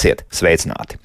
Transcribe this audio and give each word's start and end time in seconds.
Esiet 0.00 0.22
sveicināti! 0.32 0.96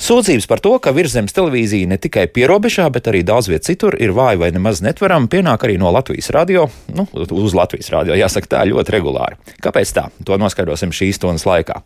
Sūdzības 0.00 0.46
par 0.48 0.62
to, 0.64 0.72
ka 0.80 0.94
virzemes 0.96 1.34
televīzija 1.36 1.86
ne 1.90 1.98
tikai 2.00 2.24
pierobežā, 2.32 2.86
bet 2.90 3.10
arī 3.10 3.20
daudz 3.26 3.50
viet 3.52 3.66
citur 3.66 3.94
ir 4.00 4.14
vāja 4.16 4.40
vai 4.40 4.48
nemaz 4.54 4.80
netverama, 4.82 5.28
pienāk 5.30 5.66
arī 5.66 5.76
no 5.78 5.92
Latvijas 5.92 6.32
radio, 6.32 6.64
nu, 6.96 7.04
uz 7.12 7.54
Latvijas 7.54 7.92
radio, 7.92 8.16
jāsaka 8.16 8.48
tā, 8.54 8.62
ļoti 8.70 8.94
regulāri. 8.96 9.36
Kāpēc 9.62 9.92
tā? 9.94 10.06
To 10.24 10.38
noskaidrosim 10.40 10.94
šīs 10.96 11.20
stundas 11.20 11.44
laikā. 11.44 11.76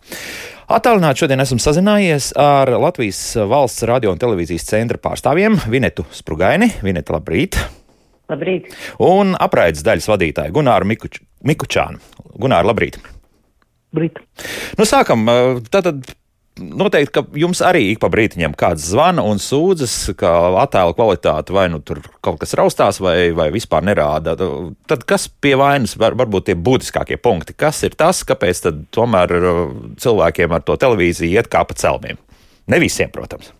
Attālināti 0.78 1.24
šodien 1.24 1.42
esmu 1.42 1.58
sazinājies 1.64 2.30
ar 2.38 2.70
Latvijas 2.86 3.20
valsts 3.50 3.82
radio 3.90 4.14
un 4.14 4.22
televīzijas 4.22 4.70
centra 4.70 5.02
pārstāvjiem 5.02 5.58
Vinetu 5.66 6.06
Sprugaini. 6.14 6.70
Vineta, 6.86 7.18
labrīt! 7.18 7.58
Labrīt! 8.30 8.70
Un 9.02 9.34
apraides 9.34 9.82
daļas 9.82 10.06
vadītāju 10.14 10.54
Gunāru 10.54 10.86
Mikuč 10.94 11.18
Mikučānu. 11.50 11.98
Gunāru, 12.38 12.70
labrīt! 12.70 13.02
Brīt. 13.94 14.18
Nu, 14.76 14.84
sākam, 14.84 15.24
tātad 15.72 16.04
noteikti, 16.58 17.12
ka 17.14 17.38
jums 17.38 17.60
arī 17.64 17.84
ik 17.92 18.00
pa 18.02 18.10
brītiņam 18.12 18.54
kāds 18.58 18.88
zvana 18.90 19.24
un 19.26 19.40
sūdzas, 19.42 19.94
ka 20.18 20.30
attēla 20.62 20.94
kvalitāte 20.96 21.54
vai 21.54 21.66
nu 21.72 21.80
tur 21.84 22.02
kaut 22.24 22.40
kas 22.42 22.54
raustās, 22.58 23.00
vai, 23.04 23.30
vai 23.36 23.48
vispār 23.54 23.86
nerāda. 23.86 24.36
Tad 24.90 25.04
kas 25.08 25.28
pie 25.28 25.54
vainas 25.58 25.96
var, 26.00 26.16
varbūt 26.18 26.48
tie 26.48 26.56
būtiskākie 26.58 27.20
punkti? 27.22 27.56
Kas 27.58 27.82
ir 27.86 27.96
tas, 27.98 28.24
kāpēc 28.28 28.62
tad 28.66 28.80
tomēr 28.94 29.36
uh, 29.38 29.60
cilvēkiem 30.00 30.56
ar 30.56 30.64
to 30.66 30.78
televīziju 30.80 31.38
iet 31.38 31.50
kā 31.52 31.64
pa 31.66 31.76
celmiem? 31.78 32.20
Ne 32.68 32.80
visiem, 32.82 33.12
protams. 33.14 33.52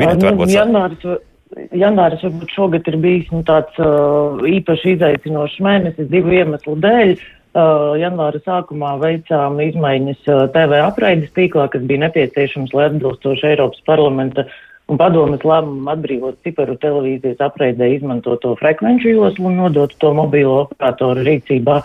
Vinet, 0.00 0.22
nu, 0.24 0.46
janvāris, 0.48 1.02
janvāris 1.76 2.22
varbūt 2.24 2.54
šogad 2.56 2.88
ir 2.88 2.96
bijis 3.02 3.28
nu, 3.34 3.44
tāds 3.46 3.76
uh, 3.82 4.40
īpaši 4.48 4.96
izaicinošs 4.96 5.60
mēnesis 5.64 6.08
divu 6.10 6.32
iemeslu 6.40 6.78
dēļ. 6.80 7.12
Uh, 7.18 7.36
janvāra 7.54 8.38
sākumā 8.44 8.96
veicām 9.00 9.58
izmaiņas 9.60 10.26
uh, 10.30 10.42
TV 10.54 10.80
apraides 10.84 11.32
tīklā, 11.34 11.68
kas 11.72 11.82
bija 11.82 12.06
nepieciešams, 12.06 12.74
lai 12.74 12.90
atbilstoši 12.90 13.48
Eiropas 13.52 13.80
parlamenta 13.86 14.44
un 14.90 14.98
padomas 14.98 15.42
lēmumu 15.46 15.90
atbrīvot 15.90 16.38
ciparu 16.46 16.76
televīzijas 16.82 17.42
apraidē 17.42 17.90
izmantoto 17.96 18.54
frekvenču 18.60 19.16
joslu 19.16 19.50
un 19.50 19.58
nodot 19.64 19.94
to 19.98 20.12
mobīlo 20.14 20.64
operatoru 20.66 21.26
rīcībā. 21.26 21.80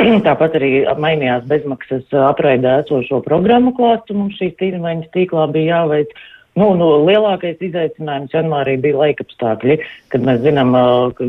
Tāpat 0.26 0.56
arī 0.56 0.72
mainījās 0.96 1.44
bezmaksas 1.48 2.08
apraidē 2.30 2.78
esošo 2.82 3.20
programmu 3.24 3.74
klāstu. 3.76 4.16
Mums 4.16 4.40
šīs 4.40 4.56
izmaiņas 4.72 5.12
tīklā 5.16 5.48
bija 5.52 5.82
jāveic. 5.82 6.16
Uh, 6.60 6.60
Nu, 6.60 6.74
nu, 6.76 6.88
lielākais 7.08 7.60
izaicinājums 7.64 8.34
janvārī 8.34 8.74
bija 8.82 8.98
laikapstākļi, 9.00 9.78
kad 10.12 10.24
mēs 10.26 10.42
zinām, 10.44 10.74
ka 11.16 11.28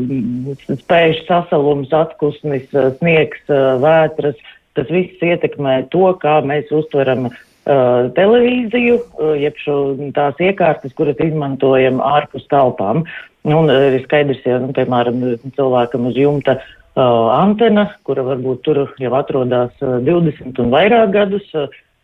spēļu 0.82 1.22
sasalums, 1.24 1.92
atkusnis, 1.96 2.66
sniegs, 2.98 3.40
vētras, 3.80 4.40
tas 4.76 4.90
viss 4.92 5.24
ietekmē 5.24 5.78
to, 5.94 6.10
kā 6.20 6.40
mēs 6.48 6.68
uztveram 6.74 7.30
uh, 7.30 8.10
televīziju, 8.18 8.98
uh, 8.98 9.32
jeb 9.40 9.56
šo, 9.62 9.78
tās 10.16 10.42
iekārtas, 10.42 10.92
kuras 10.98 11.20
izmantojam 11.24 12.02
ārpus 12.04 12.44
telpām. 12.52 13.06
Nu, 13.48 13.62
un 13.62 13.72
ir 13.72 13.98
skaidrs, 14.04 14.44
ja, 14.44 14.60
nu, 14.62 14.74
piemēram, 14.76 15.24
cilvēkam 15.56 16.10
uz 16.12 16.20
jumta 16.20 16.58
uh, 16.58 17.32
antena, 17.38 17.88
kura 18.04 18.26
varbūt 18.28 18.62
tur 18.68 18.84
jau 19.00 19.16
atrodas 19.16 19.72
20 19.80 20.60
un 20.60 20.76
vairāk 20.76 21.16
gadus, 21.16 21.48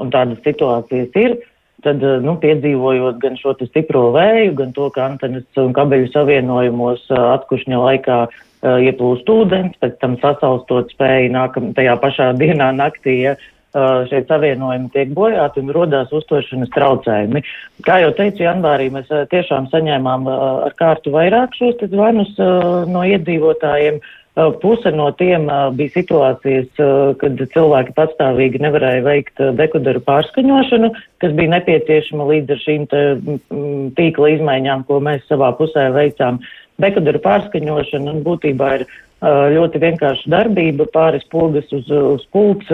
un 0.01 0.17
tādas 0.17 0.41
situācijas 0.47 1.23
ir. 1.27 1.39
Uh, 1.39 1.55
tad, 1.84 2.02
eh, 2.02 2.18
nu, 2.24 2.36
piedzīvojot 2.42 3.20
gan 3.22 3.39
šo 3.39 3.55
stipro 3.61 4.08
vēju, 4.16 4.55
gan 4.58 4.72
to, 4.77 4.89
ka 4.94 5.06
antenas 5.06 5.46
un 5.61 5.74
kabeļu 5.77 6.11
savienojumos 6.14 7.06
eh, 7.11 7.20
atkušņa 7.39 7.83
laikā 7.84 8.18
uh, 8.28 8.80
ieplūst 8.83 9.28
ūdens, 9.30 9.78
pēc 9.83 9.94
tam 10.02 10.16
sasaustot 10.22 10.90
spēju 10.94 11.30
nākam 11.36 11.70
tajā 11.77 11.94
pašā 12.02 12.33
dienā 12.40 12.72
naktī, 12.77 13.20
ja 13.28 13.36
uh, 13.39 14.05
šie 14.11 14.24
savienojumi 14.27 14.90
tiek 14.94 15.14
bojāti 15.14 15.62
un 15.62 15.72
rodās 15.77 16.12
uztveršanas 16.14 16.72
traucējumi. 16.74 17.44
Kā 17.86 18.00
jau 18.02 18.12
teicu, 18.18 18.42
janvārī 18.48 18.90
mēs 18.95 19.10
uh, 19.14 19.27
tiešām 19.30 19.70
saņēmām 19.72 20.30
ar 20.34 20.74
kārtu 20.78 21.14
vairāk 21.14 21.55
šos 21.58 21.84
zvanus 21.92 22.34
no 22.90 23.06
iedzīvotājiem. 23.06 24.02
Uh, 24.02 24.14
Puse 24.63 24.93
no 24.95 25.09
tiem 25.19 25.49
bija 25.75 25.91
situācijas, 25.97 26.69
kad 27.19 27.41
cilvēki 27.55 27.95
patstāvīgi 27.97 28.61
nevarēja 28.63 29.03
veikt 29.03 29.43
dekoderu 29.59 30.03
pārskaņošanu, 30.07 30.93
kas 31.19 31.35
bija 31.35 31.57
nepieciešama 31.57 32.29
līdz 32.29 32.55
ar 32.55 32.63
šīm 32.63 32.87
tīkla 33.99 34.33
izmaiņām, 34.37 34.87
ko 34.87 35.01
mēs 35.03 35.27
savā 35.27 35.51
pusē 35.59 35.89
veicām. 35.97 36.39
Dekoderu 36.79 37.19
pārskaņošana 37.25 38.15
būtībā 38.23 38.73
ir 38.79 38.87
ļoti 39.27 39.83
vienkārša 39.83 40.31
darbība, 40.31 40.87
pāris 40.95 41.27
pogas 41.33 41.67
uz, 41.75 41.91
uz 41.91 42.23
pults, 42.31 42.70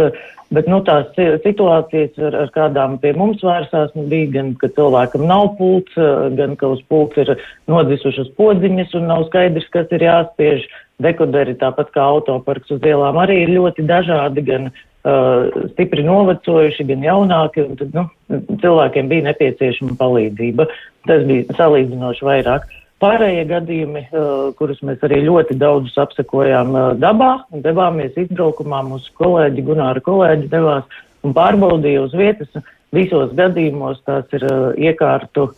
bet 0.53 0.69
nu, 0.69 0.83
tās 0.85 1.09
situācijas, 1.17 2.19
ar, 2.21 2.37
ar 2.45 2.51
kādām 2.53 2.99
pie 3.01 3.15
mums 3.17 3.41
vērsās, 3.43 3.95
nu, 3.97 4.05
bija 4.11 4.31
gan, 4.37 4.53
ka 4.61 4.69
cilvēkam 4.77 5.25
nav 5.27 5.55
pults, 5.59 5.97
gan 6.37 6.57
ka 6.61 6.75
uz 6.77 6.83
pults 6.89 7.17
ir 7.25 7.33
nodvisušas 7.71 8.29
podziņas 8.37 8.93
un 9.01 9.09
nav 9.09 9.25
skaidrs, 9.31 9.71
kas 9.73 9.89
ir 9.97 10.05
jāspiež. 10.05 10.69
Dekoderi, 11.03 11.56
tāpat 11.59 11.91
kā 11.94 12.05
autoparks 12.06 12.71
uz 12.71 12.84
ielām, 12.87 13.19
arī 13.19 13.41
ir 13.43 13.55
ļoti 13.56 13.82
dažādi, 13.88 14.44
gan 14.47 14.69
uh, 14.71 15.50
stipri 15.72 16.05
novecojuši, 16.06 16.87
gan 16.93 17.03
jaunāki, 17.03 17.65
un 17.66 17.81
tad, 17.81 17.97
nu, 17.97 18.38
cilvēkiem 18.62 19.10
bija 19.10 19.27
nepieciešama 19.31 19.97
palīdzība. 19.99 20.69
Tas 21.09 21.27
bija 21.27 21.59
salīdzinoši 21.59 22.28
vairāk. 22.28 22.71
Pārējie 23.03 23.43
gadījumi, 23.50 24.04
uh, 24.06 24.31
kurus 24.56 24.78
mēs 24.87 25.03
arī 25.04 25.19
ļoti 25.27 25.59
daudzus 25.60 25.99
apsekojām 26.06 26.71
uh, 26.72 26.87
dabā 26.94 27.33
devāmies 27.66 28.15
izbraukumā, 28.22 28.84
mūsu 28.87 29.10
kolēģi, 29.19 29.66
Gunāra 29.66 30.00
kolēģi 30.04 30.49
devās 30.54 31.03
un 31.27 31.34
pārbaudīja 31.37 32.06
uz 32.06 32.15
vietas. 32.16 32.54
Visos 32.94 33.34
gadījumos 33.34 33.99
tās 34.06 34.31
ir 34.38 34.47
uh, 34.47 34.71
iekārtu 34.78 35.50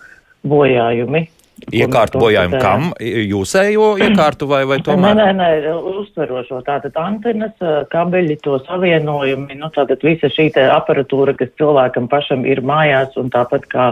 bojājumi, 0.48 1.26
Iekārtu 1.72 2.20
bojājumu 2.20 2.58
kam? 2.60 2.90
Jūsējo 3.00 3.94
iekārtu 4.04 4.48
vai, 4.50 4.60
vai 4.68 4.76
tomēr? 4.84 5.16
Nē, 5.16 5.28
nē, 5.38 5.46
nē, 5.64 5.76
uztverošo. 6.02 6.60
Tātad 6.66 6.98
antenas, 7.00 7.54
kabeļi, 7.92 8.36
to 8.44 8.58
savienojumi, 8.66 9.56
nu 9.56 9.70
tātad 9.72 10.04
visa 10.04 10.28
šī 10.32 10.50
te 10.52 10.66
aparatūra, 10.68 11.32
kas 11.38 11.54
cilvēkam 11.56 12.10
pašam 12.12 12.44
ir 12.44 12.60
mājās 12.60 13.16
un 13.16 13.32
tāpat 13.32 13.64
kā 13.72 13.86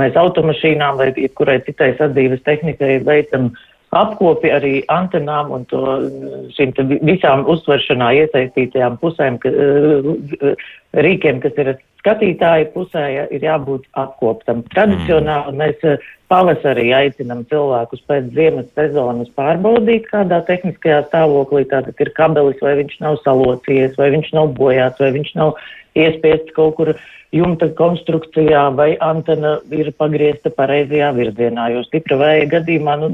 mēs 0.00 0.16
automašīnām 0.16 0.96
vai 1.00 1.10
jebkurai 1.12 1.60
citai 1.66 1.92
sadzīves 1.98 2.40
tehnikai 2.48 3.02
veicam 3.04 3.50
apkopi 3.96 4.52
arī 4.54 4.72
antenām 4.92 5.50
un 5.54 5.64
to 5.70 5.82
šīm 6.56 6.72
visām 7.04 7.42
uztveršanā 7.50 8.12
iesaistītajām 8.22 8.96
pusēm, 9.02 9.38
ka, 9.42 9.52
rīkiem, 11.06 11.42
kas 11.42 11.58
ir 11.58 11.72
skatītāja 12.00 12.70
pusē 12.74 13.04
ja, 13.12 13.26
ir 13.34 13.44
jābūt 13.44 13.88
apkoptam. 13.98 14.62
Tradicionāli 14.72 15.52
mm. 15.52 15.60
mēs 15.60 16.08
pavasarī 16.30 16.90
aicinam 16.94 17.42
cilvēkus 17.50 18.04
pēc 18.08 18.30
ziemas 18.36 18.68
sezonas 18.78 19.30
pārbaudīt, 19.38 20.06
kādā 20.12 20.40
tehniskajā 20.46 21.02
stāvoklī 21.08 21.66
tātad 21.70 21.98
ir 22.00 22.12
kabelis, 22.16 22.60
vai 22.62 22.76
viņš 22.80 22.98
nav 23.02 23.18
salocījies, 23.24 23.96
vai 23.98 24.10
viņš 24.14 24.34
nav 24.38 24.52
bojāts, 24.58 25.02
vai 25.02 25.10
viņš 25.18 25.32
nav 25.40 25.56
iespiests 25.98 26.54
kaut 26.54 26.76
kur 26.78 26.92
jumta 27.34 27.68
konstrukcijā, 27.78 28.62
vai 28.74 28.92
antena 29.02 29.56
ir 29.74 29.90
pagriezta 29.98 30.50
pareizajā 30.54 31.10
virzienā, 31.18 31.68
jo 31.74 31.82
stipra 31.86 32.18
vēja 32.18 32.48
gadījumā, 32.56 32.96
nu, 33.02 33.10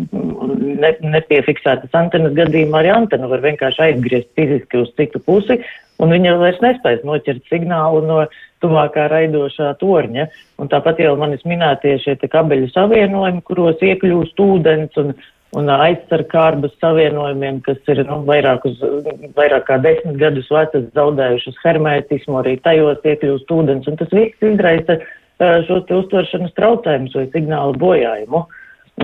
ne, 0.80 0.92
nepiefiksētas 1.16 1.96
antenas 1.96 2.36
gadījumā 2.36 2.80
arī 2.80 2.94
antena 2.94 3.28
var 3.32 3.44
vienkārši 3.44 3.84
aizgriezt 3.90 4.32
fiziski 4.38 4.80
uz 4.84 4.92
citu 4.96 5.20
pusi, 5.24 5.60
un 6.02 6.12
viņa 6.12 6.34
vairs 6.40 6.60
nespēs 6.64 7.04
noķert 7.06 7.46
signālu 7.50 8.02
no 8.06 8.18
tuvākā 8.64 9.06
raidošā 9.12 9.72
torņa. 9.80 10.26
Un 10.60 10.70
tāpat 10.72 11.00
jau 11.02 11.14
manis 11.20 11.44
minētie 11.48 11.96
šie 12.02 12.16
kabeļu 12.20 12.70
savienojumi, 12.72 13.44
kuros 13.46 13.82
iekļūst 13.84 14.42
ūdens 14.42 15.00
un, 15.00 15.14
un 15.56 15.72
aizsarkārbas 15.72 16.74
savienojumiem, 16.82 17.62
kas 17.66 17.80
ir 17.92 18.02
nu, 18.08 18.22
vairāk, 18.28 18.66
uz, 18.68 18.82
vairāk 19.38 19.68
kā 19.70 19.80
desmit 19.84 20.20
gadus 20.20 20.50
vecas, 20.52 20.88
zaudējušas 20.96 21.62
hermētismu, 21.64 22.40
arī 22.42 22.56
tajos 22.64 23.00
iekļūst 23.04 23.56
ūdens, 23.58 23.88
un 23.90 23.98
tas 24.00 24.12
viss 24.12 24.50
izraisa 24.52 25.00
šos 25.36 25.90
uztveršanas 25.92 26.54
traucējumus 26.56 27.16
vai 27.18 27.26
signālu 27.34 27.76
bojājumu. 27.80 28.46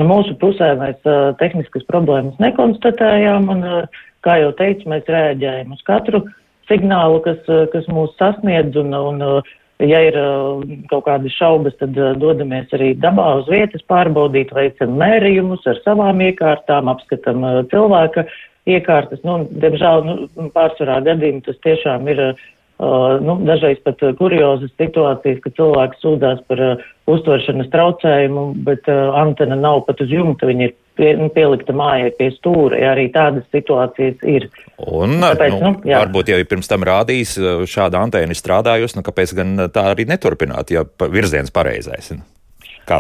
Mūsu 0.09 0.33
pusē 0.41 0.71
mēs 0.81 0.97
uh, 1.05 1.35
tehniskas 1.37 1.85
problēmas 1.85 2.39
nekonstatējām, 2.41 3.51
un, 3.53 3.59
uh, 3.69 4.07
kā 4.25 4.39
jau 4.41 4.55
teicu, 4.57 4.89
mēs 4.89 5.11
rēģējam 5.13 5.75
uz 5.77 5.83
katru 5.85 6.23
uh, 6.23 6.31
signālu, 6.71 7.23
kas, 7.25 7.41
eh, 7.49 7.67
kas 7.73 7.89
mūs 7.93 8.15
sasniedz, 8.21 8.77
un, 8.81 8.95
un 8.95 9.27
eh, 9.27 9.51
ja 9.89 10.01
ir 10.09 10.17
eh, 10.19 10.79
kaut 10.91 11.07
kādas 11.09 11.35
šaubas, 11.39 11.77
tad 11.81 11.99
dodamies 12.23 12.73
arī 12.77 12.93
dabā 13.03 13.29
uz 13.41 13.51
vietas 13.51 13.85
pārbaudīt, 13.91 14.55
veicam 14.57 14.97
mērījumus 15.01 15.67
ar 15.71 15.83
savām 15.87 16.23
iekārtām, 16.29 16.91
apskatam 16.93 17.45
cilvēka 17.73 18.27
iekārtas. 18.71 19.23
Nu, 19.27 19.43
diemžēl 19.51 20.05
nu, 20.07 20.17
pārsvarā 20.55 21.01
gadījumā 21.07 21.43
tas 21.49 21.59
tiešām 21.67 22.07
ir 22.13 22.21
uh, 22.31 23.17
nu, 23.19 23.41
dažreiz 23.49 23.81
pat 23.83 24.05
kuriozas 24.21 24.71
situācijas, 24.79 25.41
ka 25.43 25.51
cilvēks 25.57 25.99
sūdzās 26.05 26.45
par 26.47 26.63
uh, 26.63 26.85
uztveršanas 27.11 27.73
traucējumu, 27.75 28.45
bet 28.69 28.87
uh, 28.87 29.11
antena 29.19 29.59
nav 29.59 29.83
pat 29.89 30.05
uz 30.05 30.15
jumta, 30.15 30.47
viņa 30.47 30.69
ir 30.69 30.77
pie, 30.99 31.13
nu, 31.19 31.29
pielikta 31.33 31.75
mājai 31.77 32.11
pie 32.19 32.29
stūra, 32.35 32.79
ja 32.81 32.93
arī 32.95 33.09
tādas 33.15 33.47
situācijas 33.55 34.23
ir. 34.29 34.49
Un, 34.79 35.19
Tāpēc, 35.23 35.57
nu, 35.57 35.73
nu, 35.73 35.73
jā. 35.89 36.03
varbūt 36.05 36.33
jau 36.33 36.39
pirms 36.51 36.71
tam 36.71 36.87
rādījis, 36.89 37.35
šāda 37.71 38.03
antēna 38.03 38.37
strādājusi, 38.37 38.99
nu, 38.99 39.07
kāpēc 39.07 39.35
gan 39.39 39.67
tā 39.75 39.89
arī 39.95 40.07
neturpināt, 40.11 40.75
ja 40.75 40.85
virziens 41.13 41.53
pareizais? 41.55 42.13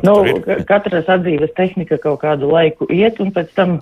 Nu, 0.06 0.18
katras 0.68 1.08
atzīves 1.10 1.54
tehnika 1.56 1.98
kaut 2.02 2.20
kādu 2.22 2.52
laiku 2.52 2.86
iet, 2.92 3.18
un 3.20 3.32
pēc 3.34 3.50
tam 3.58 3.80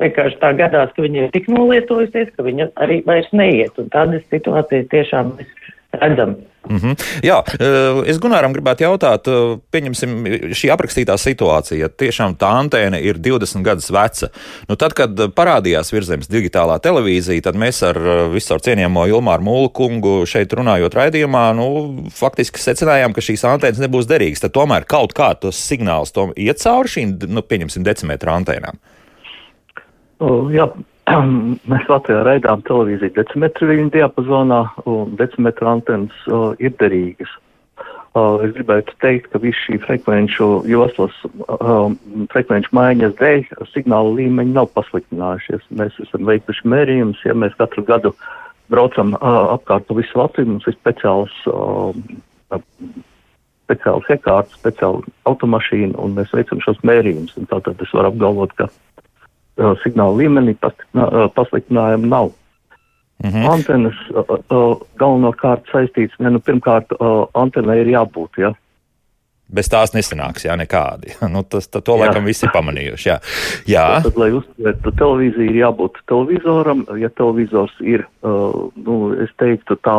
vienkārši 0.00 0.38
tā 0.40 0.52
gadās, 0.58 0.92
ka 0.96 1.04
viņa 1.04 1.26
ir 1.26 1.34
tik 1.34 1.50
nolietojusies, 1.52 2.32
ka 2.36 2.46
viņa 2.46 2.70
arī 2.82 3.02
vairs 3.06 3.28
neiet. 3.36 3.76
Un 3.80 3.90
tādas 3.92 4.24
situācijas 4.32 4.88
tiešām 4.92 5.34
mēs 5.36 5.70
redzam. 6.00 6.38
Mm 6.70 6.76
-hmm. 6.76 6.94
Jā, 7.22 7.42
eh, 7.60 8.10
es 8.10 8.18
Gunāram 8.18 8.52
gribētu 8.54 8.84
jautāt, 8.86 9.26
eh, 9.26 9.58
pieņemsim 9.72 10.10
šī 10.54 10.70
aprakstītā 10.70 11.16
situācija, 11.18 11.88
tiešām 11.88 12.36
tā 12.36 12.50
antēna 12.62 13.00
ir 13.02 13.18
20 13.18 13.62
gadus 13.62 13.90
veca. 13.90 14.28
Nu, 14.68 14.76
tad, 14.76 14.92
kad 14.94 15.10
parādījās 15.10 15.92
virzemes 15.92 16.28
digitālā 16.28 16.78
televīzija, 16.78 17.42
tad 17.42 17.54
mēs 17.54 17.82
ar 17.82 17.96
eh, 17.96 18.28
visu 18.32 18.54
cienījamo 18.54 19.06
Ilmāru 19.08 19.42
Mūlu 19.42 19.72
kungu 19.72 20.26
šeit 20.26 20.52
runājot 20.52 20.94
raidījumā, 20.94 21.54
nu, 21.54 22.08
faktiski 22.10 22.58
secinājām, 22.58 23.12
ka 23.12 23.20
šīs 23.20 23.44
antēnas 23.44 23.78
nebūs 23.78 24.06
derīgas. 24.06 24.40
Tad 24.40 24.52
tomēr 24.52 24.84
kaut 24.84 25.12
kā 25.12 25.34
tos 25.34 25.56
signālus 25.56 26.12
tom 26.12 26.32
iet 26.36 26.58
cauri 26.58 26.88
šīm, 26.88 27.18
nu, 27.28 27.42
pieņemsim, 27.42 27.82
decimetra 27.82 28.32
antēnām. 28.38 28.78
Uh, 30.20 30.91
jā, 31.12 31.20
Mēs 31.70 31.88
Latvijā 31.90 32.24
raidām 32.26 32.64
televīziju 32.66 33.14
decimetru 33.16 33.70
viņa 33.70 33.88
diapazonā, 33.94 34.60
un 34.88 35.16
decimetru 35.20 35.72
antenas 35.76 36.28
uh, 36.28 36.52
ir 36.62 36.74
derīgas. 36.80 37.32
Uh, 38.12 38.42
es 38.44 38.50
gribētu 38.52 38.92
teikt, 39.00 39.30
ka 39.32 39.40
visu 39.40 39.56
šī 39.64 39.78
frekvenču 39.86 40.46
joslas, 40.68 41.14
uh, 41.46 41.94
frekvenču 42.34 42.74
maiņas 42.76 43.14
dēļ 43.16 43.46
signāla 43.70 44.12
līmeņi 44.18 44.52
nav 44.52 44.68
pasliktinājušies. 44.76 45.64
Mēs 45.80 45.96
esam 46.04 46.28
veikuši 46.28 46.68
mērījumus, 46.74 47.22
ja 47.24 47.32
mēs 47.32 47.56
katru 47.56 47.86
gadu 47.88 48.12
braucam 48.72 49.14
uh, 49.16 49.54
apkārt 49.54 49.88
pa 49.88 49.96
visu 49.96 50.20
Latviju, 50.20 50.50
mums 50.52 50.68
ir 50.68 50.76
speciāls, 50.76 51.32
uh, 51.48 52.60
speciāls 53.64 54.12
iekārts, 54.12 54.60
speciāla 54.60 55.00
automašīna, 55.32 55.96
un 55.96 56.12
mēs 56.20 56.36
veicam 56.36 56.60
šos 56.60 56.84
mērījumus. 56.84 57.38
Tātad 57.48 57.80
es 57.80 57.96
varu 57.96 58.12
apgalvot, 58.12 58.52
ka 58.60 58.68
uh, 59.58 59.74
signāla 59.82 60.16
līmenī 60.20 60.56
uh, 60.62 61.28
pasliktinājumu 61.36 62.06
nav. 62.06 62.32
-hmm. 63.22 63.50
Antenas 63.50 63.98
uh, 64.14 64.80
galvenokārt 64.98 65.70
saistīts, 65.72 66.18
ne, 66.18 66.32
nu, 66.34 66.42
pirmkārt, 66.42 66.92
uh, 66.98 67.24
antenai 67.38 67.80
ir 67.82 67.92
jābūt, 67.94 68.40
ja. 68.42 68.52
Bez 69.52 69.68
tās 69.68 69.92
nesanāks, 69.92 70.46
jā, 70.46 70.56
nekādi. 70.56 71.12
nu, 71.34 71.44
tas, 71.44 71.68
tā, 71.68 71.82
to 71.84 71.96
jā. 71.98 72.06
laikam 72.06 72.26
visi 72.28 72.48
pamanījuši, 72.52 73.08
jā. 73.10 73.18
jā. 73.68 73.86
Tad, 73.94 74.10
tad, 74.10 74.20
lai 74.24 74.32
uztvērtu 74.38 74.94
televīziju, 74.98 75.50
ir 75.50 75.60
jābūt 75.60 76.02
televizoram. 76.10 76.84
Ja 77.00 77.12
televizors 77.12 77.76
ir, 77.84 78.06
uh, 78.26 78.66
nu, 78.86 78.98
es 79.22 79.32
teiktu 79.42 79.78
tā, 79.84 79.98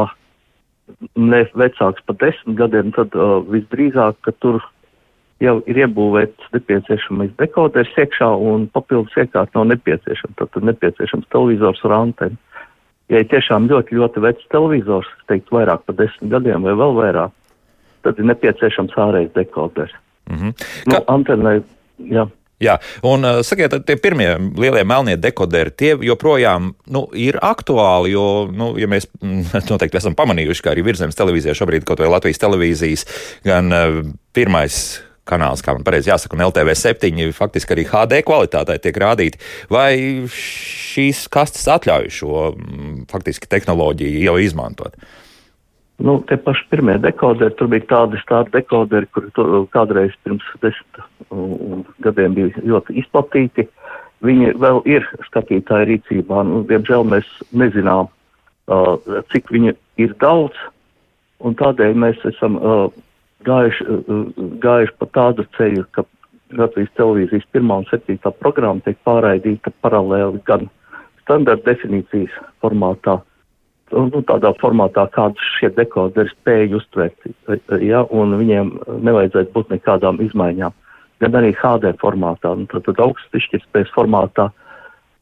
ne 1.16 1.44
vecāks 1.56 2.04
par 2.08 2.20
desmit 2.22 2.58
gadiem, 2.60 2.92
tad 2.96 3.16
uh, 3.16 3.40
visdrīzāk, 3.48 4.20
ka 4.26 4.36
tur 4.44 4.62
jau 5.44 5.58
ir 5.70 5.80
iebūvēts 5.84 6.52
nepieciešamais 6.56 7.34
dekoders 7.42 7.92
iekšā 8.00 8.30
un 8.52 8.68
papildus 8.74 9.16
iekārta 9.20 9.60
nav 9.60 9.70
nepieciešama. 9.74 10.38
Tad 10.40 10.60
ir 10.60 10.68
nepieciešams 10.72 11.30
televizors 11.34 11.84
ar 11.88 11.98
antenu. 12.00 12.40
Ja 13.12 13.20
ir 13.20 13.28
tiešām 13.32 13.68
ļoti, 13.70 13.98
ļoti 14.00 14.24
vecs 14.24 14.46
televizors, 14.54 15.10
es 15.20 15.28
teiktu 15.30 15.58
vairāk 15.58 15.84
par 15.88 15.98
desmit 16.00 16.32
gadiem 16.32 16.64
vai 16.66 16.76
vēl 16.80 16.96
vairāk, 16.98 17.34
tad 18.08 18.20
ir 18.20 18.30
nepieciešams 18.32 18.96
ārējais 19.06 19.36
dekoders. 19.36 19.92
Mm 20.32 20.40
-hmm. 20.40 20.54
nu, 20.88 20.96
Ka... 20.96 21.04
Antenai, 21.14 21.62
jā. 22.00 22.28
Jā, 22.64 22.78
un 23.04 23.26
uh, 23.28 23.42
sakiet, 23.44 23.74
tie 23.86 23.96
pirmie 24.00 24.38
lielie 24.56 24.84
melnie 24.88 25.18
dekoderi, 25.20 25.72
tie 25.76 25.98
joprojām 26.00 26.74
nu, 26.88 27.08
ir 27.14 27.36
aktuāli, 27.42 28.14
jo, 28.14 28.48
nu, 28.52 28.78
ja 28.80 28.88
mēs 28.88 29.10
noteikti 29.72 29.98
esam 29.98 30.16
pamanījuši, 30.16 30.64
ka 30.64 30.72
arī 30.72 30.86
virzemes 30.86 31.18
televīzijā 31.20 31.54
šobrīd 31.54 31.84
kaut 31.84 32.00
vai 32.00 32.08
Latvijas 32.08 32.40
televīzijas 32.40 33.06
gan 33.44 33.74
uh, 33.74 34.00
pirmais 34.34 35.04
kanāls, 35.30 35.64
kā 35.64 35.76
man 35.76 35.86
pareizi 35.88 36.12
jāsaka, 36.12 36.36
un 36.38 36.46
LTV 36.50 36.76
7 36.78 37.34
faktiski 37.36 37.76
arī 37.76 37.88
HD 37.90 38.22
kvalitātē 38.28 38.78
tiek 38.84 39.00
rādīti. 39.00 39.42
Vai 39.72 39.96
šīs 40.30 41.26
kastes 41.34 41.68
atļauj 41.72 42.10
šo 42.14 42.48
mm, 42.52 42.96
faktiski 43.12 43.50
tehnoloģiju 43.52 44.24
jau 44.28 44.40
izmantot? 44.44 44.98
Nu, 46.04 46.18
tie 46.28 46.36
paši 46.42 46.66
pirmie 46.72 46.98
dekoderi, 47.00 47.54
tur 47.56 47.70
bija 47.72 47.86
tādi 47.92 48.20
stāri 48.20 48.52
dekoderi, 48.52 49.08
kuri 49.14 49.30
kādreiz 49.72 50.16
pirms 50.26 50.46
desmit 50.64 51.04
gadiem 52.04 52.36
bija 52.36 52.64
ļoti 52.66 52.98
izplatīti. 53.04 53.68
Viņi 54.24 54.56
vēl 54.60 54.82
ir 54.90 55.06
skatītāju 55.28 55.88
rīcībā. 55.92 56.42
Nu, 56.48 56.64
diemžēl 56.68 57.06
mēs 57.08 57.30
nezinām, 57.56 58.10
uh, 58.72 59.22
cik 59.32 59.52
viņi 59.54 59.76
ir 60.02 60.16
daudz, 60.24 60.58
un 61.44 61.56
tādēļ 61.60 61.98
mēs 62.00 62.24
esam 62.32 62.58
uh, 62.58 62.88
gājuši, 63.46 63.88
uh, 63.90 64.24
gājuši 64.64 64.96
pa 65.00 65.10
tādu 65.18 65.46
ceļu, 65.58 65.86
ka 65.96 66.06
Latvijas 66.54 66.94
televīzijas 67.00 67.46
pirmā 67.54 67.80
un 67.82 67.88
septītā 67.90 68.32
programma 68.38 68.84
tiek 68.86 68.98
pārraidīta 69.08 69.74
paralēli 69.82 70.42
gan 70.48 70.68
standarta 71.24 71.72
definīcijas 71.72 72.34
formātā, 72.62 73.18
nu, 73.94 74.22
tādā 74.28 74.54
formātā, 74.62 75.08
kādu 75.16 75.48
šie 75.58 75.72
dekoderi 75.78 76.32
spēja 76.34 76.78
uztvert, 76.78 77.28
ja, 77.82 78.04
un 78.10 78.38
viņiem 78.40 78.74
nevajadzētu 79.08 79.54
būt 79.56 79.76
nekādām 79.78 80.22
izmaiņām, 80.28 80.76
gan 81.24 81.38
arī 81.40 81.54
HD 81.58 81.94
formātā, 82.02 82.54
un 82.54 82.68
tad, 82.72 82.86
tad 82.90 83.02
augsts 83.06 83.42
izšķirtspējas 83.42 83.94
formātā. 83.96 84.50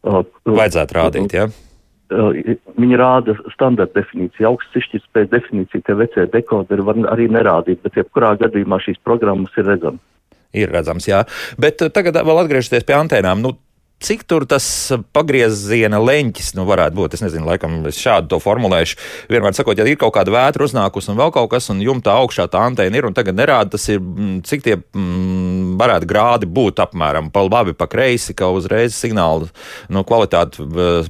Uh, 0.01 0.23
Vajadzētu 0.49 0.97
rādīt, 0.97 1.37
jā. 1.37 1.47
Ja? 1.47 1.70
Uh, 2.11 2.57
viņi 2.75 2.99
rāda 2.99 3.37
standarta 3.53 4.01
definīciju, 4.01 4.49
augsts 4.49 4.77
izšķirtspējas 4.81 5.31
definīciju, 5.31 5.83
tie 5.87 5.95
vecie 5.95 6.25
dekoderi 6.33 6.83
var 6.83 6.99
arī 7.13 7.29
nerādīt, 7.31 7.79
bet 7.85 7.99
jebkurā 8.01 8.33
gadījumā 8.41 8.81
šīs 8.83 8.99
programmas 9.05 9.55
ir 9.55 9.69
redzamas. 9.71 10.03
Ir 10.51 10.71
redzams, 10.73 11.07
jā. 11.07 11.23
Bet 11.61 11.79
uh, 11.85 11.91
tagad 11.93 12.19
vēl 12.19 12.43
atgriežoties 12.43 12.87
pie 12.87 12.97
antēnām. 12.99 13.43
Nu, 13.45 13.55
Cik 14.01 14.23
tur 14.25 14.47
tas 14.49 14.65
pagrieziena 15.13 15.99
leņķis 16.01 16.55
nu, 16.57 16.63
varētu 16.65 16.97
būt? 16.97 17.13
Es 17.13 17.21
nezinu, 17.21 17.45
laikam 17.45 17.83
es 17.85 17.99
šādu 18.01 18.31
to 18.31 18.39
formulēšu. 18.41 18.97
Vienmēr 19.29 19.53
sakot, 19.53 19.77
ja 19.77 19.85
ir 19.85 19.99
kaut 20.01 20.15
kāda 20.15 20.33
vētra 20.33 20.65
uznākusi 20.65 21.11
un 21.13 21.19
vēl 21.19 21.29
kaut 21.35 21.51
kas, 21.51 21.69
un 21.69 21.83
jumta 21.85 22.15
augšā 22.17 22.47
tā 22.49 22.63
antēna 22.65 22.97
ir 22.97 23.05
un 23.05 23.13
tagad 23.13 23.37
nerāda, 23.37 23.75
tas 23.75 23.85
ir, 23.93 24.01
mm, 24.01 24.39
cik 24.49 24.65
tie 24.65 24.79
mm, 24.79 25.60
varētu 25.81 26.09
grādi 26.09 26.49
būt 26.49 26.83
apmēram 26.83 27.31
pa 27.33 27.43
labi, 27.47 27.75
pa 27.77 27.89
kreisi, 27.91 28.37
ka 28.37 28.51
uzreiz 28.53 28.95
signāla 28.97 29.49
nu, 29.91 30.05
kvalitāte 30.07 30.63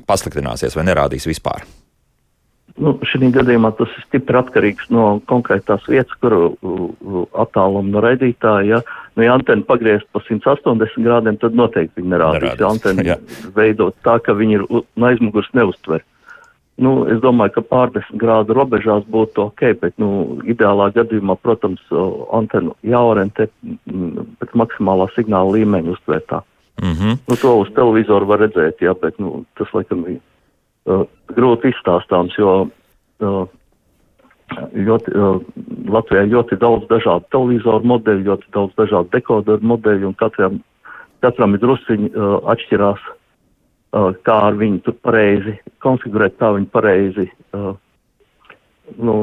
pasliktināsies 0.07 0.77
vai 0.77 0.87
nerādīs 0.87 1.27
vispār. 1.29 1.67
Nu, 2.79 2.93
šī 3.03 3.27
gadījumā 3.35 3.73
tas 3.75 3.91
ir 3.97 4.05
stipri 4.05 4.37
atkarīgs 4.39 4.87
no 4.93 5.19
konkrētās 5.29 5.83
vietas, 5.91 6.15
kuru 6.23 6.53
attālumu 7.43 7.91
no 7.91 8.03
raidītāja. 8.03 8.79
Ja 8.79 8.79
nu, 9.17 9.25
ja 9.25 9.35
antena 9.35 9.65
pagriezt 9.67 10.07
pa 10.15 10.21
180 10.23 11.03
grādiem, 11.03 11.37
tad 11.41 11.57
noteikti 11.57 11.99
viņi 11.99 12.13
nerādīs. 12.13 12.55
Ja 12.61 12.71
antena 12.71 13.17
veidot 13.59 13.97
tā, 14.05 14.17
ka 14.23 14.35
viņi 14.37 14.57
ir 14.59 14.65
no 14.71 15.09
aizmugurs 15.09 15.51
neuztver. 15.57 16.05
Nu, 16.81 16.91
es 17.13 17.19
domāju, 17.21 17.53
ka 17.59 17.61
pārdesmit 17.69 18.17
grādu 18.21 18.55
robežās 18.57 19.03
būtu 19.13 19.43
ok, 19.51 19.63
bet, 19.83 19.93
nu, 20.01 20.39
ideālā 20.49 20.89
gadījumā, 20.95 21.35
protams, 21.37 21.81
antenu 22.33 22.73
jāorientē 22.81 23.47
pēc 24.41 24.55
maksimālā 24.57 25.05
signāla 25.13 25.59
līmeņa 25.59 25.93
uztvērtā. 25.93 26.41
Mm 26.81 26.93
-hmm. 26.97 27.17
nu, 27.29 27.35
to 27.41 27.55
uz 27.61 27.69
televizoru 27.75 28.25
var 28.25 28.41
redzēt, 28.41 28.81
jā, 28.81 28.95
bet, 29.01 29.19
nu, 29.19 29.43
tas, 29.57 29.69
laikam, 29.73 30.01
bija 30.07 30.17
uh, 30.89 31.05
grūti 31.35 31.69
izstāstāms, 31.69 32.33
jo 32.39 32.55
uh, 32.65 33.45
ļoti, 34.73 35.13
uh, 35.13 35.37
Latvijā 35.93 36.25
ļoti 36.33 36.57
daudz 36.57 36.87
dažādu 36.89 37.29
televizoru 37.31 37.85
modeļu, 37.93 38.25
ļoti 38.31 38.53
daudz 38.57 38.73
dažādu 38.75 39.09
dekoderu 39.13 39.61
modeļu, 39.61 40.07
un 40.07 40.17
katram, 40.17 40.61
katram 41.21 41.53
ir 41.53 41.61
drusciņi 41.61 42.09
uh, 42.09 42.39
atšķirās, 42.55 43.05
kā 43.91 44.37
ar 44.49 44.59
viņu 44.59 44.83
tur 44.85 44.95
pareizi 45.03 45.57
konfigurēt, 45.83 46.37
kā 46.39 46.53
viņi 46.55 46.69
pareizi, 46.71 47.27
uh, 47.57 47.73
nu, 49.01 49.17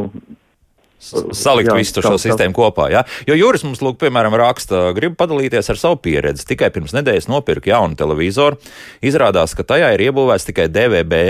Salikt 0.99 1.71
jā, 1.71 1.77
visu 1.79 2.03
šo 2.03 2.17
sistēmu 2.19 2.57
kopā. 2.57 2.89
Ja? 2.91 3.05
Jo 3.29 3.37
Juris 3.39 3.63
mums, 3.63 3.79
lūk, 3.87 4.01
piemēram, 4.01 4.35
raksta, 4.41 4.89
grib 4.97 5.15
padalīties 5.19 5.71
ar 5.71 5.79
savu 5.79 6.01
pieredzi. 6.03 6.43
Tikai 6.49 6.73
pirms 6.75 6.91
nedēļas 6.97 7.29
nopirku 7.31 7.71
jaunu 7.71 7.95
televizoru. 7.99 8.59
Izrādās, 9.07 9.55
ka 9.55 9.63
tajā 9.63 9.93
ir 9.95 10.09
iebūvēts 10.09 10.49
tikai 10.49 10.67
DVB 10.75 11.21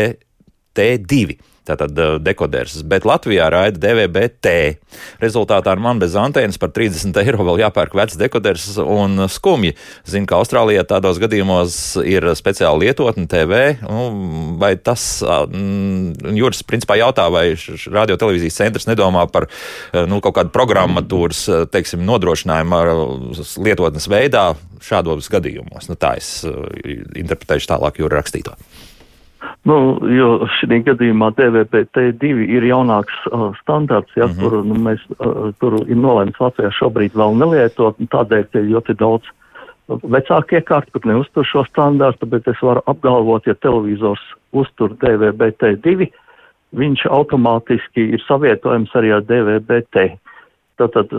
T2. 0.73 1.37
Tātad 1.69 1.95
dekoders, 2.25 2.81
bet 2.89 3.07
Latvijā 3.09 3.49
raida 3.53 3.81
DVB-T. 3.83 4.55
Rezultātā 5.23 5.75
ar 5.75 5.83
man 5.83 6.01
bez 6.03 6.17
antēnas 6.19 6.59
par 6.61 6.73
30 6.75 7.17
eiro 7.23 7.45
vēl 7.47 7.63
jāpērk 7.65 7.97
vecs 7.99 8.19
dekoders 8.21 8.67
un 8.83 9.27
skumji. 9.33 9.75
Zinu, 10.09 10.29
ka 10.29 10.39
Austrālijā 10.41 10.85
tādos 10.89 11.21
gadījumos 11.23 11.79
ir 12.03 12.27
speciāla 12.39 12.83
lietotne 12.85 13.29
TV, 13.31 13.63
nu, 13.83 14.09
vai 14.61 14.75
tas, 14.77 15.21
mm, 15.23 16.35
Juris 16.39 16.65
principā 16.67 16.99
jautā, 17.01 17.29
vai 17.33 17.53
radio 17.93 18.19
televīzijas 18.21 18.61
centrs 18.63 18.89
nedomā 18.91 19.27
par 19.33 19.49
nu, 20.09 20.23
kaut 20.25 20.37
kādu 20.41 20.55
programmatūras, 20.55 21.45
teiksim, 21.73 22.05
nodrošinājumu 22.09 22.83
lietotnes 23.65 24.09
veidā 24.11 24.51
šādos 24.85 25.31
gadījumos. 25.33 25.91
Nu, 25.91 25.99
tā 25.99 26.17
es 26.21 26.43
interpretēšu 26.45 27.75
tālāk 27.75 28.01
jūra 28.03 28.21
rakstīto. 28.21 28.57
Nu, 29.69 29.77
jo 30.11 30.47
šī 30.59 30.81
gadījumā 30.87 31.31
DVP-T2 31.39 32.31
ir 32.57 32.65
jaunāks 32.67 33.15
uh, 33.31 33.51
standarts, 33.61 34.15
ja, 34.17 34.27
mm 34.27 34.33
-hmm. 34.33 34.41
kuru 34.43 34.63
nu, 34.65 34.79
mēs 34.87 35.03
uh, 35.19 35.51
tur 35.61 35.81
ir 35.87 35.97
nolēmts 35.97 36.41
Latvijā 36.41 36.71
šobrīd 36.75 37.15
vēl 37.15 37.37
nelietot, 37.39 37.99
tādēļ 38.15 38.47
ir 38.55 38.71
ļoti 38.75 38.97
daudz 38.99 39.31
vecāku 39.89 40.59
iekārtu, 40.59 40.93
kur 40.93 41.07
neuztur 41.07 41.47
šo 41.47 41.65
standartu, 41.69 42.27
bet 42.27 42.49
es 42.49 42.63
varu 42.63 42.83
apgalvot, 42.87 43.47
ja 43.47 43.55
televizors 43.55 44.23
uztur 44.53 44.93
DVB-T2, 45.01 46.09
viņš 46.77 47.07
automātiski 47.09 48.11
ir 48.15 48.25
savietojams 48.27 48.93
arī 48.95 49.15
ar 49.17 49.25
DVB-T. 49.25 50.11
Tātad 50.79 51.11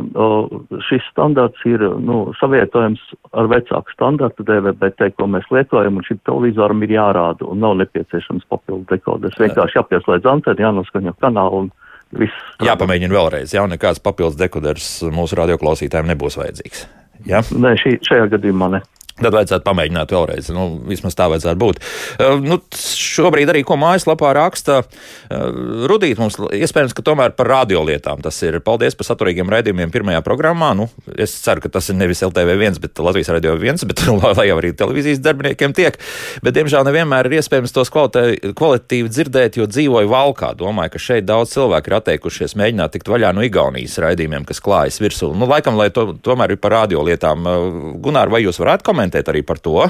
šis 0.88 1.04
standarts 1.12 1.64
ir 1.68 1.82
nu, 2.00 2.22
savietojams 2.40 3.02
ar 3.36 3.50
vecāku 3.52 3.92
standartu 3.92 4.46
DVB-T, 4.48 5.12
ko 5.18 5.28
mēs 5.32 5.50
lietojam, 5.52 6.00
un 6.00 6.08
šim 6.08 6.22
televizoram 6.28 6.86
ir 6.88 6.96
jārāda, 6.96 7.48
un 7.50 7.60
nav 7.64 7.76
nepieciešams 7.82 8.48
papildu 8.52 8.88
dekoders. 8.94 9.36
Vienkārši 9.42 9.82
jāpieslēdz 9.82 10.30
anteni, 10.32 10.64
jānoskaņo 10.64 11.16
kanālu, 11.20 11.66
un 11.66 12.22
viss. 12.24 12.46
Jāpamēģina 12.64 13.18
vēlreiz, 13.18 13.56
jā, 13.58 13.66
nekāds 13.70 14.00
papildus 14.04 14.40
dekoders 14.40 14.88
mūsu 15.12 15.42
radioklausītājiem 15.42 16.14
nebūs 16.14 16.40
vajadzīgs. 16.40 16.88
Ja? 17.28 17.44
Nē, 17.52 17.76
šī, 17.84 17.98
šajā 18.08 18.32
gadījumā 18.38 18.72
ne. 18.78 18.84
Tad 19.20 19.36
vajadzētu 19.36 19.66
pamēģināt 19.66 20.14
vēlreiz. 20.16 20.50
Nu, 20.56 20.66
vismaz 20.88 21.18
tā 21.18 21.28
vajadzētu 21.32 21.60
būt. 21.60 21.82
Uh, 22.20 22.38
nu, 22.44 22.60
šobrīd 22.80 23.52
arī, 23.52 23.64
ko 23.68 23.76
mājaslapā 23.80 24.32
raksta 24.38 24.82
uh, 24.84 25.88
Rudīt, 25.90 26.20
mums 26.22 26.38
iespējams, 26.56 26.96
ka 26.96 27.04
tomēr 27.06 27.34
par 27.38 27.50
radiolietām 27.52 28.24
tas 28.24 28.38
ir. 28.46 28.60
Paldies 28.64 28.96
par 28.98 29.08
saturīgiem 29.10 29.52
raidījumiem 29.52 29.92
pirmajā 29.94 30.22
programmā. 30.26 30.72
Nu, 30.78 30.88
es 31.20 31.34
ceru, 31.44 31.64
ka 31.64 31.72
tas 31.74 31.90
ir 31.92 31.98
nevis 32.00 32.24
LTV1, 32.26 32.80
bet 32.84 33.02
Latvijas 33.04 33.32
radio 33.36 33.56
1, 33.58 33.84
bet 33.90 34.06
lai 34.38 34.48
jau 34.48 34.60
arī 34.62 34.72
televīzijas 34.78 35.22
darbiniekiem 35.26 35.76
tiek. 35.78 36.00
Bet, 36.46 36.56
diemžēl, 36.58 36.86
nevienmēr 36.88 37.30
ir 37.30 37.40
iespējams 37.40 37.76
tos 37.76 37.92
kvalitīvi 37.92 39.12
dzirdēt, 39.12 39.60
jo 39.60 39.68
dzīvoju 39.70 40.12
valkā. 40.12 40.54
Domāju, 40.60 40.96
ka 40.96 41.04
šeit 41.10 41.28
daudz 41.28 41.54
cilvēku 41.56 41.92
ir 41.92 41.98
atteikušies 42.00 42.56
mēģināt 42.60 42.96
tikt 42.96 43.12
vaļā 43.12 43.34
no 43.36 43.44
Igaunijas 43.46 44.00
raidījumiem, 44.04 44.48
kas 44.48 44.64
klājas 44.64 45.00
virsū. 45.04 45.32
Nu, 45.36 45.50
laikam, 45.50 45.78
lai 45.80 45.90
to 45.94 46.12
tomēr 46.24 46.56
ir 46.56 46.62
par 46.62 46.78
radiolietām. 46.78 47.46
Uh, 47.46 47.80
Gunār, 48.04 48.32
vai 48.32 48.44
jūs 48.46 48.62
varētu 48.62 48.88
komentēt? 48.88 49.09
Komentēt 49.10 49.30
arī 49.30 49.42
par 49.44 49.60
to, 49.60 49.90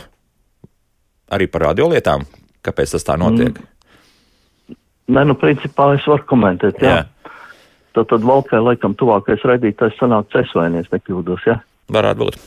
arī 1.30 1.48
par 1.48 1.70
radiolietām, 1.70 2.24
kāpēc 2.64 2.96
tas 2.96 3.04
tā 3.04 3.18
notiek? 3.18 3.52
Mm. 3.52 3.68
Nē, 5.10 5.26
nu, 5.26 5.36
principā 5.36 5.96
es 5.98 6.06
varu 6.08 6.24
komentēt, 6.30 6.80
jā. 6.82 7.02
jā. 7.02 7.32
Tad, 7.94 8.06
tad 8.12 8.22
valkai 8.22 8.62
laikam 8.62 8.94
tuvākais 8.94 9.42
raidītājs 9.44 9.98
sanāk 9.98 10.30
cesvainies, 10.32 10.90
nekļūdos, 10.92 11.48
jā? 11.48 11.58
Varētu 11.90 12.20
būt. 12.22 12.38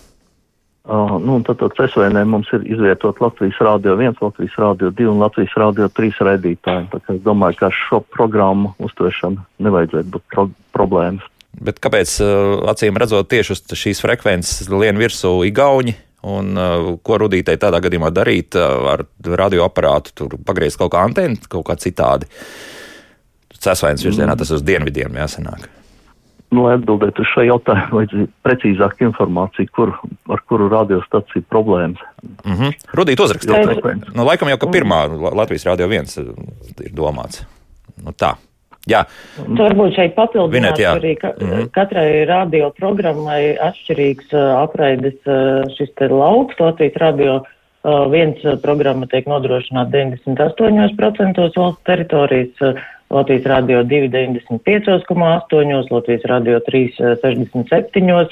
Uh, 0.83 1.19
nu, 1.23 1.41
tad, 1.47 1.59
tad 1.61 1.75
cesvainē 1.79 2.25
mums 2.26 2.49
ir 2.55 2.62
izvietot 2.67 3.19
Latvijas 3.23 3.59
Rādio 3.62 3.97
1, 3.99 4.17
Latvijas 4.23 4.55
Rādio 4.59 4.91
2 4.91 5.11
un 5.11 5.21
Latvijas 5.23 5.52
Rādio 5.59 5.88
3 5.91 6.23
raidītāji. 6.26 6.88
Tā 6.91 7.02
kā 7.02 7.19
es 7.19 7.21
domāju, 7.23 7.59
ka 7.59 7.69
ar 7.69 7.76
šo 7.76 8.00
programmu 8.14 8.73
uztvēršanu 8.83 9.43
nevajadzētu 9.62 10.14
būt 10.14 10.25
pro 10.31 10.49
problēmas. 10.75 11.26
Bet 11.62 11.83
kāpēc, 11.83 12.17
acīm 12.71 12.99
redzot, 12.99 13.29
tieši 13.31 13.55
uz 13.55 13.62
šīs 13.79 14.00
frekvences 14.02 14.71
lien 14.73 14.99
virsū 14.99 15.35
Igauni 15.47 15.95
Un, 16.23 16.52
uh, 16.55 16.93
ko 17.02 17.19
rudītei 17.19 17.59
tādā 17.59 17.81
gadījumā 17.83 18.12
darīt 18.14 18.55
uh, 18.55 18.93
ar 18.93 19.05
radioaparātu, 19.26 20.12
tur 20.14 20.37
pagriezt 20.47 20.79
kaut 20.79 20.93
kā 20.95 21.02
antenu, 21.02 21.41
kaut 21.50 21.67
kā 21.67 21.75
citādi. 21.83 22.29
Cēsvainas 23.62 24.05
virzienā 24.07 24.37
tas 24.38 24.52
uz 24.55 24.62
dienvidiem 24.67 25.19
jāsanāk. 25.19 25.67
Nu, 26.52 26.67
lai 26.67 26.76
atbildētu 26.76 27.25
uz 27.25 27.31
šo 27.33 27.47
jautājumu, 27.47 27.97
vajadzēja 27.97 28.29
precīzāk 28.45 29.02
informāciju, 29.07 29.71
kur, 29.73 29.95
ar 30.31 30.43
kuru 30.50 30.69
radiostaciju 30.71 31.47
problēmas. 31.50 32.02
Mm 32.45 32.57
-hmm. 32.59 32.79
Rudīt 32.99 33.23
uzrakstīt. 33.25 34.14
Nu, 34.14 34.26
laikam 34.29 34.49
jau, 34.52 34.59
ka 34.59 34.71
pirmā 34.71 35.07
Latvijas 35.35 35.67
radio 35.67 35.88
viens 35.88 36.19
uh, 36.19 36.29
ir 36.85 36.93
domāts. 36.93 37.43
Nu, 38.05 38.12
tā. 38.12 38.37
Jā. 38.90 39.04
Varbūt 39.38 39.94
šeit 39.94 40.16
papildināt, 40.16 40.74
ka 40.74 40.96
arī 40.98 41.14
ka, 41.20 41.28
mm 41.36 41.50
-hmm. 41.50 41.66
katrai 41.70 42.24
radioprogrammai 42.26 43.54
atšķirīgs 43.68 44.34
uh, 44.34 44.58
apraides 44.58 45.18
uh, 45.26 45.62
šis 45.76 45.92
te 45.94 46.08
lauks. 46.10 46.58
Latvijas 46.58 46.96
radio 46.98 47.36
uh, 47.38 48.10
viens 48.10 48.42
uh, 48.44 48.58
programma 48.62 49.06
tiek 49.06 49.26
nodrošināta 49.26 49.90
98% 49.90 51.54
valsts 51.56 51.84
teritorijas, 51.84 52.54
uh, 52.60 52.74
Latvijas 53.10 53.46
radio 53.46 53.82
2 53.84 54.08
95,8, 54.10 55.90
Latvijas 55.90 56.24
radio 56.24 56.58
3 56.58 56.90
uh, 56.98 57.16
67. 57.22 58.26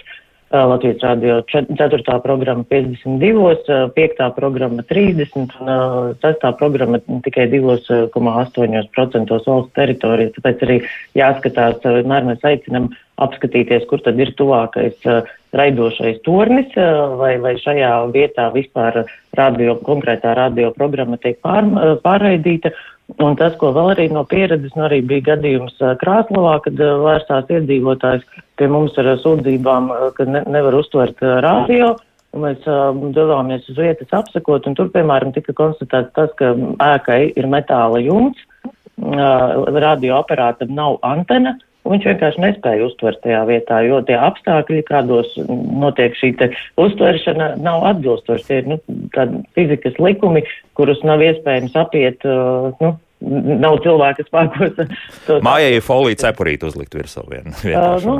Latvijas 0.50 0.99
radio 1.00 1.42
4. 1.42 2.21
programma 2.23 2.64
52, 2.64 3.92
5. 3.95 4.35
programma 4.35 4.83
30 4.83 5.37
un 5.37 5.47
6. 6.21 6.57
programma 6.59 6.99
tikai 7.23 7.47
2,8% 7.52 9.30
valsts 9.47 9.75
teritorijas. 9.78 10.33
Tāpēc 10.35 10.64
arī 10.66 10.80
jāskatās, 11.14 11.78
vienmēr 11.85 12.26
mēs 12.33 12.42
aicinam 12.42 12.90
apskatīties, 13.23 13.87
kur 13.87 14.02
tad 14.02 14.19
ir 14.19 14.35
tuvākais 14.35 14.99
raidošais 15.54 16.19
tornis, 16.26 16.75
vai, 17.21 17.38
vai 17.38 17.54
šajā 17.62 17.92
vietā 18.11 18.50
vispār 18.50 19.04
radio, 19.38 19.78
konkrētā 19.87 20.35
radio 20.35 20.75
programma 20.75 21.16
tiek 21.23 21.38
pār, 21.47 21.62
pārraidīta. 22.02 22.75
Un 23.19 23.35
tas, 23.38 23.57
ko 23.59 23.73
vēl 23.75 23.95
arī 23.95 24.07
no 24.12 24.23
pieredzes, 24.29 24.75
nu 24.76 24.85
arī 24.87 25.00
bija 25.07 25.33
gadījums 25.33 25.81
Krāslavā, 26.02 26.59
kad 26.67 26.79
vērsās 26.79 27.50
iedzīvotājs 27.50 28.23
pie 28.61 28.69
mums 28.71 28.95
ar 29.00 29.11
sūdzībām, 29.23 29.90
ka 30.17 30.26
ne, 30.29 30.45
nevar 30.47 30.76
uztvert 30.79 31.19
radio. 31.45 31.97
Un 32.31 32.45
mēs 32.45 32.62
devāmies 33.17 33.67
uz 33.73 33.81
vietas 33.81 34.12
apsakot, 34.14 34.69
un 34.69 34.76
tur, 34.79 34.93
piemēram, 34.95 35.33
tika 35.35 35.55
konstatēts 35.59 36.14
tas, 36.14 36.31
ka 36.38 36.52
ēkai 36.93 37.33
ir 37.35 37.49
metāla 37.50 37.99
jumts, 38.05 38.45
radioaparātam 39.00 40.71
nav 40.76 41.00
antena, 41.07 41.57
viņš 41.89 42.09
vienkārši 42.11 42.43
nespēja 42.45 42.87
uztvert 42.87 43.21
tajā 43.25 43.43
vietā, 43.49 43.81
jo 43.87 44.01
tie 44.07 44.17
apstākļi, 44.21 44.83
kādos 44.89 45.33
notiek 45.49 46.17
šī 46.19 46.33
uztveršana, 46.81 47.55
nav 47.63 47.87
atbilstoši. 47.95 48.47
Tie 48.49 48.59
ir 48.63 48.73
nu, 48.75 48.81
tādi 49.17 49.45
fizikas 49.59 49.97
likumi, 50.03 50.45
kurus 50.79 51.01
nav 51.07 51.25
iespējams 51.25 51.79
apiet. 51.81 52.27
Uh, 52.27 52.75
nu, 52.83 52.97
nav 53.21 53.77
cilvēka 53.85 54.25
spēkos. 54.25 54.79
Mājai 55.49 55.75
ir 55.77 55.85
folija 55.85 56.23
cepurīte 56.23 56.71
uzlikt 56.71 56.97
virsū 56.97 57.27
vien. 57.29 57.53
Uh, 57.69 57.99
nu, 58.07 58.17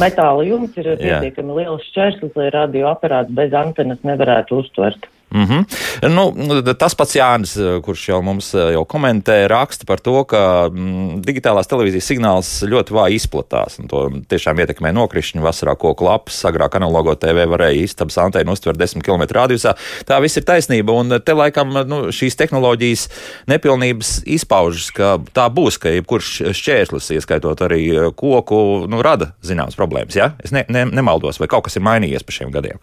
metāla 0.00 0.46
jumts 0.48 0.80
ir 0.80 0.94
pietiekami 1.02 1.60
liels 1.60 1.84
šķērslis, 1.90 2.34
lai 2.38 2.48
radioaparāts 2.54 3.34
bez 3.36 3.56
antenas 3.56 4.00
nevarētu 4.08 4.62
uztvert. 4.62 5.08
Mm 5.30 5.44
-hmm. 5.44 5.64
nu, 6.08 6.62
tas 6.74 6.94
pats 6.94 7.14
Jānis, 7.16 7.58
kurš 7.84 8.08
jau 8.08 8.22
mums 8.22 8.54
eh, 8.54 8.72
jau 8.72 8.84
komentē, 8.84 9.48
raksta 9.48 9.84
par 9.86 10.00
to, 10.00 10.24
ka 10.24 10.70
mm, 10.72 11.20
digitālās 11.20 11.68
televīzijas 11.68 12.08
signāls 12.08 12.48
ļoti 12.64 12.94
vāji 12.96 13.14
izplatās. 13.20 13.76
To 13.88 14.08
tiešām 14.28 14.58
ietekmē 14.58 14.92
nokrišņi 14.92 15.42
vasarā, 15.44 15.76
koku 15.76 16.04
lapas. 16.04 16.44
Agrāk 16.44 16.76
analogo 16.76 17.14
TV 17.14 17.44
varēja 17.44 17.84
istabas 17.84 18.16
antēnu 18.18 18.52
uztvert 18.52 18.78
10 18.78 19.04
km 19.04 19.26
radiusā. 19.30 19.74
Tā 20.06 20.20
viss 20.20 20.36
ir 20.36 20.44
taisnība, 20.44 20.92
un 20.92 21.20
te 21.20 21.32
laikam 21.32 21.76
nu, 21.88 22.08
šīs 22.08 22.36
tehnoloģijas 22.36 23.08
nepilnības 23.46 24.22
izpaužas, 24.24 24.90
ka 24.90 25.18
tā 25.32 25.48
būs, 25.52 25.76
ka 25.78 25.92
jebkurš 25.92 26.42
šķērslis, 26.52 27.10
ieskaitot 27.10 27.60
arī 27.60 27.82
eh, 27.92 28.08
koku, 28.16 28.86
nu, 28.88 29.02
rada 29.02 29.34
zināmas 29.42 29.76
problēmas. 29.76 30.16
Ja? 30.16 30.32
Es 30.44 30.52
ne, 30.52 30.64
ne, 30.68 30.84
nemaldos, 30.84 31.38
vai 31.38 31.48
kaut 31.48 31.68
kas 31.68 31.76
ir 31.76 31.84
mainījies 31.84 32.24
pa 32.24 32.32
šiem 32.32 32.50
gadiem 32.50 32.80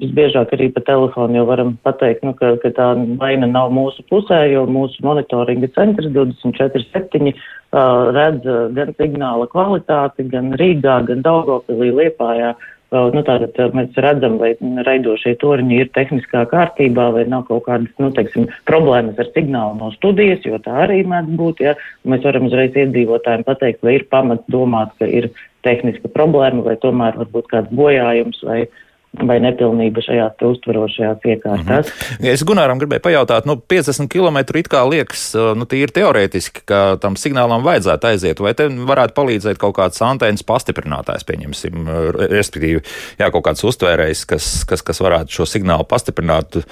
visbiežāk 0.00 0.48
arī 0.56 0.66
pa 0.72 0.80
telefonu 0.88 1.36
jau 1.42 1.46
varam 1.52 1.70
pateikt, 1.84 2.20
nu, 2.24 2.32
ka, 2.38 2.46
ka 2.62 2.68
tā 2.76 2.88
vaina 3.20 3.46
nav 3.50 3.66
mūsu 3.76 4.00
pusē, 4.08 4.40
jo 4.52 4.62
mūsu 4.70 4.96
monitoringa 5.04 5.68
centrs 5.76 6.08
24.7 6.16 7.36
redz 7.72 8.44
gan 8.76 8.92
signāla 8.98 9.48
kvalitāti, 9.48 10.28
gan 10.28 10.52
Rīgā, 10.60 11.02
gan 11.08 11.24
Daugopilī, 11.24 11.90
Liepājā. 11.96 12.52
Nu, 12.92 13.22
tātad 13.24 13.72
mēs 13.72 13.96
redzam, 14.04 14.34
vai 14.36 14.50
raidošie 14.60 15.38
torņi 15.40 15.78
ir 15.80 15.88
tehniskā 15.96 16.42
kārtībā, 16.50 17.06
vai 17.14 17.22
nav 17.24 17.46
kaut 17.48 17.64
kādas, 17.64 17.88
nu, 17.96 18.10
teiksim, 18.12 18.50
problēmas 18.68 19.16
ar 19.16 19.30
signālu 19.32 19.78
no 19.78 19.88
studijas, 19.94 20.44
jo 20.44 20.60
tā 20.60 20.74
arī 20.84 21.00
mēdz 21.08 21.32
būt, 21.38 21.64
ja. 21.64 21.72
Mēs 22.04 22.20
varam 22.28 22.50
uzreiz 22.50 22.76
iedzīvotājiem 22.76 23.46
pateikt, 23.48 23.80
vai 23.80 23.96
ir 23.96 24.04
pamats 24.12 24.44
domāt, 24.52 24.92
ka 25.00 25.08
ir 25.08 25.30
tehniska 25.64 26.12
problēma, 26.12 26.66
vai 26.68 26.76
tomēr 26.84 27.16
varbūt 27.22 27.48
kāds 27.54 27.72
bojājums, 27.72 28.44
vai, 28.44 28.60
uh, 28.66 28.91
vai 29.20 29.36
nepilnība 29.44 30.00
šajās 30.04 30.40
uztverošajās 30.46 31.26
iekārtās. 31.28 31.88
Mm 31.88 32.24
-hmm. 32.24 32.30
Es 32.32 32.44
Gunāram 32.48 32.80
gribēju 32.80 33.04
pajautāt, 33.04 33.46
nu, 33.46 33.56
50 33.56 34.08
km 34.08 34.38
it 34.58 34.68
kā 34.72 34.82
liekas, 34.88 35.34
nu, 35.56 35.68
tīri 35.68 35.92
teorētiski, 35.92 36.64
ka 36.64 36.96
tam 37.00 37.16
signālam 37.16 37.64
vajadzētu 37.64 38.06
aiziet, 38.08 38.40
vai 38.40 38.54
te 38.54 38.68
varētu 38.68 39.12
palīdzēt 39.12 39.60
kaut 39.60 39.76
kāds 39.76 40.00
antenas 40.02 40.42
pastiprinātājs, 40.42 41.28
pieņemsim, 41.28 41.84
respektīvi, 42.32 42.80
jā, 43.18 43.30
kaut 43.30 43.44
kāds 43.44 43.64
uztvērējs, 43.64 44.24
kas, 44.24 44.64
kas, 44.64 44.82
kas 44.82 45.00
varētu 45.00 45.28
šo 45.28 45.46
signālu 45.46 45.84
pastiprināt 45.84 46.64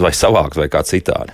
vai 0.00 0.12
savākt 0.12 0.56
vai 0.56 0.68
kā 0.68 0.82
citādi. 0.82 1.32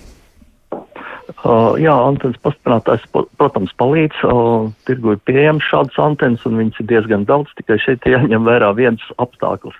Uh, 1.45 1.75
jā, 1.79 1.93
antenas 1.93 2.37
pastiprinātājs, 2.43 3.03
protams, 3.37 3.71
palīdz. 3.77 4.23
Uh, 4.23 4.71
tirgu 4.87 5.11
ir 5.11 5.19
pieejams 5.23 5.63
šādas 5.63 5.99
antenas, 5.99 6.45
un 6.45 6.57
viņas 6.57 6.79
ir 6.79 6.87
diezgan 6.87 7.25
daudz, 7.25 7.51
tikai 7.55 7.77
šeit 7.79 8.07
jāņem 8.07 8.43
vērā 8.47 8.71
viens 8.75 9.03
apstākļus 9.17 9.75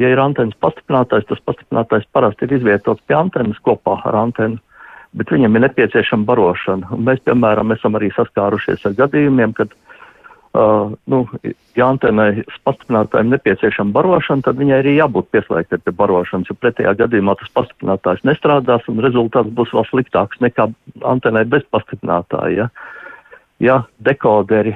ja 0.00 0.10
ir 0.10 0.20
antenas 0.20 0.56
pastiprinātājs, 0.62 1.26
tas 1.28 1.42
pastiprinātājs 1.46 2.06
parasti 2.12 2.48
ir 2.48 2.58
izvietots 2.58 3.02
pie 3.06 3.16
antenas 3.18 3.60
kopā 3.64 4.00
ar 4.08 4.18
antenu, 4.24 4.60
bet 5.14 5.30
viņam 5.30 5.54
ir 5.54 5.66
nepieciešama 5.68 6.26
barošana. 6.26 6.90
Un 6.94 7.04
mēs, 7.06 7.22
piemēram, 7.26 7.72
esam 7.76 7.98
arī 7.98 8.10
saskārušies 8.14 8.82
ar 8.88 8.96
gadījumiem, 8.98 9.54
kad, 9.54 9.70
uh, 10.58 10.90
nu, 11.10 11.20
ja 11.78 11.86
antenai 11.86 12.42
pastiprinātājiem 12.66 13.30
nepieciešama 13.36 13.94
barošana, 13.94 14.46
tad 14.48 14.58
viņai 14.58 14.80
arī 14.82 14.96
jābūt 14.98 15.30
pieslēgtai 15.36 15.78
pie 15.84 15.94
barošanas, 16.02 16.50
jo 16.50 16.58
pretējā 16.58 16.96
gadījumā 17.04 17.36
tas 17.38 17.54
pastiprinātājs 17.60 18.26
nestrādās 18.26 18.90
un 18.90 18.98
rezultāts 19.06 19.54
būs 19.54 19.74
vēl 19.76 19.86
sliktāks 19.92 20.42
nekā 20.42 20.68
antenai 21.06 21.46
bez 21.46 21.62
pastiprinātāja. 21.70 22.66
Ja, 22.66 22.70
ja 23.62 23.82
dekoderi 24.02 24.74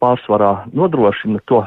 pārsvarā 0.00 0.66
nodrošina 0.72 1.40
to 1.44 1.66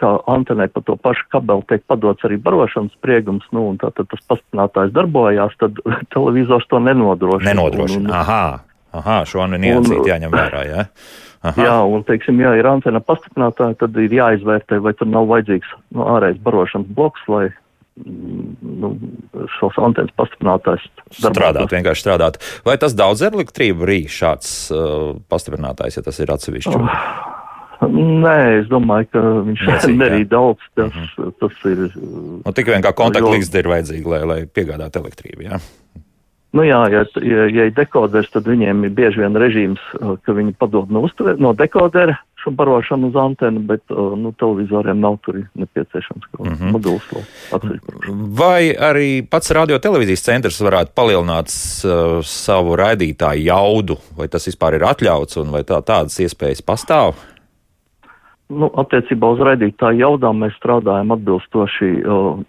kā 0.00 0.10
antenai 0.30 0.68
pa 0.72 0.82
to 0.84 0.96
pašu 1.00 1.24
kabeli 1.32 1.64
tiek 1.70 1.84
padots 1.88 2.26
arī 2.26 2.38
barošanas 2.42 2.92
spriegums, 2.98 3.46
nu, 3.56 3.68
un 3.72 3.80
tātad 3.80 4.10
tas 4.10 4.22
pastiprinātājs 4.28 4.94
darbojās, 4.96 5.56
tad 5.60 5.80
televizors 6.14 6.68
to 6.70 6.80
nenodrošina. 6.82 7.52
Nenodrošina, 7.52 8.04
un, 8.04 8.10
un, 8.10 8.16
aha, 8.18 8.44
aha, 9.00 9.18
šo 9.28 9.48
nu 9.50 9.60
niansīt 9.62 10.08
jāņem 10.12 10.34
vērā, 10.34 10.64
jā. 10.68 10.86
Aha. 11.42 11.58
Jā, 11.58 11.78
un, 11.90 12.04
teiksim, 12.06 12.38
ja 12.38 12.52
ir 12.54 12.68
antena 12.70 13.00
pastiprinātāja, 13.02 13.74
tad 13.80 13.96
ir 13.98 14.14
jāizvērtē, 14.14 14.78
vai 14.84 14.92
tur 14.94 15.10
nav 15.10 15.26
vajadzīgs 15.32 15.72
nu, 15.90 16.04
ārējais 16.06 16.38
barošanas 16.44 16.92
bloks, 16.94 17.24
lai 17.32 17.48
nu, 17.98 18.92
šos 19.58 19.76
antenas 19.82 20.14
pastiprinātājs 20.16 20.86
strādāt, 21.18 21.66
vienkārši 21.74 22.06
strādāt. 22.06 22.38
Vai 22.64 22.78
tas 22.80 22.94
daudz 22.96 23.24
elektrību 23.26 23.88
rīk 23.90 24.12
šāds 24.12 24.54
uh, 24.70 25.12
pastiprinātājs, 25.32 25.98
ja 25.98 26.06
tas 26.06 26.22
ir 26.22 26.32
atsevišķi? 26.36 26.78
Uh. 26.78 27.41
Nē, 27.82 28.38
es 28.60 28.68
domāju, 28.70 29.08
ka 29.12 29.22
viņš 29.48 29.86
nerī 29.98 30.24
daudz. 30.28 30.62
Tas, 30.74 30.94
mm 30.94 31.06
-hmm. 31.16 31.32
tas 31.40 31.64
ir. 31.70 31.78
Nu, 32.44 32.52
tik 32.54 32.66
vien 32.70 32.82
kā 32.82 32.92
kontaktlīgzdi 32.94 33.58
ir 33.58 33.68
vajadzīgi, 33.68 34.08
lai, 34.08 34.24
lai 34.26 34.40
piegādātu 34.46 35.02
elektrību. 35.02 35.42
Jā? 35.48 35.60
Nu 36.52 36.66
jā, 36.68 36.82
ja, 36.92 37.04
ja, 37.24 37.44
ja 37.48 37.64
ir 37.70 37.72
dekoders, 37.72 38.28
tad 38.30 38.44
viņiem 38.44 38.84
ir 38.84 38.90
bieži 38.92 39.22
vien 39.22 39.36
režīms, 39.40 39.80
ka 40.24 40.34
viņi 40.36 40.52
padod 40.60 40.90
no, 40.92 41.00
uztver, 41.00 41.38
no 41.40 41.54
dekodera 41.56 42.18
šo 42.42 42.50
barošanu 42.58 43.08
uz 43.08 43.16
antenu, 43.16 43.62
bet 43.64 43.80
nu, 43.88 44.34
televizoriem 44.38 45.00
nav 45.00 45.16
tur 45.24 45.38
nepieciešams 45.54 46.26
kaut 46.26 46.46
kāds 46.46 46.60
mm 46.60 46.66
-hmm. 46.66 46.72
moduls. 46.72 47.02
Vai 48.38 48.74
arī 48.74 49.22
pats 49.30 49.50
radio 49.50 49.78
televīzijas 49.78 50.24
centrs 50.24 50.60
varētu 50.60 50.92
palielināt 50.94 51.48
uh, 51.48 52.20
savu 52.24 52.76
raidītāju 52.76 53.46
jaudu, 53.46 53.96
vai 54.16 54.28
tas 54.28 54.46
vispār 54.46 54.74
ir 54.74 54.82
atļauts 54.82 55.40
un 55.40 55.50
vai 55.50 55.62
tā, 55.62 55.80
tādas 55.82 56.18
iespējas 56.20 56.62
pastāv? 56.62 57.14
Nu, 58.52 58.68
attiecībā 58.80 59.28
uz 59.32 59.40
raidītāju 59.46 60.02
jaudām 60.02 60.42
mēs 60.42 60.54
strādājam 60.58 61.12
atbilstoši 61.14 61.90
uh, 62.02 62.40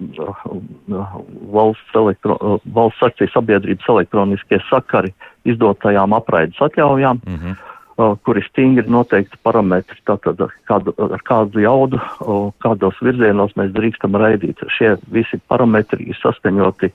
valsts, 1.53 1.93
elektro, 1.99 2.35
uh, 2.39 2.65
valsts 2.75 3.05
akciju 3.07 3.31
sabiedrības 3.31 3.87
elektroniskie 3.93 4.59
sakari 4.69 5.13
izdotajām 5.47 6.15
apraides 6.17 6.59
atļaujām, 6.65 7.21
mm 7.23 7.37
-hmm. 7.37 7.55
uh, 7.97 8.17
kuri 8.25 8.43
stingri 8.49 8.89
noteikti 8.89 9.39
parametri, 9.43 9.99
tātad 10.09 10.41
ar 10.47 10.55
kādu, 10.71 10.95
ar 10.97 11.23
kādu 11.29 11.63
jaudu, 11.63 12.01
uh, 12.01 12.51
kādos 12.65 12.99
virzienos 13.01 13.55
mēs 13.59 13.71
drīkstam 13.77 14.19
raidīt. 14.19 14.65
Šie 14.77 14.97
visi 15.11 15.39
parametri 15.47 16.09
ir 16.09 16.19
saskaņoti, 16.19 16.91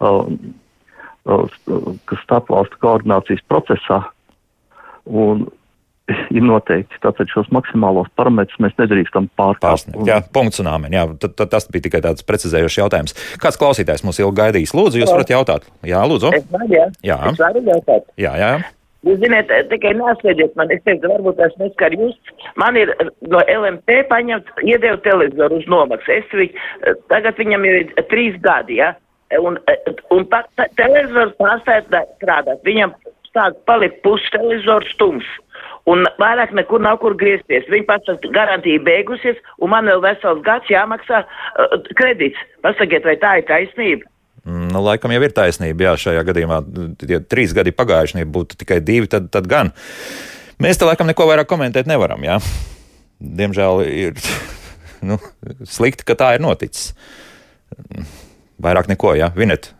uh, 0.00 0.30
uh, 1.26 1.60
kas 2.04 2.24
starpvalstu 2.28 2.78
koordinācijas 2.80 3.42
procesā. 3.48 4.02
Un 5.04 5.48
ir 6.08 6.44
noteikti. 6.44 6.98
Tātad 7.02 7.30
šos 7.32 7.48
maksimālos 7.54 8.10
parametrus 8.18 8.60
mēs 8.62 8.76
nedrīkstam 8.80 9.28
pārkāpt. 9.38 9.94
Jā, 10.08 10.20
punkts 10.34 10.60
un 10.62 10.68
āmen. 10.70 10.92
Jā, 10.94 11.06
t 11.20 11.30
-t 11.30 11.48
tas 11.50 11.68
bija 11.72 11.86
tikai 11.88 12.02
tāds 12.04 12.26
precizējošs 12.28 12.80
jautājums. 12.82 13.16
Kāds 13.40 13.60
klausītājs 13.60 14.04
mums 14.04 14.20
ilgi 14.20 14.40
gaidījis? 14.42 14.74
Lūdzu, 14.76 15.00
jūs 15.00 15.12
varat 15.12 15.34
jautāt. 15.36 15.68
Jā, 15.82 16.04
lūdzu. 16.04 16.32
Es 16.36 16.48
varu, 16.52 16.68
jā. 16.68 16.88
Jā. 17.02 17.18
Es 17.30 17.38
varu 17.38 17.62
jautāt. 17.64 18.02
Jā, 18.16 18.34
jā. 18.36 18.52
Jūs 19.04 19.18
zināt, 19.20 19.50
tikai 19.68 19.92
neatslēdziet 20.00 20.54
man, 20.56 20.70
es 20.72 20.80
teiktu, 20.84 21.08
varbūt 21.12 21.40
es 21.44 21.56
neskaru 21.60 21.98
jūs. 22.00 22.16
Man 22.56 22.76
ir 22.76 22.92
no 23.28 23.40
LMT 23.44 24.08
paņemt, 24.08 24.48
iedevu 24.64 24.96
televizoru 25.04 25.60
uz 25.60 25.66
nomaksu. 25.68 26.12
Es 26.12 26.24
viņu, 26.32 26.52
tagad 27.12 27.36
viņam 27.36 27.64
ir 27.68 27.92
trīs 28.08 28.38
gadi, 28.40 28.80
ja? 28.80 28.94
Un, 29.40 29.58
un 30.10 30.24
pa, 30.24 30.44
televizors 30.76 31.36
pārstāja 31.36 31.84
strādāt. 32.16 32.64
Viņam 32.64 32.94
sāk 33.34 33.56
palikt 33.68 34.00
pusi 34.04 34.30
televizors 34.32 34.88
stums 34.94 35.24
un 35.90 36.06
vairāk 36.20 36.54
nekur 36.56 36.82
nav 36.82 36.98
kur 37.02 37.16
griezties. 37.20 37.66
Viņa 37.72 37.88
pats 37.88 38.26
garantija 38.34 38.82
beigusies, 38.84 39.40
un 39.60 39.72
man 39.74 39.88
vēl 39.90 40.02
vesels 40.04 40.42
gads 40.46 40.70
jāmaksā 40.72 41.24
uh, 41.24 41.78
kredīts. 41.98 42.40
Pasakiet, 42.64 43.06
vai 43.06 43.16
tā 43.20 43.38
ir 43.40 43.48
taisnība? 43.50 44.08
Mm, 44.44 44.68
nu, 44.74 44.82
laikam 44.84 45.12
jau 45.14 45.22
ir 45.24 45.32
taisnība. 45.36 45.88
Jā, 45.88 45.94
šajā 46.00 46.24
gadījumā, 46.28 46.60
ja 47.08 47.20
trīs 47.24 47.54
gadi 47.56 47.72
pagājuši, 47.76 48.20
ja 48.20 48.28
būtu 48.28 48.60
tikai 48.60 48.80
divi, 48.84 49.08
tad, 49.10 49.30
tad 49.32 49.48
gan. 49.50 49.72
Mēs 50.62 50.80
te 50.80 50.88
laikam 50.88 51.08
neko 51.08 51.26
vairāk 51.30 51.48
komentēt 51.50 51.88
nevaram. 51.90 52.22
Jā? 52.24 52.38
Diemžēl 53.24 53.84
ir 53.88 54.20
nu, 55.08 55.18
slikti, 55.68 56.06
ka 56.08 56.16
tā 56.20 56.34
ir 56.36 56.44
noticis. 56.44 56.92
Vairāk 58.62 58.88
neko, 58.92 59.16
jā. 59.18 59.32
Vinet, 59.36 59.72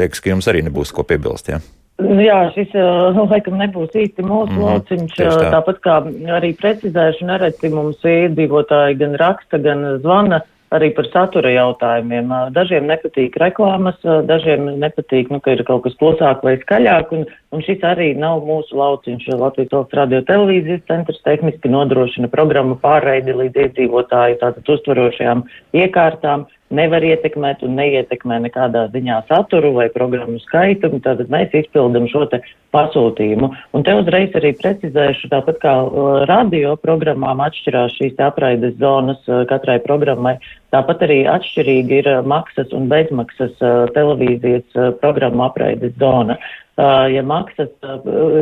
liekas, 0.00 0.20
ka 0.20 0.32
jums 0.32 0.48
arī 0.52 0.64
nebūs 0.68 0.92
ko 0.94 1.04
piebilst, 1.08 1.52
jā. 1.52 1.60
Jā, 2.00 2.38
šis 2.54 2.72
nu, 3.16 3.26
laikam 3.32 3.58
nebūs 3.60 3.96
īsti 3.96 4.24
mūsu 4.24 4.54
mm, 4.54 4.62
lauciņš. 4.66 5.18
Tā. 5.18 5.50
Tāpat 5.56 5.82
kā 5.84 5.98
arī 6.36 6.54
precizēšu, 6.60 7.26
nereti 7.28 7.72
mums 7.72 8.00
iedzīvotāji 8.06 8.98
gan 9.02 9.18
raksta, 9.20 9.60
gan 9.62 9.84
zvana 10.04 10.40
arī 10.74 10.90
par 10.94 11.08
satura 11.10 11.50
jautājumiem. 11.50 12.30
Dažiem 12.54 12.86
nepatīk 12.90 13.34
reklāmas, 13.42 13.98
dažiem 14.28 14.68
nepatīk, 14.82 15.32
nu, 15.34 15.40
ka 15.42 15.56
ir 15.56 15.64
kaut 15.66 15.82
kas 15.86 15.96
klusāk 15.98 16.44
vai 16.46 16.56
skaļāk, 16.62 17.10
un, 17.16 17.26
un 17.54 17.64
šis 17.66 17.82
arī 17.86 18.12
nav 18.18 18.44
mūsu 18.46 18.78
lauciņš. 18.78 19.32
Latvijas 19.40 19.74
valsts 19.74 19.98
radio 19.98 20.22
televīzijas 20.28 20.86
centrs 20.90 21.20
tehniski 21.26 21.72
nodrošina 21.72 22.30
programmu 22.30 22.78
pārraidi 22.82 23.34
līdz 23.42 23.64
iedzīvotāju 23.66 24.40
tātad 24.44 24.74
uztverošajām 24.76 25.44
iekārtām 25.82 26.46
nevar 26.74 27.04
ietekmēt 27.04 27.64
un 27.66 27.74
neietekmē 27.78 28.40
nekādā 28.46 28.86
ziņā 28.94 29.20
saturu 29.28 29.72
vai 29.76 29.88
programmu 29.92 30.38
skaitu, 30.44 30.92
tātad 31.02 31.30
mēs 31.32 31.54
izpildam 31.62 32.06
šo 32.10 32.26
pasūtījumu. 32.74 33.50
Un 33.74 33.84
te 33.86 33.94
uzreiz 33.98 34.34
arī 34.38 34.52
precizēšu, 34.58 35.30
tāpat 35.32 35.58
kā 35.62 35.74
uh, 35.82 36.10
radio 36.30 36.76
programmām 36.78 37.42
atšķirās 37.42 37.96
šīs 37.98 38.22
apraides 38.22 38.76
zonas 38.78 39.18
uh, 39.26 39.42
katrai 39.50 39.80
programmai, 39.82 40.36
tāpat 40.74 41.02
arī 41.08 41.24
atšķirīgi 41.32 42.00
ir 42.02 42.10
uh, 42.12 42.20
maksas 42.22 42.70
un 42.76 42.86
bezmaksas 42.92 43.56
uh, 43.58 43.88
televīzijas 43.96 44.78
uh, 44.78 44.92
programmu 45.02 45.48
apraides 45.48 45.96
zona. 45.98 46.38
Uh, 46.80 47.10
ja 47.12 47.24
maksas, 47.26 47.72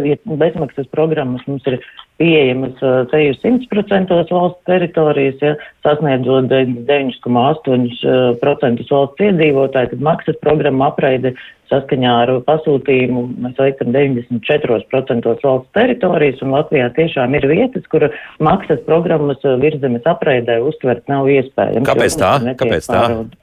ja 0.04 0.18
bezmaksas 0.28 0.86
programmas 0.92 1.42
mums 1.48 1.64
ir 1.66 1.80
pieejamas 2.18 2.74
te 3.10 3.18
ir 3.24 3.34
100% 3.38 4.30
valsts 4.30 4.64
teritorijas, 4.66 5.38
ja 5.42 5.56
sasniedzot 5.86 6.44
9,8% 6.50 8.90
valsts 8.90 9.20
iedzīvotāji, 9.28 9.90
tad 9.92 10.00
maksas 10.04 10.36
programma 10.42 10.84
apraide 10.90 11.30
saskaņā 11.68 12.12
ar 12.22 12.30
pasūtījumu 12.46 13.20
mēs 13.44 13.56
veicam 13.60 13.88
94% 13.94 15.34
valsts 15.44 15.72
teritorijas, 15.76 16.42
un 16.44 16.48
Latvijā 16.56 16.86
tiešām 16.96 17.30
ir 17.36 17.44
vietas, 17.50 17.84
kur 17.92 18.02
maksas 18.42 18.80
programmas 18.88 19.40
virzemes 19.62 20.04
apraidē 20.08 20.54
uztvert 20.64 21.04
nav 21.12 21.22
iespējams. 21.30 21.88
Kāpēc 21.88 22.12
tā? 22.18 22.32
Kāpēc 22.58 22.84
tā? 22.88 23.02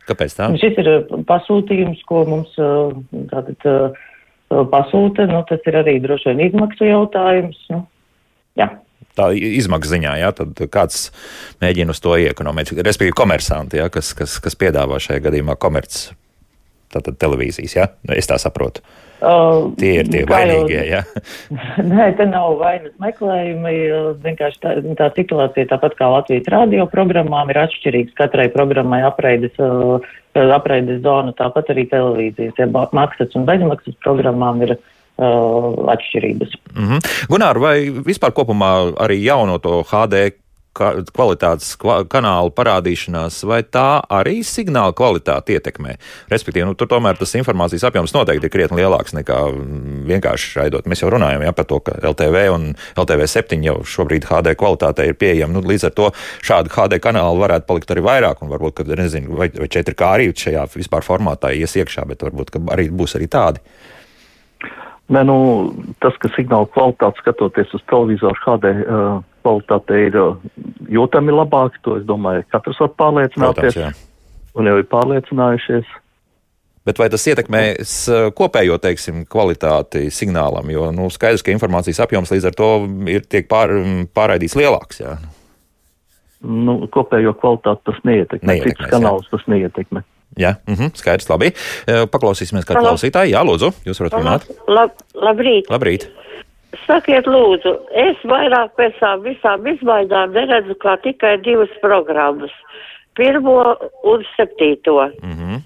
Kāpēc 0.10 0.32
tā? 0.40 0.46
Šis 0.62 0.76
ir 0.84 0.88
pasūtījums, 1.30 2.00
ko 2.10 2.18
mums 2.30 2.52
tātad 3.32 3.60
pasūta, 4.50 5.22
nu, 5.30 5.40
tas 5.50 5.62
ir 5.70 5.76
arī 5.84 5.96
droši 6.04 6.26
vien 6.32 6.40
izmaksu 6.50 6.84
jautājums. 6.90 7.58
Nu, 7.74 7.80
Jā. 8.60 8.70
Tā 9.16 9.30
izmaksu 9.32 9.94
ziņā, 9.94 10.18
tad 10.36 10.60
kāds 10.72 11.10
mēģina 11.64 11.96
uz 11.96 12.02
to 12.04 12.18
iekonomēt, 12.20 12.74
respektīvi 12.76 13.16
komersanti, 13.16 13.80
jā, 13.80 13.88
kas, 13.94 14.12
kas, 14.18 14.36
kas 14.44 14.60
piedāvā 14.60 15.00
šajā 15.00 15.24
gadījumā 15.30 15.56
komerc 15.60 16.10
tātad 16.92 17.18
televīzijas, 17.20 17.76
jā, 17.76 17.90
nu, 18.08 18.16
es 18.16 18.28
tā 18.30 18.38
saprotu. 18.42 18.84
Uh, 19.26 19.72
tie 19.80 19.94
ir 20.02 20.10
tie 20.12 20.26
vainīgie, 20.28 20.82
jā. 20.90 21.00
Nē, 21.94 22.10
te 22.20 22.28
nav 22.28 22.58
vainas 22.60 22.92
meklējumi, 23.02 23.74
vienkārši 24.26 24.60
tā, 24.64 24.74
tā 25.00 25.08
situācija, 25.16 25.70
tāpat 25.72 25.96
kā 26.00 26.10
Latvijas 26.12 26.52
radio 26.52 26.84
programmām, 26.92 27.50
ir 27.52 27.62
atšķirīgs 27.64 28.16
katrai 28.20 28.50
programmai 28.54 29.00
apreides, 29.08 29.56
uh, 29.64 30.04
apreides 30.36 31.00
zona, 31.08 31.32
tāpat 31.40 31.72
arī 31.72 31.88
televīzijas, 31.94 32.60
ja 32.60 32.68
maksas 32.68 33.40
un 33.40 33.48
bezmaksas 33.48 33.96
programmām 34.04 34.60
ir 34.68 34.76
uh, 34.76 34.84
atšķirības. 35.18 36.56
Mm 36.76 36.88
-hmm. 36.88 37.00
Gunār, 37.30 37.60
vai 37.60 37.90
vispār 37.90 38.34
kopumā 38.36 38.94
arī 39.00 39.24
jauno 39.24 39.58
to 39.60 39.84
HD 39.84 40.32
kvalitātes 40.76 41.76
kanālu 42.12 42.52
parādīšanās, 42.56 43.38
vai 43.48 43.62
tā 43.64 44.02
arī 44.12 44.42
signāla 44.44 44.94
kvalitāti 44.98 45.56
ietekmē? 45.56 45.96
Respektīvi, 46.32 46.66
nu, 46.68 46.76
tur 46.76 46.90
tomēr 46.92 47.18
tas 47.20 47.36
informācijas 47.40 47.86
apjoms 47.88 48.14
noteikti 48.16 48.50
ir 48.50 48.54
krietni 48.54 48.82
lielāks 48.82 49.16
nekā 49.16 49.40
vienkārši 50.10 50.60
raidot. 50.60 50.90
Mēs 50.92 51.04
jau 51.04 51.14
runājam 51.14 51.46
ja, 51.48 51.56
par 51.56 51.70
to, 51.70 51.80
ka 51.86 51.96
LTV 52.12 52.44
un 52.52 52.68
LTV 52.98 53.28
7 53.32 53.64
jau 53.64 53.78
šobrīd 53.96 54.28
HD 54.28 54.56
kvalitāte 54.60 55.08
ir 55.08 55.16
pieejama. 55.20 55.56
Nu, 55.56 55.64
līdz 55.64 55.90
ar 55.90 55.96
to 55.96 56.12
šādu 56.44 56.74
HD 56.76 57.00
kanālu 57.00 57.40
varētu 57.46 57.70
palikt 57.72 57.96
arī 57.96 58.04
vairāk, 58.06 58.44
un 58.44 58.52
varbūt, 58.52 58.82
ka 58.82 59.00
nezinu, 59.00 59.40
vai, 59.40 59.52
vai 59.56 59.72
4K 59.72 60.12
arī 60.12 60.32
šajā 60.36 60.68
vispār 60.76 61.06
formātā 61.08 61.56
ies 61.56 61.76
iekšā, 61.80 62.08
bet 62.10 62.28
varbūt 62.28 62.58
arī 62.76 62.92
būs 62.92 63.16
arī 63.16 63.32
tādi. 63.32 63.64
Nē, 65.14 65.22
nu, 65.28 65.38
tas, 66.02 66.16
ka 66.18 66.32
signāla 66.34 66.66
kvalitāte 66.74 67.22
skatoties 67.22 67.74
uz 67.78 67.84
televizoru 67.92 68.40
HD 68.42 68.72
uh, 68.74 69.20
kvalitāte 69.46 70.00
ir 70.08 70.18
uh, 70.18 70.40
jūtami 70.90 71.36
labāka, 71.36 71.78
to 71.86 72.00
es 72.00 72.08
domāju, 72.10 72.42
katrs 72.50 72.82
var 72.82 72.90
pārliecināties. 72.98 73.78
Protams, 73.78 74.02
un 74.56 74.72
jau 74.72 74.80
ir 74.82 74.90
pārliecinājušies. 74.90 75.94
Bet 76.86 77.00
vai 77.02 77.08
tas 77.10 77.24
ietekmēs 77.26 77.94
kopējo, 78.38 78.78
teiksim, 78.82 79.24
kvalitāti 79.30 80.08
signālam, 80.14 80.70
jo, 80.70 80.92
nu, 80.94 81.08
skaidrs, 81.14 81.42
ka 81.46 81.54
informācijas 81.54 82.04
apjoms 82.06 82.34
līdz 82.34 82.50
ar 82.52 82.58
to 82.58 82.70
ir 83.10 83.26
tiek 83.26 83.48
pār, 83.50 83.74
pārraidīts 84.14 84.58
lielāks, 84.58 85.02
jā? 85.02 85.16
Nu, 86.46 86.78
kopējo 86.94 87.34
kvalitāti 87.42 87.90
tas 87.90 88.04
neietekmē, 88.06 88.58
cits 88.68 88.92
kanāls 88.92 89.30
tas 89.32 89.46
neietekmē. 89.50 90.06
Jā, 90.36 90.56
mm 90.68 90.76
-hmm, 90.76 90.96
skaidrs, 91.00 91.30
labi. 91.30 91.54
Paklausīsimies, 92.12 92.68
kā 92.68 92.76
klausītāji. 92.76 93.32
Jā, 93.32 93.44
lūdzu, 93.48 93.72
jūs 93.88 94.00
varat 94.00 94.14
runāt. 94.20 94.48
Lab, 94.68 94.92
labrīt. 95.16 95.70
Labrīt. 95.72 96.10
Sakiet, 96.84 97.28
lūdzu, 97.28 97.72
es 97.92 98.18
vairāk 98.28 98.76
pēc 98.76 98.98
tām 99.00 99.24
visām 99.24 99.68
izmaiņām 99.68 100.34
neredzu 100.36 100.76
kā 100.82 100.98
tikai 101.02 101.38
divas 101.46 101.72
programmas. 101.82 102.52
Pirmo 103.16 103.78
un 104.04 104.26
septīto. 104.36 105.12
Mm 105.24 105.34
-hmm. 105.34 105.62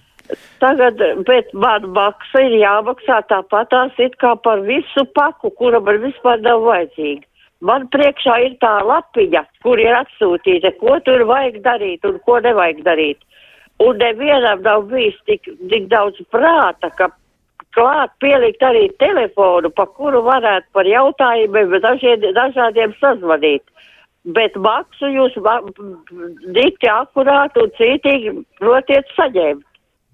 Tagad, 0.59 1.01
bet 1.25 1.53
man 1.53 1.87
maksa 1.95 2.41
ir 2.45 2.59
jāmaksā 2.61 3.21
tāpatās 3.31 3.91
it 3.97 4.17
kā 4.21 4.35
par 4.43 4.61
visu 4.61 5.05
paku, 5.15 5.49
kura 5.49 5.79
man 5.79 5.97
vispār 6.03 6.41
nav 6.41 6.61
vajadzīga. 6.67 7.25
Man 7.61 7.87
priekšā 7.91 8.35
ir 8.45 8.53
tā 8.61 8.75
lapiņa, 8.87 9.43
kur 9.63 9.79
ir 9.79 9.95
atsūtīta, 9.97 10.71
ko 10.79 10.99
tur 11.03 11.25
vajag 11.27 11.61
darīt 11.65 12.05
un 12.07 12.19
ko 12.25 12.39
nevajag 12.39 12.83
darīt. 12.85 13.17
Un 13.79 13.99
nevienam 14.01 14.61
nav 14.65 14.89
bijis 14.91 15.15
tik, 15.29 15.47
tik 15.71 15.87
daudz 15.91 16.19
prāta, 16.33 16.89
ka 16.99 17.07
klāt 17.75 18.11
pielikt 18.23 18.63
arī 18.65 18.89
telefonu, 18.99 19.71
pa 19.71 19.85
kuru 19.87 20.21
varētu 20.25 20.67
par 20.75 20.89
jautājumiem 20.89 21.77
dažiem, 21.85 22.25
dažādiem 22.35 22.95
sazvanīt. 22.99 23.63
Bet 24.35 24.57
maksu 24.59 25.07
jūs 25.13 25.37
dikti 26.57 26.89
akurāti 26.91 27.63
un 27.63 27.71
cītīgi 27.77 28.35
protiet 28.59 29.07
saņemt. 29.15 29.63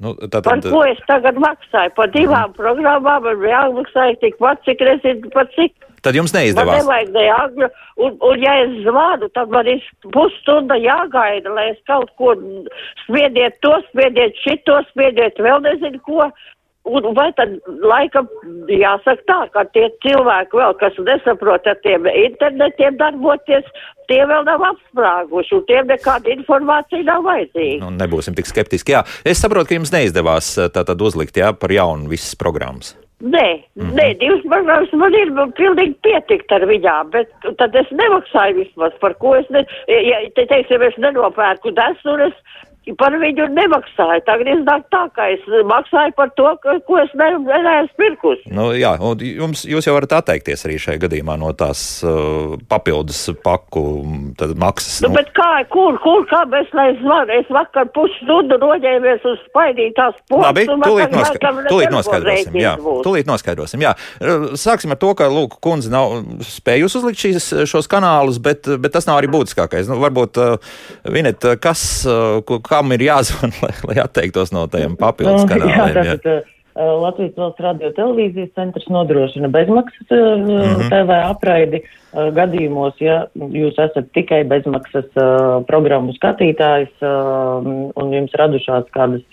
Nu, 0.03 0.11
tātad... 0.27 0.43
Par 0.43 0.61
ko 0.67 0.83
es 0.85 0.99
tagad 1.07 1.39
maksāju? 1.39 1.93
Par 1.95 2.11
divām 2.11 2.49
mm. 2.51 2.55
programmām 2.59 3.23
man 3.25 3.43
jāmaksāja 3.47 4.19
tikpat, 4.21 4.61
cik 4.67 4.83
rezinu, 4.83 5.31
par 5.33 5.47
cik. 5.55 5.73
Tad 6.05 6.17
jums 6.17 6.33
neizdevās. 6.35 6.69
Man 6.69 6.83
nevajag 6.83 7.13
ne 7.15 7.27
agru, 7.33 7.69
un, 8.05 8.17
un 8.29 8.41
ja 8.43 8.55
es 8.61 8.73
zvanu, 8.85 9.29
tad 9.33 9.53
man 9.53 9.69
ir 9.71 9.81
pusstunda 10.13 10.77
jāgaida, 10.77 11.53
lai 11.55 11.71
es 11.71 11.79
kaut 11.89 12.11
ko 12.19 12.35
spiediet 13.05 13.57
to, 13.65 13.73
spiediet 13.89 14.37
šito, 14.43 14.81
spiediet 14.91 15.41
vēl 15.41 15.65
nezinu 15.65 16.01
ko. 16.05 16.29
Un 16.85 17.01
vai 17.17 17.31
tad 17.33 17.55
laikam 17.81 18.27
jāsaka 18.69 19.23
tā, 19.25 19.37
ka 19.55 19.63
tie 19.73 19.87
cilvēki 20.05 20.59
vēl, 20.59 20.75
kas 20.77 20.99
nesaprot 21.07 21.65
ar 21.65 21.79
tiem 21.81 22.05
internetiem 22.05 22.99
darboties, 22.99 23.65
tie 24.05 24.19
vēl 24.29 24.45
nav 24.45 24.61
apsprāguši, 24.67 25.55
un 25.57 25.63
tiem 25.65 25.89
nekāda 25.89 26.29
informācija 26.35 27.07
nav 27.07 27.25
vajadzīga. 27.25 27.79
Nu, 27.81 27.89
nebūsim 27.97 28.37
tik 28.37 28.51
skeptiski. 28.51 28.93
Jā, 28.93 29.01
es 29.25 29.41
saprotu, 29.41 29.71
ka 29.71 29.79
jums 29.79 29.95
neizdevās 29.95 30.51
tātad 30.77 31.01
uzlikt, 31.01 31.41
jā, 31.41 31.49
par 31.57 31.73
jaunu 31.73 32.13
visas 32.13 32.37
programmas. 32.37 32.93
Nē, 33.23 33.63
mm 33.75 33.83
-hmm. 33.83 33.93
nē, 33.95 34.05
divas 34.19 34.41
programmas 34.43 34.91
man 34.91 35.13
ir 35.15 35.29
pilnīgi 35.55 35.95
pietikt 36.03 36.51
ar 36.51 36.65
viņām, 36.67 37.11
bet 37.11 37.29
tad 37.57 37.75
es 37.75 37.87
nemaksāju 37.91 38.55
vismaz, 38.55 38.91
par 38.99 39.13
ko 39.13 39.35
es, 39.35 39.49
ne, 39.49 39.65
ja, 39.87 40.19
te 40.35 40.45
teiksim, 40.45 40.81
es 40.81 40.97
nenopērku 40.97 41.71
desures, 41.71 42.35
par 42.99 43.15
viņu 43.17 43.47
nemaksāju. 43.55 44.21
Tagad 44.27 44.49
iznāk 44.53 44.85
tā, 44.93 45.05
ka 45.15 45.25
es 45.33 45.41
maksāju 45.65 46.13
par 46.17 46.29
to, 46.37 46.47
ka, 46.61 46.75
ko 46.85 46.99
es 47.01 47.13
ne, 47.17 47.31
neesmu 47.41 47.97
pirkusi. 47.97 48.51
Nu, 48.53 48.67
jā, 48.77 48.93
un 49.01 49.21
jums, 49.25 49.65
jūs 49.65 49.87
jau 49.89 49.95
varat 49.95 50.19
atteikties 50.19 50.65
arī 50.67 50.77
šajā 50.81 51.01
gadījumā 51.05 51.37
no 51.41 51.49
tās 51.57 51.81
uh, 52.05 52.53
papildus 52.69 53.23
paku 53.45 53.83
maksas. 54.53 54.99
Nu, 55.01 55.09
nu. 55.09 55.17
Bet 55.17 55.31
kā, 55.37 55.49
kur, 55.73 55.97
kur, 56.03 56.27
kā 56.29 56.43
mēs 56.51 56.69
lai 56.77 56.91
zvanu? 56.99 57.33
Es 57.39 57.49
vakar 57.53 57.89
pusstundu 57.95 58.59
noģēmies 58.61 59.25
uz 59.31 59.41
spaidītās 59.49 60.19
posmas. 60.29 60.45
Labi, 60.51 60.67
tūlīt, 60.69 61.15
noska 61.15 61.53
tūlīt 61.69 61.93
noskaidrosim. 61.95 62.59
Jā, 62.61 62.75
tūlīt 62.77 63.29
noskaidrosim. 63.29 63.85
Jā. 63.85 63.95
Sāksim 64.61 64.93
ar 64.93 65.01
to, 65.01 65.13
ka, 65.17 65.29
lūk, 65.31 65.57
kundze 65.63 65.89
nav 65.93 66.19
spējusi 66.45 67.01
uzlikt 67.01 67.23
šīs, 67.23 67.49
šos 67.69 67.89
kanālus, 67.91 68.37
bet, 68.43 68.69
bet 68.81 68.93
tas 68.93 69.09
nav 69.09 69.21
arī 69.21 69.31
būtiskākais. 69.33 69.89
Nu, 69.89 69.97
varbūt, 70.03 70.39
uh, 70.41 70.77
Vinet, 71.15 71.45
kas, 71.63 71.81
uh, 72.09 72.43
kam 72.75 72.87
ir 72.95 73.01
jāzvan, 73.07 73.51
lai, 73.63 73.73
lai 73.89 73.97
atteiktos 74.03 74.49
no 74.55 74.61
tajiem 74.71 74.95
papildus 74.99 75.47
kanāliem? 75.51 75.71
Jā, 75.71 75.85
tātad, 76.19 76.51
Latvijas 76.75 77.37
valsts 77.39 77.63
radio 77.63 77.87
televīzijas 77.95 78.51
centrs 78.59 78.83
nodrošina 78.91 79.47
bezmaksas 79.47 80.11
mm 80.11 80.43
-hmm. 80.43 80.89
TV 80.91 81.09
apraidi 81.23 81.79
gadījumos, 82.35 82.99
ja 82.99 83.31
jūs 83.35 83.79
esat 83.79 84.11
tikai 84.13 84.43
bezmaksas 84.43 85.05
programmu 85.67 86.11
skatītājs 86.19 86.91
un 87.95 88.13
jums 88.13 88.31
radušās 88.35 88.83
kādas 88.91 89.23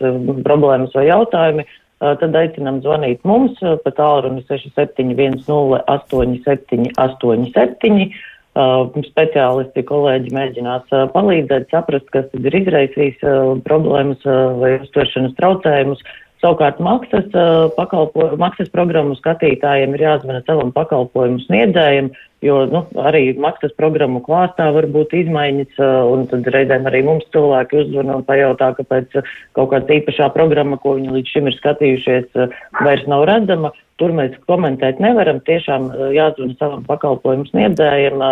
problēmas 0.46 0.94
vai 0.94 1.06
jautājumi, 1.08 1.64
tad 1.98 2.36
aicinām 2.36 2.82
zvanīt 2.82 3.18
mums 3.24 3.58
pa 3.58 3.90
tālruni 3.90 4.44
6710 4.46 5.82
8787. 5.86 8.06
Uh, 8.06 8.12
speciālisti, 8.52 9.84
kolēģi 9.88 10.34
mēģinās 10.36 10.90
uh, 10.92 11.06
palīdzēt, 11.14 11.70
saprast, 11.72 12.10
kas 12.12 12.26
ir 12.36 12.58
izraisījis 12.62 13.22
uh, 13.24 13.54
problēmas 13.64 14.20
vai 14.60 14.76
uztveršanas 14.82 15.38
traucējumus. 15.38 16.04
Savukārt 16.42 16.80
maksas, 16.82 17.28
pakalpo, 17.76 18.24
maksas 18.34 18.66
programmu 18.74 19.14
skatītājiem 19.14 19.92
ir 19.94 20.02
jāzvana 20.02 20.40
savam 20.42 20.72
pakalpojumu 20.74 21.38
sniedzējiem, 21.44 22.08
jo 22.42 22.56
nu, 22.66 22.80
arī 22.98 23.20
maksas 23.38 23.70
programmu 23.78 24.18
klāstā 24.26 24.66
var 24.74 24.88
būt 24.90 25.14
izmaiņas, 25.20 25.78
un 26.10 26.26
tad 26.32 26.50
reizēm 26.50 26.88
arī 26.90 27.04
mums 27.06 27.28
cilvēki 27.30 27.84
uzzvana 27.84 28.18
un 28.18 28.26
pajautā, 28.26 28.72
kāpēc 28.80 29.14
kaut 29.54 29.70
kāda 29.70 30.00
īpašā 30.00 30.32
programma, 30.34 30.80
ko 30.82 30.96
viņi 30.98 31.14
līdz 31.14 31.36
šim 31.36 31.46
ir 31.46 31.58
skatījušies, 31.60 32.42
vairs 32.82 33.06
nav 33.06 33.22
redzama. 33.30 33.70
Tur 34.00 34.14
mēs 34.16 34.36
komentēt 34.48 35.00
nevaram, 35.02 35.40
tiešām 35.44 35.90
jāzvana 36.14 36.56
savam 36.60 36.86
pakalpojumu 36.88 37.48
sniedzējiem. 37.50 38.22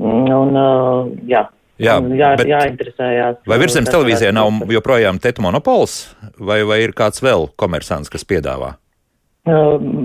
Un, 0.00 0.60
jā, 1.28 1.48
Jā, 1.80 1.96
jā, 2.12 2.34
bet, 2.36 2.48
jāinteresējās. 2.50 3.38
Vai 3.48 3.56
virsmas 3.62 3.88
televīzijā 3.88 4.34
nav 4.36 4.68
joprojām 4.68 5.16
tetu 5.22 5.40
monopols, 5.46 6.10
vai, 6.36 6.60
vai 6.68 6.82
ir 6.84 6.92
kāds 6.96 7.22
vēl 7.24 7.48
komersants, 7.60 8.12
kas 8.12 8.26
piedāvā? 8.28 8.74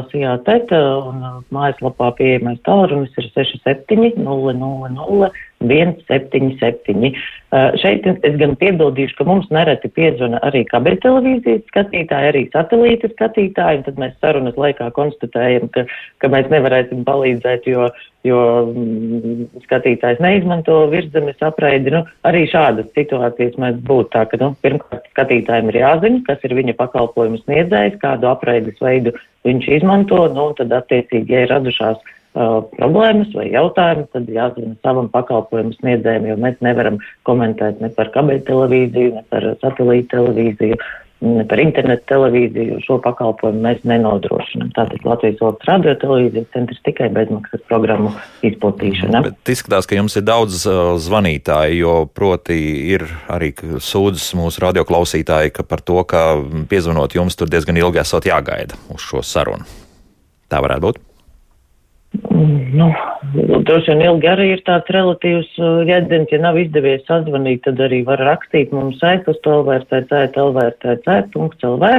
Sijā 0.09 0.31
teta 0.47 0.79
un 1.05 1.21
mājaslapā 1.53 2.07
pieejamais 2.17 2.63
tālrunis 2.65 3.13
ir 3.21 3.27
67 3.35 4.25
000 4.25 5.29
177. 5.65 7.13
Uh, 7.51 7.73
šeit 7.81 8.05
es 8.07 8.35
gan 8.41 8.53
piebildīšu, 8.61 9.17
ka 9.17 9.25
mums 9.29 9.47
nereti 9.55 9.89
piezvana 9.97 10.41
arī 10.45 10.65
kabeļtelevīzijas 10.69 11.63
skatītāji, 11.71 12.31
arī 12.33 12.43
satelīta 12.53 13.09
skatītāji, 13.15 13.81
un 13.81 13.87
tad 13.87 14.01
mēs 14.03 14.17
sarunas 14.21 14.59
laikā 14.61 14.91
konstatējam, 14.97 15.71
ka, 15.73 15.87
ka 16.21 16.31
mēs 16.33 16.51
nevarēsim 16.53 17.07
palīdzēt, 17.09 17.69
jo, 17.71 17.89
jo 18.27 18.43
mm, 18.69 19.47
skatītājs 19.65 20.21
neizmanto 20.25 20.83
virszemes 20.93 21.41
apraidi. 21.47 21.95
Nu, 21.95 22.03
arī 22.29 22.45
šādas 22.53 22.91
situācijas 22.99 23.57
mēs 23.63 23.81
būtu 23.87 24.13
tā, 24.13 24.27
ka, 24.29 24.41
nu, 24.43 24.53
pirmkārt, 24.67 25.09
skatītājiem 25.15 25.73
ir 25.73 25.81
jāzina, 25.81 26.21
kas 26.29 26.45
ir 26.45 26.57
viņa 26.59 26.77
pakalpojumu 26.83 27.41
sniedzējs, 27.47 27.97
kādu 28.05 28.29
apraides 28.35 28.77
veidu 28.83 29.17
viņš 29.47 29.73
izmanto, 29.79 30.27
nu, 30.35 30.51
un 30.51 30.59
tad 30.59 30.75
attiecīgi, 30.75 31.33
ja 31.33 31.47
ir 31.47 31.53
radušās 31.55 32.03
problēmas 32.37 33.33
vai 33.37 33.49
jautājumi, 33.53 34.07
tad 34.13 34.29
jāzina 34.33 34.77
savam 34.85 35.09
pakalpojumu 35.13 35.77
sniedzējiem, 35.79 36.29
jo 36.31 36.37
mēs 36.43 36.61
nevaram 36.65 37.01
komentēt 37.29 37.81
ne 37.81 37.91
par 37.97 38.13
kabeļu 38.15 38.45
televīziju, 38.49 39.17
ne 39.17 39.25
par 39.33 39.49
satelītu 39.63 40.11
televīziju, 40.13 40.79
ne 41.25 41.47
par 41.49 41.63
internetu 41.63 42.05
televīziju. 42.13 42.83
Šo 42.85 42.99
pakalpojumu 43.05 43.63
mēs 43.65 43.81
nenodrošinām. 43.89 44.75
Tātad 44.77 45.07
Latvijas 45.09 45.41
valsts 45.41 45.71
radio 45.71 45.97
televīzijas 46.03 46.53
centrs 46.53 46.83
tikai 46.85 47.09
bezmaksas 47.17 47.65
programmu 47.71 48.13
izplatīšana. 48.45 49.25
Bet 49.31 49.55
izskatās, 49.57 49.89
ka 49.89 49.97
jums 49.97 50.19
ir 50.21 50.29
daudz 50.29 50.61
uh, 50.69 50.93
zvanītāju, 51.01 51.81
jo 51.81 51.97
proti 52.13 52.61
ir 52.93 53.09
arī 53.33 53.55
sūdzas 53.57 54.29
mūsu 54.37 54.67
radioklausītāji 54.69 55.57
par 55.65 55.81
to, 55.81 56.03
ka 56.05 56.29
piezvanot 56.69 57.17
jums 57.17 57.41
tur 57.41 57.49
diezgan 57.49 57.81
ilgi 57.81 58.05
esot 58.05 58.29
jāgaida 58.29 58.77
uz 58.93 59.09
šo 59.09 59.25
sarunu. 59.25 59.65
Tā 60.53 60.61
varētu 60.63 60.91
būt. 60.91 61.07
Nu, 62.77 62.91
droši 63.67 63.93
vien 63.93 64.05
ilgi 64.07 64.29
arī 64.31 64.47
ir 64.55 64.63
tāds 64.67 64.91
relatīvs 64.95 65.49
uh, 65.61 65.81
jēdziens, 65.89 66.31
ja 66.33 66.39
nav 66.43 66.59
izdevies 66.61 67.05
sazvanīt, 67.09 67.65
tad 67.67 67.81
arī 67.83 68.03
var 68.07 68.23
rakstīt 68.29 68.73
mums 68.77 69.03
e-pastu 69.05 69.59
lvrt, 69.61 69.93
lvrt.lv. 70.37 71.91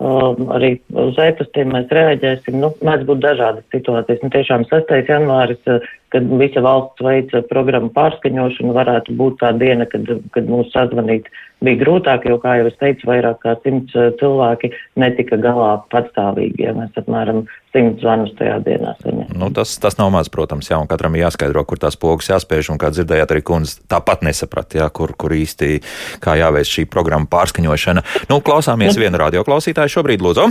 Um, 0.00 0.46
arī 0.56 0.70
uz 0.96 1.18
e-pastiem 1.20 1.74
mēs 1.74 1.90
reaģēsim. 1.92 2.56
Nu, 2.62 2.72
mēdz 2.86 3.04
būt 3.08 3.20
dažādas 3.20 3.66
situācijas. 3.74 4.22
Nu, 4.24 4.30
tiešām 4.32 4.64
6. 4.70 4.94
janvāris, 5.10 5.60
uh, 5.68 5.84
kad 6.10 6.26
visa 6.40 6.62
valsts 6.64 7.04
veica 7.04 7.42
programmu 7.50 7.92
pārskaņošanu, 7.94 8.74
varētu 8.76 9.14
būt 9.18 9.40
tā 9.42 9.52
diena, 9.58 9.86
kad, 9.90 10.08
kad 10.34 10.50
mūs 10.50 10.72
sazvanīt 10.74 11.28
bija 11.64 11.80
grūtāk, 11.82 12.24
jo, 12.28 12.38
kā 12.40 12.56
jau 12.58 12.68
es 12.70 12.76
teicu, 12.80 13.06
vairāk 13.10 13.42
kā 13.44 13.54
simts 13.64 13.94
eh, 13.98 14.10
cilvēki 14.20 14.72
netika 15.00 15.38
galā 15.40 15.74
patstāvīgi, 15.92 16.64
ja 16.64 16.74
mēs 16.76 16.96
apmēram 16.98 17.44
simts 17.74 18.02
zvanus 18.02 18.32
tajā 18.38 18.56
dienā 18.66 18.96
saņēmām. 19.02 19.36
Nu, 19.38 19.50
tas, 19.54 19.76
tas 19.82 19.98
nav 20.00 20.10
maz, 20.14 20.32
protams, 20.32 20.70
jā, 20.72 20.80
un 20.80 20.88
katram 20.90 21.18
jāskaidro, 21.20 21.64
kur 21.68 21.82
tās 21.82 21.98
pogas 22.00 22.32
jāspēj, 22.32 22.72
un 22.72 22.80
kā 22.80 22.90
dzirdējāt, 22.94 23.36
arī 23.36 23.44
kundze 23.46 23.78
tāpat 23.90 24.24
nesaprat, 24.26 24.80
jā, 24.80 24.88
kur, 24.94 25.14
kur 25.20 25.36
īsti 25.36 25.78
kā 26.24 26.38
jāveic 26.40 26.70
šī 26.70 26.88
programma 26.90 27.30
pārskaņošana. 27.30 28.06
Nu, 28.32 28.40
klausāmies 28.44 28.96
nu. 28.96 29.04
vienu 29.04 29.24
radioklausītāju 29.26 29.98
šobrīd, 29.98 30.24
lūdzu. 30.24 30.50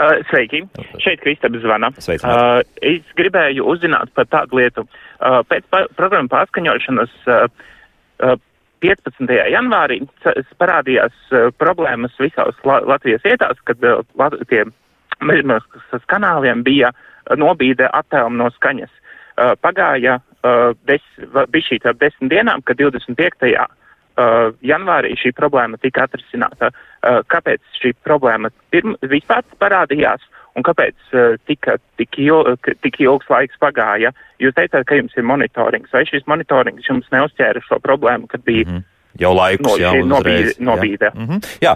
Uh, 0.00 0.22
sveiki, 0.30 0.62
šeit 1.02 1.20
Kristapis 1.20 1.60
zvana. 1.60 1.90
Uh, 1.92 2.62
es 2.80 3.04
gribēju 3.18 3.66
uzzināt 3.68 4.08
par 4.16 4.24
tādu 4.32 4.56
lietu. 4.56 4.86
Uh, 5.20 5.42
pēc 5.44 5.66
pa 5.68 5.82
programmu 5.98 6.30
pārskaņošanas 6.32 7.16
uh, 7.28 7.50
uh, 8.24 8.38
15. 8.80 9.28
janvārī 9.52 9.98
parādījās 10.62 11.12
uh, 11.34 11.50
problēmas 11.60 12.16
visās 12.22 12.56
La 12.64 12.78
Latvijas 12.88 13.26
vietās, 13.28 13.60
kad 13.68 13.84
uh, 13.84 14.00
tie 14.48 14.64
mežģīnas 15.20 16.08
kanāliem 16.08 16.64
bija 16.64 16.94
nobīde 17.36 17.90
attēlumi 17.92 18.40
no 18.40 18.48
skaņas. 18.56 18.94
Uh, 19.36 19.52
pagāja 19.60 20.16
uh, 20.16 20.72
des, 20.88 21.04
bija 21.52 21.68
šī 21.68 21.82
tā 21.84 21.92
desmit 22.00 22.32
dienām, 22.32 22.64
kad 22.64 22.80
25 22.80 23.52
uh, 24.20 24.50
janvārī 24.66 25.14
šī 25.18 25.32
problēma 25.36 25.80
tika 25.80 26.04
atrisināta. 26.06 26.70
Uh, 27.00 27.22
kāpēc 27.32 27.64
šī 27.80 27.94
problēma 28.04 28.52
pirm, 28.74 28.96
vispār 29.08 29.42
parādījās 29.62 30.22
un 30.58 30.66
kāpēc 30.66 31.12
uh, 31.14 31.34
tika 31.48 31.78
tik, 31.96 32.20
il, 32.20 32.54
tik 32.84 33.00
ilgs 33.00 33.32
laiks 33.32 33.60
pagāja? 33.62 34.12
Jūs 34.42 34.56
teicāt, 34.58 34.84
ka 34.86 35.00
jums 35.00 35.16
ir 35.16 35.26
monitorings. 35.26 35.92
Vai 35.94 36.06
šis 36.08 36.26
monitorings 36.30 36.88
jums 36.88 37.08
neuzķēra 37.14 37.64
šo 37.66 37.80
problēmu, 37.84 38.28
kad 38.30 38.44
bija 38.44 38.68
mm 38.68 38.76
-hmm. 38.76 38.88
Jau 39.18 39.32
laikus, 39.34 39.66
no, 39.66 39.76
jau 39.82 39.92
uzreiz, 40.04 40.58
nobīde. 40.62 41.08
Jā. 41.10 41.14
Mm 41.14 41.26
-hmm. 41.26 41.40
jā, 41.60 41.72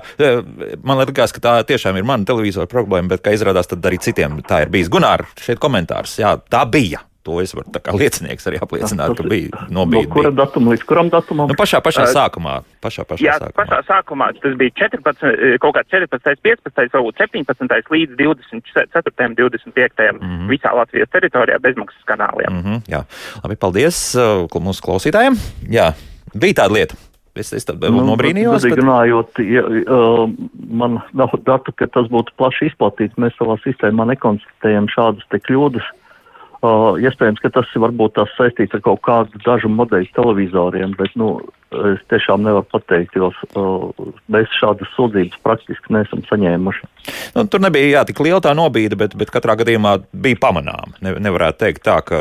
man 0.85 0.99
liekas, 0.99 1.33
ka 1.33 1.41
tā 1.41 1.55
tiešām 1.67 1.97
ir 1.97 2.05
mana 2.05 2.25
televizora 2.25 2.67
problēma, 2.67 3.09
bet, 3.09 3.25
kā 3.25 3.35
izrādās, 3.35 3.67
tad 3.67 3.83
arī 3.83 3.99
citiem 3.99 4.39
tā 4.43 4.63
ir 4.63 4.71
bijis. 4.71 4.89
Gunār, 4.89 5.27
šeit 5.41 5.59
komentārs. 5.59 6.19
Jā, 6.19 6.39
tā 6.51 6.63
bija. 6.71 7.01
To 7.25 7.39
es 7.41 7.55
varu 7.57 7.73
kā 7.81 7.93
liecinieks 7.97 8.45
arī 8.51 8.59
apliecināt, 8.61 9.15
ka 9.17 9.25
bija 9.25 9.65
nobīde. 9.73 10.05
No 10.13 10.13
kura 10.13 10.31
datuma 10.35 10.75
līdz 10.75 10.83
kuram 10.89 11.09
datumam? 11.13 11.49
Nu, 11.49 11.57
pašā, 11.57 11.81
pašā 11.85 12.05
uh, 12.05 12.11
sākumā. 12.13 12.59
Pašā, 12.85 13.07
pašā 13.09 13.25
jā, 13.25 13.37
sākumā. 13.41 13.57
pašā 13.57 13.79
sākumā 13.89 14.27
tas 14.43 14.57
bija 14.61 14.75
14, 14.83 15.25
eh, 15.31 15.55
kaut 15.63 15.79
kāds 15.79 15.89
14, 15.95 16.43
15, 16.45 16.93
varbūt 16.93 17.23
17 17.23 17.89
līdz 17.95 18.19
24, 18.21 19.15
25 19.41 20.13
mm 20.13 20.21
-hmm. 20.21 20.53
visā 20.53 20.75
Latvijas 20.77 21.09
teritorijā 21.17 21.59
bezmaksas 21.65 22.05
kanāliem. 22.05 22.53
Mm 22.53 22.63
-hmm, 22.63 22.85
jā, 22.93 23.03
labi, 23.43 23.57
paldies 23.57 24.15
uh, 24.15 24.45
mūsu 24.69 24.85
klausītājiem. 24.85 25.41
Jā, 25.71 25.93
bija 26.35 26.61
tāda 26.61 26.73
lieta. 26.75 26.95
Es, 27.35 27.53
es 27.53 27.65
tad 27.65 27.81
nu, 27.81 28.05
nobrīnījos. 28.05 28.63
Bet... 28.69 28.79
Runājot, 28.79 29.41
ja, 29.43 29.65
uh, 29.65 30.31
man 30.71 31.01
nav 31.13 31.33
datu, 31.47 31.73
ka 31.73 31.87
tas 31.87 32.07
būtu 32.07 32.37
plaši 32.37 32.69
izplatīts. 32.71 33.17
Mēs 33.17 33.33
savā 33.41 33.57
sistēmā 33.65 34.07
nekonstatējam 34.13 34.87
šādas 34.93 35.25
te 35.31 35.41
kļūdas. 35.41 35.83
Uh, 35.83 36.04
Uh, 36.65 36.95
iespējams, 36.97 37.43
ka 37.45 37.51
tas 37.53 37.69
varbūt 37.77 38.15
tas 38.17 38.31
saistīts 38.39 38.73
ar 38.73 38.81
kaut 38.87 39.03
kādu 39.05 39.41
dažu 39.45 39.69
modeļu 39.69 40.09
televizoriem, 40.17 40.95
bet, 40.97 41.13
nu, 41.21 41.35
es 41.93 42.03
tiešām 42.13 42.45
nevaru 42.47 42.67
pateikt, 42.73 43.17
jo 43.19 43.31
mēs 44.33 44.53
šādas 44.61 44.91
sūdzības 44.97 45.41
praktiski 45.45 45.95
neesam 45.95 46.23
saņēmuši. 46.29 46.89
Nu, 47.35 47.45
tur 47.51 47.63
nebija 47.65 47.91
jā, 47.91 48.03
tik 48.09 48.21
liela 48.25 48.41
tā 48.45 48.55
nobīde, 48.57 48.97
bet, 48.99 49.17
bet 49.19 49.33
katrā 49.35 49.57
gadījumā 49.61 49.97
bija 50.25 50.41
pamanāma. 50.41 50.97
Ne, 51.05 51.15
nevarētu 51.25 51.61
teikt 51.65 51.85
tā, 51.87 51.99
ka 52.07 52.21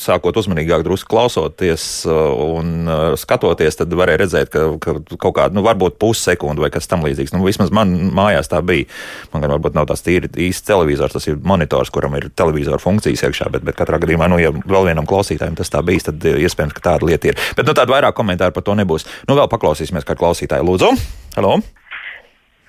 sākot 0.00 0.36
uzmanīgāk 0.40 0.84
drusku 0.86 1.12
klausoties 1.14 1.86
un 2.08 2.90
skatoties, 3.20 3.78
tad 3.80 3.94
varēja 3.96 4.22
redzēt, 4.24 4.52
ka, 4.52 4.66
ka 4.82 4.96
kaut 5.16 5.36
kāda, 5.38 5.56
nu, 5.56 5.64
varbūt 5.66 5.98
pussekundi 6.02 6.64
vai 6.64 6.72
kas 6.74 6.90
tam 6.90 7.04
līdzīgs. 7.06 7.34
Nu, 7.36 7.44
vismaz 7.46 7.72
man 7.74 7.94
mājās 8.14 8.50
tā 8.52 8.60
bija. 8.64 8.88
Man 9.32 9.44
gan 9.44 9.54
varbūt 9.56 9.78
nav 9.78 9.88
tās 9.90 10.04
tīri 10.04 10.30
īsts 10.48 10.66
televizors, 10.68 11.14
tas 11.16 11.28
ir 11.30 11.40
monitors, 11.44 11.92
kuram 11.94 12.16
ir 12.18 12.28
televizora 12.36 12.80
funkcijas 12.82 13.24
iekšā, 13.28 13.50
bet, 13.54 13.64
bet 13.66 13.78
katrā 13.78 14.00
gadījumā, 14.02 14.28
nu, 14.32 14.40
ja 14.42 14.52
vēl 14.54 14.90
vienam 14.90 15.08
klausītājam 15.08 15.56
tas 15.58 15.72
tā 15.72 15.82
bijis, 15.86 16.08
tad 16.08 16.24
iespējams, 16.34 16.74
ka 16.76 16.84
tāda 16.90 17.08
lieta 17.08 17.30
ir. 17.30 17.40
Bet, 17.56 17.66
nu, 17.66 17.74
tāda 17.76 17.92
vairāk 17.94 18.16
komentāru 18.16 18.54
par 18.56 18.63
to 18.66 18.76
nebūs. 18.78 19.06
Nu, 19.28 19.36
vēl 19.38 19.48
paklausīsimies, 19.52 20.06
kā 20.08 20.16
klausītāji 20.18 20.66
lūdzu. 20.66 20.90
Halo! 21.36 21.58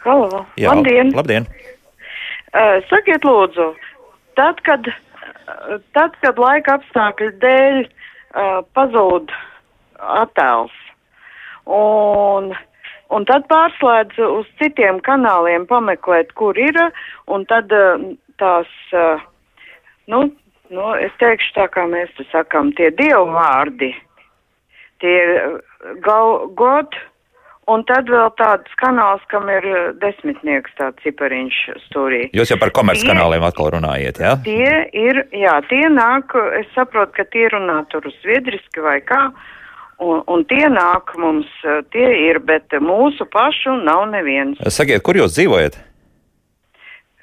Halo! 0.06 0.46
Jā, 0.60 0.74
labdien! 0.76 1.12
labdien. 1.16 1.48
Uh, 2.56 2.80
sakiet, 2.92 3.26
lūdzu, 3.28 3.72
tad, 4.40 4.62
kad, 4.68 4.88
tad, 5.98 6.16
kad 6.22 6.40
laika 6.40 6.78
apstākļu 6.78 7.34
dēļ 7.42 7.82
uh, 7.84 8.62
pazūd 8.78 9.34
attēls 10.22 10.76
un, 11.66 12.54
un 13.12 13.28
tad 13.28 13.50
pārslēdz 13.52 14.22
uz 14.30 14.48
citiem 14.62 15.02
kanāliem 15.04 15.68
pameklēt, 15.68 16.32
kur 16.40 16.58
ir, 16.60 16.80
un 17.28 17.44
tad 17.50 17.74
uh, 17.76 18.08
tās, 18.40 18.72
uh, 18.96 19.26
nu, 20.12 20.28
nu, 20.70 20.88
es 21.02 21.16
teikšu 21.20 21.58
tā, 21.58 21.68
kā 21.74 21.90
mēs 21.92 22.14
te 22.16 22.28
sakam, 22.32 22.72
tie 22.78 22.94
dievu 22.96 23.34
vārdi 23.36 23.92
tie 25.04 25.20
God, 26.06 26.96
un 27.72 27.84
tad 27.90 28.10
vēl 28.12 28.30
tāds 28.40 28.78
kanāls, 28.82 29.24
kam 29.32 29.50
ir 29.54 29.66
uh, 29.70 29.82
desmitnieks 30.02 30.74
tāds 30.80 31.02
cipariņš 31.06 31.60
stūrī. 31.88 32.22
Jūs 32.38 32.54
jau 32.54 32.60
par 32.62 32.74
komerckanāliem 32.76 33.46
atkal 33.48 33.74
runājiet, 33.78 34.22
jā? 34.22 34.36
Tie 34.46 34.72
ir, 34.94 35.24
jā, 35.36 35.58
tie 35.70 35.84
nāk, 35.94 36.38
es 36.60 36.70
saprotu, 36.78 37.16
ka 37.20 37.28
tie 37.34 37.50
runā 37.54 37.82
tur 37.94 38.08
uz 38.10 38.16
zviedriski 38.24 38.86
vai 38.86 39.00
kā, 39.06 39.22
un, 40.04 40.22
un 40.32 40.46
tie 40.50 40.66
nāk 40.72 41.16
mums, 41.22 41.50
uh, 41.66 41.82
tie 41.96 42.08
ir, 42.28 42.42
bet 42.46 42.74
mūsu 42.82 43.28
pašu 43.34 43.80
nav 43.86 44.08
neviens. 44.14 44.62
Sakiet, 44.74 45.06
kur 45.06 45.18
jūs 45.22 45.38
dzīvojat? 45.38 45.82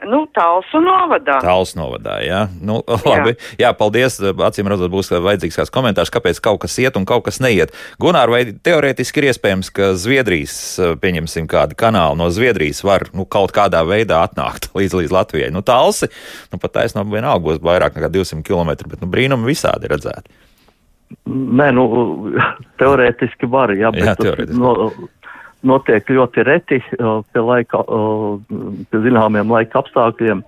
Nu, 0.09 0.25
Talsu 0.35 0.81
novadā. 0.83 1.39
Talsu 1.43 1.79
novadā, 1.79 2.17
jā. 2.25 2.41
Nu, 2.65 2.81
labi. 3.09 3.35
Jā. 3.35 3.67
jā, 3.67 3.71
paldies. 3.79 4.19
Acīm 4.19 4.71
redzot, 4.71 4.91
būs 4.93 5.13
vajadzīgs 5.13 5.59
kāds 5.61 5.73
komentārs, 5.75 6.13
kāpēc 6.15 6.41
kaut 6.43 6.63
kas 6.65 6.77
iet 6.83 6.99
un 6.99 7.07
kaut 7.09 7.27
kas 7.29 7.39
neiet. 7.45 7.75
Gunār, 8.03 8.33
vai 8.33 8.43
teorētiski 8.53 9.23
ir 9.23 9.29
iespējams, 9.31 9.73
ka 9.75 9.93
Zviedrijas, 9.99 10.57
pieņemsim, 11.03 11.49
kādi 11.51 11.79
kanāli 11.79 12.19
no 12.19 12.29
Zviedrijas 12.35 12.83
var 12.87 13.07
nu, 13.15 13.27
kaut 13.29 13.55
kādā 13.55 13.85
veidā 13.87 14.23
atnākt 14.27 14.71
līdz, 14.79 14.99
līdz 15.03 15.17
Latvijai? 15.19 15.53
Nu, 15.55 15.65
Talsi, 15.67 16.11
nu, 16.53 16.61
pat 16.63 16.79
taisnām 16.81 17.11
vienalga 17.13 17.47
būs 17.47 17.63
vairāk 17.63 17.99
nekā 17.99 18.11
200 18.13 18.47
km, 18.47 18.75
bet 18.89 19.03
nu, 19.05 19.11
brīnumi 19.13 19.53
visādi 19.53 19.91
redzēti. 19.93 20.41
Nē, 21.29 21.73
nu, 21.77 21.87
teorētiski 22.81 23.49
var, 23.53 23.75
jā, 23.77 23.93
bet 23.95 24.09
jā, 24.09 24.17
teorētiski. 24.19 24.59
No, 24.59 24.93
notiek 25.67 26.11
ļoti 26.11 26.45
reti 26.47 26.81
pie, 26.91 27.43
laika, 27.43 27.83
pie 28.91 29.01
zināmiem 29.07 29.53
laika 29.53 29.83
apstākļiem. 29.83 30.43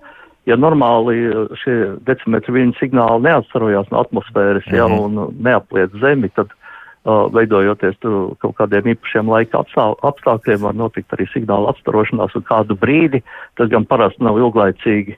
Ja 0.45 0.57
normāli 0.61 1.31
šie 1.63 1.95
decimetri 2.05 2.53
viņa 2.53 2.77
signāli 2.77 3.25
neatstarojās 3.25 3.89
no 3.89 4.03
atmosfēras, 4.03 4.67
-hmm. 4.67 4.77
ja, 4.77 4.85
mhm. 4.87 4.99
un 5.01 5.41
neapliet 5.41 5.95
zemi, 6.01 6.29
tad 6.35 6.51
uh, 6.51 7.25
veidojoties 7.33 7.97
kaut 8.39 8.55
kādiem 8.59 8.93
īpašiem 8.93 9.31
laika 9.31 9.63
apstākļiem, 9.63 10.61
var 10.61 10.77
notikt 10.77 11.13
arī 11.13 11.25
signāla 11.33 11.73
atstarošanās 11.73 12.35
un 12.35 12.45
kādu 12.45 12.77
brīdi, 12.77 13.23
tas 13.57 13.69
gan 13.73 13.85
parasti 13.85 14.23
nav 14.23 14.37
ilglaicīgi. 14.37 15.17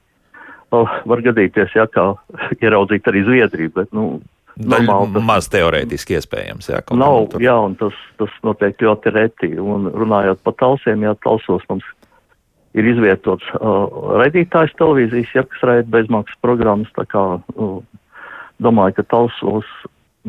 Uh, 0.71 0.87
var 1.07 1.21
gadīties, 1.23 1.75
ja 1.75 1.87
kā 1.87 2.13
ieraudzīt 2.63 3.07
arī 3.07 3.23
Zviedriju, 3.23 3.71
bet, 3.75 3.91
nu, 3.95 4.19
Normāli, 4.57 5.21
maz 5.21 5.49
teorētiski 5.53 6.17
iespējams. 6.17 6.71
Jā, 6.71 6.81
nav, 6.97 7.35
jā, 7.41 7.53
un 7.61 7.75
tas, 7.77 7.97
tas 8.17 8.33
notiek 8.47 8.79
ļoti 8.81 9.13
reti. 9.13 9.51
Un 9.61 9.91
runājot 9.93 10.41
par 10.45 10.55
talsiem, 10.57 11.05
jā, 11.05 11.13
talsos 11.25 11.65
mums 11.69 11.85
ir 12.77 12.87
izvietots 12.89 13.45
uh, 13.57 13.85
raidītājs 14.21 14.73
televīzijas, 14.79 15.35
ja 15.37 15.45
kas 15.49 15.63
raida 15.65 15.89
bezmaksas 15.93 16.41
programmas, 16.45 16.89
tā 16.97 17.05
kā 17.09 17.23
uh, 17.37 17.77
domāju, 18.63 18.97
ka 18.99 19.07
talsos 19.13 19.69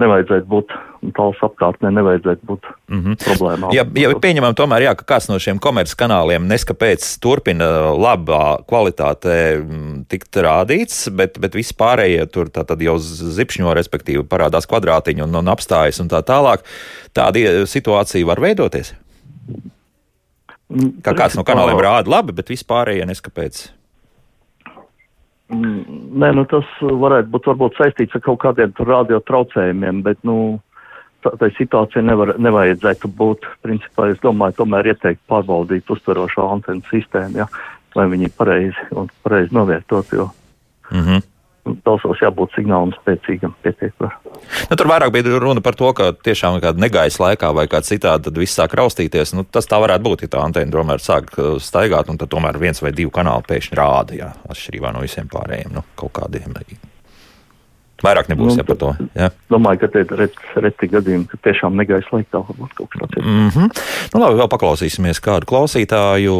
nevajadzētu 0.00 0.48
būt, 0.50 0.72
tāls 1.16 1.40
apkārtnē 1.44 1.90
nevajadzētu 1.96 2.46
būt 2.48 2.66
mm 2.68 3.00
-hmm. 3.02 3.18
problēmām. 3.24 3.72
Ja, 3.76 3.84
ja 4.02 4.10
pieņemam 4.22 4.56
tomēr, 4.58 4.86
jā, 4.88 4.94
ka 4.98 5.06
kāds 5.14 5.28
no 5.30 5.38
šiem 5.42 5.60
komerces 5.62 5.98
kanāliem 5.98 6.48
neskapēc 6.50 7.06
turpina 7.22 7.68
labā 7.94 8.58
kvalitātē 8.68 9.38
mm, 9.60 10.04
tikt 10.08 10.36
rādīts, 10.36 11.08
bet, 11.10 11.38
bet 11.38 11.54
visi 11.54 11.74
pārējie 11.78 12.26
tur 12.32 12.50
tā 12.50 12.64
tad 12.64 12.82
jau 12.82 12.98
zipšņo, 12.98 13.74
respektīvi 13.74 14.26
parādās 14.28 14.66
kvadrātiņi 14.66 15.22
un, 15.26 15.34
un 15.34 15.54
apstājas 15.54 16.00
un 16.00 16.08
tā 16.08 16.22
tālāk, 16.22 16.64
tāda 17.12 17.66
situācija 17.66 18.26
var 18.26 18.40
veidoties? 18.40 18.94
Kā 21.02 21.14
kāds 21.16 21.36
no 21.36 21.44
kanāliem 21.48 21.80
rāda 21.80 22.10
labi, 22.10 22.32
bet 22.36 22.50
vispārējie 22.52 23.06
neskapēc 23.08 23.77
Nē, 25.48 26.28
nu 26.36 26.44
tas 26.50 26.68
varētu 26.80 27.30
būt 27.32 27.46
varbūt 27.48 27.78
saistīts 27.78 28.16
ar 28.18 28.24
kaut 28.26 28.40
kādiem 28.42 28.74
radio 28.84 29.20
traucējumiem, 29.24 30.02
bet, 30.04 30.20
nu, 30.28 30.58
tā, 31.24 31.32
tā 31.40 31.48
situācija 31.56 32.02
nevar, 32.04 32.34
nevajadzētu 32.36 33.08
būt. 33.16 33.48
Principā 33.64 34.10
es 34.12 34.20
domāju, 34.24 34.58
tomēr 34.60 34.92
ieteikt 34.92 35.24
pārbaudīt 35.30 35.88
uztverošo 35.88 36.50
antenu 36.52 36.84
sistēmu, 36.90 37.40
ja, 37.40 37.48
lai 37.96 38.06
viņi 38.12 38.30
pareizi 38.36 38.90
un 38.92 39.08
pareizi 39.24 39.56
novietot, 39.56 40.12
jo. 40.12 40.30
Mm 40.92 41.04
-hmm 41.04 41.26
balsos 41.86 42.20
jābūt 42.22 42.56
signālam 42.56 42.92
spēcīgam 42.96 43.54
pietiekami. 43.64 44.34
Nu, 44.70 44.78
tur 44.78 44.90
vairāk 44.90 45.12
bija 45.14 45.40
runa 45.42 45.62
par 45.64 45.78
to, 45.78 45.90
ka 45.96 46.10
tiešām 46.12 46.60
kāda 46.64 46.82
negaisa 46.82 47.24
laikā 47.24 47.52
vai 47.56 47.66
kā 47.70 47.82
citādi, 47.84 48.28
tad 48.28 48.40
viss 48.40 48.58
sāk 48.58 48.76
raustīties. 48.78 49.34
Nu, 49.36 49.44
tas 49.44 49.68
tā 49.70 49.80
varētu 49.82 50.06
būt, 50.06 50.26
ja 50.26 50.34
tā 50.36 50.44
antena 50.44 50.74
tomēr 50.74 51.02
sāk 51.04 51.32
uh, 51.36 51.56
staigāt, 51.62 52.10
un 52.12 52.20
tad 52.20 52.32
tomēr 52.32 52.60
viens 52.60 52.82
vai 52.84 52.94
divi 52.96 53.12
kanāli 53.14 53.48
pēkšņi 53.48 53.80
rāda, 53.80 54.18
jā, 54.18 54.30
atšķirībā 54.48 54.94
no 54.94 55.04
visiem 55.04 55.30
pārējiem, 55.32 55.74
nu, 55.78 55.84
kaut 55.98 56.16
kādiem. 56.20 56.56
Vairāk 57.98 58.28
nebūs 58.30 58.54
nu, 58.54 58.60
ja, 58.60 58.64
par 58.66 58.76
to. 58.78 58.88
Ja. 59.18 59.28
Domāju, 59.50 59.80
ka 59.82 59.88
te 59.90 60.04
ir 60.04 60.12
reti, 60.20 60.44
reti 60.62 60.88
gadījumi, 60.92 61.26
ka 61.32 61.38
tiešām 61.48 61.74
negaisa 61.78 62.12
laikā 62.14 62.42
varbūt 62.46 62.76
kaut 62.78 62.92
kas 62.92 63.00
tāds. 63.02 63.24
Mm 63.24 63.48
-hmm. 63.54 63.80
nu, 64.14 64.20
labi, 64.22 64.38
vēl 64.38 64.50
paklausīsimies 64.52 65.18
kādu 65.24 65.48
klausītāju. 65.50 66.36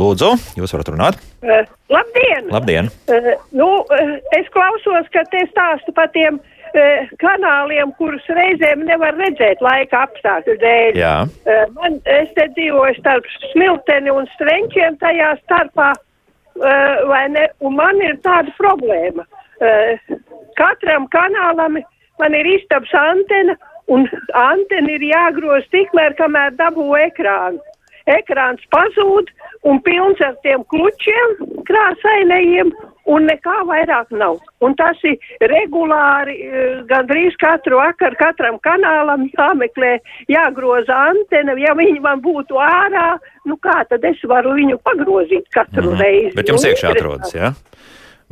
Lūdzu, 0.00 0.34
jūs 0.60 0.74
varat 0.76 0.90
runāt. 0.92 1.22
Uh, 1.40 1.64
labdien! 1.88 2.50
Labdien! 2.52 2.90
Uh, 3.08 3.32
nu, 3.52 3.68
uh, 3.80 4.12
es 4.36 4.50
klausos, 4.52 5.08
ka 5.14 5.24
te 5.32 5.46
stāstu 5.48 5.94
par 5.96 6.12
tiem 6.12 6.36
uh, 6.36 7.08
kanāliem, 7.22 7.94
kurus 7.96 8.28
reizēm 8.28 8.84
nevar 8.84 9.16
redzēt 9.16 9.64
laika 9.64 10.04
apstākļu 10.04 10.58
dēļ. 10.60 11.00
Jā. 11.00 11.16
Uh, 11.48 11.64
man, 11.80 11.96
es 12.04 12.28
te 12.36 12.50
dzīvoju 12.58 12.98
starp 13.00 13.24
smilteni 13.52 14.12
un 14.12 14.28
strenķiem 14.36 15.00
tajā 15.00 15.32
starpā, 15.46 15.94
uh, 15.96 17.08
vai 17.08 17.24
ne, 17.32 17.48
un 17.64 17.80
man 17.80 18.04
ir 18.04 18.20
tāda 18.20 18.52
problēma. 18.60 19.24
Uh, 19.64 20.20
katram 20.60 21.08
kanālam 21.14 21.78
man 22.18 22.34
ir 22.34 22.48
istabs 22.56 22.92
antena, 22.94 23.56
un 23.88 24.08
antena 24.38 24.96
ir 24.96 25.04
jāgroz 25.10 25.68
tikmēr, 25.74 26.16
kamēr 26.20 26.56
dabū 26.60 26.88
ekrānu. 27.08 27.60
Ekrāns 28.04 28.60
pazūd 28.68 29.30
un 29.64 29.78
pilns 29.80 30.18
ar 30.20 30.34
tiem 30.44 30.60
klučiem 30.68 31.38
krāsainajiem, 31.64 32.72
un 33.08 33.24
nekā 33.28 33.54
vairāk 33.68 34.12
nav. 34.12 34.38
Un 34.64 34.74
tas 34.76 35.00
ir 35.08 35.16
regulāri, 35.40 36.34
eh, 36.44 36.82
gandrīz 36.90 37.36
katru 37.40 37.80
vakaru 37.80 38.18
katram 38.20 38.58
kanālam 38.60 39.24
jāmeklē, 39.32 39.98
jāgroza 40.28 40.98
antena. 41.08 41.56
Ja 41.60 41.72
viņi 41.74 42.00
man 42.00 42.20
būtu 42.20 42.60
ārā, 42.60 43.18
nu 43.46 43.56
kā 43.56 43.88
tad 43.88 44.04
es 44.04 44.20
varu 44.24 44.52
viņu 44.60 44.80
pagrozīt 44.84 45.48
katru 45.50 45.90
mm 45.90 45.96
-hmm. 45.96 46.00
reizi? 46.00 46.36
Bet 46.36 46.48
jums 46.48 46.64
nu, 46.64 46.70
iekšā 46.70 46.92
atrodas, 46.92 47.34
jā? 47.34 47.40
Ja? 47.40 47.52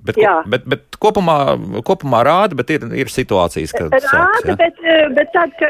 Bet, 0.02 0.16
Jā. 0.18 0.40
bet, 0.50 0.64
bet 0.66 0.96
kopumā, 0.98 1.54
kopumā 1.86 2.24
rāda, 2.26 2.56
bet 2.58 2.72
ir, 2.74 2.88
ir 2.98 3.10
situācijas, 3.12 3.70
kad 3.76 3.92
rāda, 3.94 4.08
sāks, 4.08 4.48
ja? 4.50 4.56
bet, 4.58 4.80
eh, 4.82 5.04
bet 5.14 5.30
tad, 5.34 5.52
ka 5.60 5.68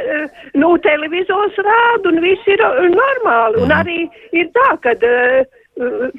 nu, 0.56 0.70
televizors 0.86 1.58
rāda 1.60 2.08
un 2.08 2.20
viss 2.24 2.48
ir 2.48 2.62
eh, 2.64 2.78
normāli. 2.94 3.60
Mm. 3.60 3.66
Un 3.66 3.68
mhm. 3.68 3.76
arī 3.76 3.98
ir 4.40 4.48
tā, 4.56 4.70
ka 4.86 4.96
eh, 4.96 5.44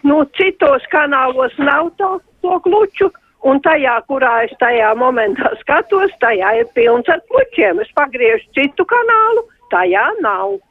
nu, 0.05 0.19
citos 0.37 0.85
kanālos 0.93 1.57
nav 1.57 1.89
to, 1.97 2.15
to 2.45 2.59
kluču. 2.67 3.09
Un 3.43 3.57
tajā, 3.59 3.97
kurā 4.07 4.45
es 4.45 4.53
tajā 4.61 4.93
momentā 4.95 5.49
skatos, 5.59 6.13
tajā 6.21 6.53
ir 6.61 6.69
pilns 6.77 7.09
ar 7.11 7.19
klučiem. 7.27 7.81
Es 7.83 7.89
pagriežu 7.97 8.45
citu 8.55 8.85
kanālu, 8.87 9.43
tajā 9.73 10.05
nav. 10.23 10.61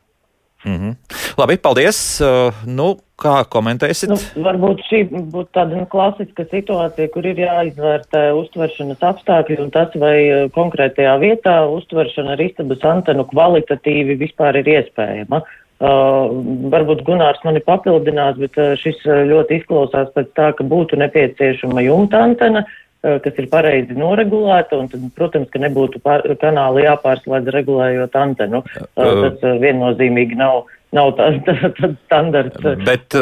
Mm 0.64 0.76
-hmm. 0.76 0.94
Labi, 1.36 1.56
paldies. 1.56 2.20
Uh, 2.20 2.54
nu, 2.66 2.96
kā 3.22 3.44
komentēsiet? 3.48 4.10
Nu, 4.10 4.18
varbūt 4.44 4.82
šī 4.90 5.00
būtu 5.10 5.48
tāda 5.54 5.76
nu, 5.76 5.86
klasiska 5.86 6.44
situācija, 6.50 7.08
kur 7.14 7.26
ir 7.26 7.36
jāizvērtē 7.36 8.22
uztveršanas 8.42 9.00
apstākļi 9.00 9.60
un 9.60 9.70
tas, 9.70 9.88
vai 9.94 10.18
uh, 10.28 10.50
konkrētajā 10.50 11.18
vietā 11.18 11.56
uztveršana 11.66 12.32
ar 12.32 12.40
istabas 12.40 12.84
antenu 12.84 13.24
kvalitatīvi 13.24 14.18
vispār 14.24 14.56
ir 14.56 14.66
iespējama. 14.66 15.42
Uh, 15.82 16.30
varbūt 16.70 17.02
Gunārs 17.02 17.42
mani 17.44 17.60
papildinās, 17.60 18.36
bet 18.38 18.58
uh, 18.58 18.76
šis 18.78 19.02
ļoti 19.06 19.58
izklausās 19.58 20.08
pēc 20.14 20.28
tā, 20.34 20.52
ka 20.52 20.64
būtu 20.64 20.96
nepieciešama 20.96 21.82
jumta 21.82 22.22
antena, 22.22 22.58
uh, 22.58 22.70
Eh, 22.91 22.91
kas 23.03 23.40
ir 23.40 23.48
pareizi 23.50 23.96
noregulēta, 23.98 24.78
un 24.78 24.88
tad, 24.92 25.05
protams, 25.16 25.50
ka 25.50 25.61
nebūtu 25.62 26.03
pār, 26.05 26.24
kanāli 26.40 26.86
jāpārslēdz 26.86 27.50
regulējot 27.57 28.16
antenu. 28.18 28.62
Eh, 28.78 28.86
tas 28.96 29.42
eh, 29.42 29.59
viennozīmīgi 29.66 30.38
nav. 30.38 30.64
Nav 30.92 31.14
tāds 31.16 31.38
tā, 31.46 31.70
tā 31.72 31.88
standarts. 32.05 32.59
Bet, 32.84 33.14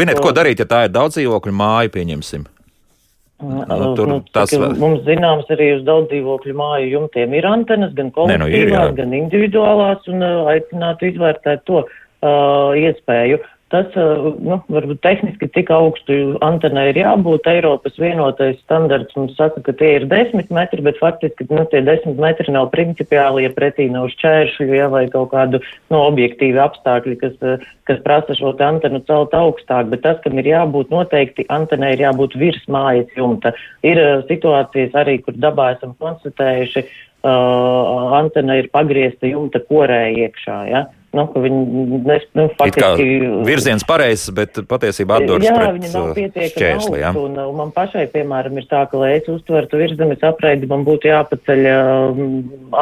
viniet, 0.00 0.16
ko 0.24 0.30
darīt, 0.32 0.62
ja 0.62 0.64
tā 0.64 0.86
ir 0.86 0.94
daudz 0.94 1.18
dzīvokļu 1.18 1.52
māja, 1.52 1.90
pieņemsim? 1.92 2.46
Nu, 3.42 3.90
tur, 3.98 4.08
nu, 4.08 4.16
tas... 4.32 4.54
Mums 4.80 5.04
zināms, 5.04 5.44
arī 5.52 5.66
uz 5.76 5.82
daudz 5.84 6.08
dzīvokļu 6.08 6.54
māju 6.56 6.88
jumtiem 6.94 7.36
ir 7.36 7.46
antenas, 7.46 7.92
gan 7.98 8.08
kolektīvās, 8.16 8.48
ne, 8.48 8.80
nu 8.80 8.88
ir, 8.88 8.96
gan 8.96 9.12
individuālās, 9.20 10.08
un 10.08 10.24
uh, 10.24 10.48
aicinātu 10.54 11.10
izvērtēt 11.12 11.62
to 11.68 11.84
uh, 11.84 12.72
iespēju. 12.80 13.38
Tas, 13.68 13.92
nu, 13.92 14.56
varbūt 14.72 15.02
tehniski 15.04 15.44
tik 15.52 15.68
augstu 15.76 16.38
antenai 16.44 16.86
ir 16.88 17.00
jābūt. 17.02 17.44
Eiropas 17.52 17.98
vienotais 18.00 18.56
standarts 18.62 19.12
mums 19.18 19.34
saka, 19.36 19.60
ka 19.66 19.74
tie 19.76 19.90
ir 19.98 20.06
desmit 20.08 20.48
metri, 20.54 20.80
bet 20.86 20.96
faktiski, 20.96 21.44
nu, 21.52 21.66
tie 21.68 21.82
desmit 21.84 22.16
metri 22.22 22.54
nav 22.54 22.70
principiāli, 22.72 23.44
ja 23.44 23.52
pretī 23.52 23.90
nav 23.92 24.08
šķēršļu, 24.14 24.70
ja 24.72 24.88
vai 24.88 25.04
kaut 25.12 25.34
kādu, 25.34 25.60
nu, 25.92 26.00
objektīvi 26.00 26.62
apstākļi, 26.64 27.18
kas, 27.20 27.36
kas 27.90 28.00
prasa 28.06 28.38
šo 28.38 28.54
antenu 28.56 29.02
celt 29.04 29.36
augstāk, 29.36 29.92
bet 29.92 30.00
tas, 30.06 30.16
kam 30.24 30.40
ir 30.40 30.48
jābūt 30.48 30.88
noteikti, 30.94 31.44
antenai 31.52 31.92
ir 31.98 32.06
jābūt 32.06 32.40
virs 32.40 32.64
mājas 32.72 33.12
jumta. 33.20 33.52
Ir 33.84 34.00
situācijas 34.32 34.96
arī, 34.96 35.20
kur 35.26 35.36
dabā 35.36 35.74
esam 35.76 35.92
konstatējuši, 36.00 36.88
uh, 37.20 38.16
antena 38.16 38.56
ir 38.62 38.72
pagriezta 38.72 39.28
jumta 39.28 39.60
korē 39.68 40.06
iekšā, 40.24 40.62
ja. 40.72 40.88
Nu, 41.16 41.22
viņi 41.32 41.98
nes, 42.04 42.24
nu, 42.36 42.44
faktiski, 42.58 43.04
virziens 43.48 43.84
pareizs, 43.88 44.28
bet 44.36 44.58
patiesībā 44.68 45.22
atduras 45.22 45.46
jā, 45.46 45.54
pret 45.56 45.78
viņi 45.78 45.92
nav 45.94 46.10
pietiekami 46.18 46.50
šķērsli, 46.52 46.98
jā. 47.00 47.12
Un, 47.16 47.38
un 47.40 47.56
man 47.56 47.72
pašai, 47.72 48.04
piemēram, 48.12 48.58
ir 48.60 48.66
tā, 48.68 48.82
ka, 48.90 49.00
lai 49.00 49.14
es 49.16 49.30
uztvertu 49.32 49.80
virszemes 49.80 50.26
apreidi, 50.28 50.68
man 50.68 50.84
būtu 50.84 51.08
jāpaceļ 51.08 51.64
um, 51.72 52.20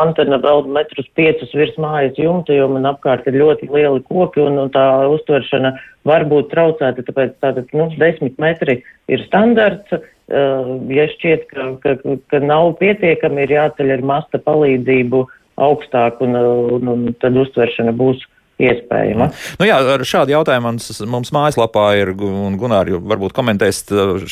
antena 0.02 0.40
vēl 0.42 0.66
metrus 0.74 1.06
piecus 1.14 1.54
virs 1.54 1.78
mājas 1.78 2.18
jumta, 2.18 2.56
jo 2.58 2.66
man 2.74 2.90
apkārt 2.90 3.30
ir 3.30 3.38
ļoti 3.44 3.70
lieli 3.70 4.02
koki 4.10 4.42
un, 4.42 4.58
un 4.64 4.74
tā 4.74 4.84
uztveršana 5.14 5.76
var 6.10 6.26
būt 6.26 6.50
traucēta, 6.50 7.06
tāpēc 7.06 7.38
tātad, 7.38 7.70
nu, 7.78 7.92
desmit 8.02 8.42
metri 8.42 8.80
ir 9.06 9.26
standarts. 9.30 9.94
Uh, 10.26 10.80
ja 10.90 11.04
šķiet, 11.12 11.46
ka, 11.54 11.70
ka, 11.78 12.16
ka 12.34 12.42
nav 12.42 12.72
pietiekami, 12.82 13.44
ir 13.46 13.52
jāceļ 13.60 13.92
ar 13.94 14.08
masta 14.10 14.42
palīdzību 14.42 15.20
uh, 15.22 15.34
augstāk, 15.56 16.20
un, 16.24 16.36
un, 16.36 16.88
un 16.92 17.06
tad 17.20 17.36
uztveršana 17.40 17.94
būs 17.96 18.24
iespējama. 18.56 19.28
Nu 19.60 19.66
jā, 19.68 19.76
ar 19.92 20.02
šādu 20.06 20.32
jautājumu 20.32 20.70
mums, 20.70 20.88
mums 21.12 21.32
mājaslapā 21.34 21.86
ir, 22.00 22.12
un 22.24 22.56
Gunāri 22.60 22.96
varbūt 22.96 23.34
komentēs 23.36 23.82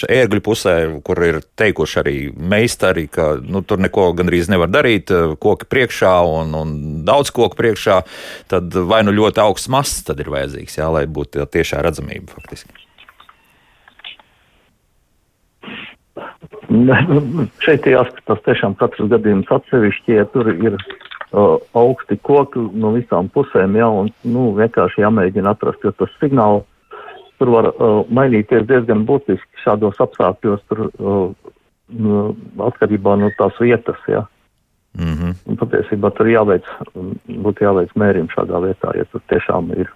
ērgļu 0.09 0.45
pusē, 0.45 0.77
kur 1.05 1.20
ir 1.27 1.41
teikuši 1.61 1.99
arī 2.01 2.16
meistari, 2.33 3.07
ka 3.12 3.35
nu, 3.45 3.61
tur 3.66 3.83
neko 3.85 4.11
gandrīz 4.16 4.49
nevar 4.53 4.72
darīt, 4.72 5.12
koki 5.45 5.68
priekšā 5.68 6.14
un, 6.31 6.57
un 6.57 6.72
daudz 7.09 7.35
koku 7.37 7.61
priekšā, 7.61 8.01
tad 8.53 8.72
vai 8.89 9.03
nu 9.05 9.12
ļoti 9.14 9.45
augsts 9.45 9.72
masts 9.72 10.09
tad 10.09 10.25
ir 10.25 10.33
vajadzīgs, 10.33 10.81
jā, 10.81 10.89
lai 10.95 11.05
būtu 11.05 11.45
tiešā 11.45 11.85
redzamība 11.85 12.33
faktiski. 12.39 12.81
Šeit 17.64 17.85
jāskatās 17.87 18.41
tiešām 18.47 18.72
katrs 18.81 19.11
gadījums 19.12 19.51
atsevišķi, 19.53 20.14
ja 20.16 20.25
tur 20.33 20.49
ir 20.49 20.79
uh, 20.79 21.14
augsti 21.74 22.18
koki 22.22 22.62
no 22.78 22.93
visām 22.95 23.28
pusēm, 23.35 23.76
jā, 23.80 23.89
un, 23.89 24.11
nu, 24.24 24.53
vienkārši 24.59 25.03
jāmēģina 25.03 25.55
atrast, 25.55 25.82
jo 25.85 25.93
tas 25.99 26.12
signāls 26.20 26.64
tur 27.39 27.51
var 27.51 27.70
uh, 27.72 28.05
mainīties 28.14 28.66
diezgan 28.68 29.03
būtiski 29.09 29.64
šādos 29.64 29.99
apstākļos, 30.05 30.62
tur 30.70 30.85
uh, 30.87 31.32
atkarībā 32.68 33.16
no 33.20 33.30
tās 33.39 33.59
vietas, 33.61 33.99
jā. 34.09 34.22
Mm 34.95 35.14
-hmm. 35.18 35.35
Un 35.51 35.57
patiesībā 35.59 36.11
tur 36.14 36.30
jāveic, 36.30 36.66
būtu 37.26 37.66
jāveic 37.66 37.91
mērījumi 37.99 38.30
šādā 38.30 38.61
vietā, 38.62 38.95
ja 38.95 39.05
tur 39.11 39.20
tiešām 39.28 39.72
ir 39.74 39.91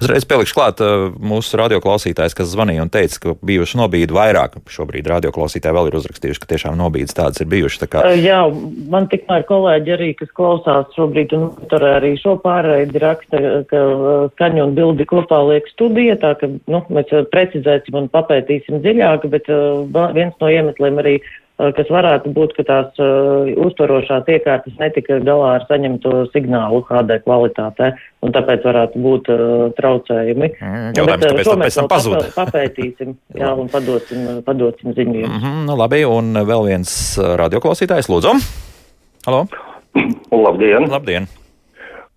Uzreiz 0.00 0.26
pielikšu 0.26 0.56
klāt 0.56 0.82
mūsu 1.22 1.58
radioklausītājs, 1.60 2.34
kas 2.36 2.50
zvanīja 2.50 2.84
un 2.84 2.92
teica, 2.92 3.18
ka 3.22 3.34
bijuši 3.46 3.78
nobīdi 3.80 4.16
vairāk. 4.16 4.58
Šobrīd 4.70 5.08
radioklausītāji 5.10 5.76
vēl 5.76 5.90
ir 5.90 5.98
uzrakstījuši, 6.00 6.42
ka 6.42 6.50
tiešām 6.54 6.78
nobīdes 6.80 7.16
tādas 7.16 7.42
ir 7.42 7.50
bijušas. 7.52 7.84
Tā 7.84 7.90
kā... 7.92 8.04
Jā, 8.18 8.40
man 8.92 9.06
tikmēr 9.12 9.46
kolēģi 9.48 9.94
arī, 9.96 10.10
kas 10.18 10.32
klausās 10.36 10.90
šobrīd, 10.96 11.34
un 11.38 11.68
tur 11.70 11.86
arī 11.86 12.14
šo 12.20 12.36
pārraidi 12.42 13.02
raksta, 13.02 13.42
ka 13.70 13.84
skaņu 14.34 14.66
un 14.66 14.74
bildi 14.78 15.06
kopā 15.10 15.42
liek 15.52 15.70
studija, 15.74 16.18
tā 16.20 16.34
ka, 16.40 16.50
nu, 16.70 16.82
mēs 16.90 17.12
precizēsim 17.30 18.02
un 18.02 18.10
papētīsim 18.12 18.82
dziļāk, 18.82 19.28
bet 19.30 19.50
viens 20.16 20.34
no 20.42 20.50
iemesliem 20.50 21.00
arī 21.02 21.20
Eh, 21.20 21.49
kas 21.76 21.90
varētu 21.92 22.32
būt, 22.36 22.54
ka 22.56 22.64
tās 22.68 23.00
uh, 23.02 23.48
uztvarošās 23.66 24.28
iekārtas 24.32 24.76
netika 24.80 25.18
galā 25.24 25.56
ar 25.58 25.66
saņemto 25.68 26.26
signālu 26.34 26.82
HD 26.88 27.18
kvalitātē, 27.24 27.92
un 28.24 28.34
tāpēc 28.36 28.64
varētu 28.68 29.02
būt 29.04 29.32
uh, 29.34 29.42
traucējumi. 29.78 30.52
Mm, 30.60 30.86
jautājums, 30.98 31.26
Bet, 31.26 31.42
uh, 31.42 31.50
to 31.50 31.58
mēs 31.60 31.80
vēl 31.80 31.90
pazūd. 31.90 32.30
papētīsim, 32.36 33.16
jā, 33.42 33.50
un 33.54 33.72
padosim, 33.72 34.30
padosim 34.46 34.96
ziņu. 34.96 35.26
Mm 35.26 35.42
-hmm, 35.42 35.66
nu 35.68 35.76
labi, 35.80 36.04
un 36.08 36.32
vēl 36.52 36.70
viens 36.70 36.94
radioklausītājs, 37.18 38.08
lūdzu. 38.12 38.38
Halo! 39.26 39.44
Labdien! 40.30 40.88
Labdien! 40.88 41.28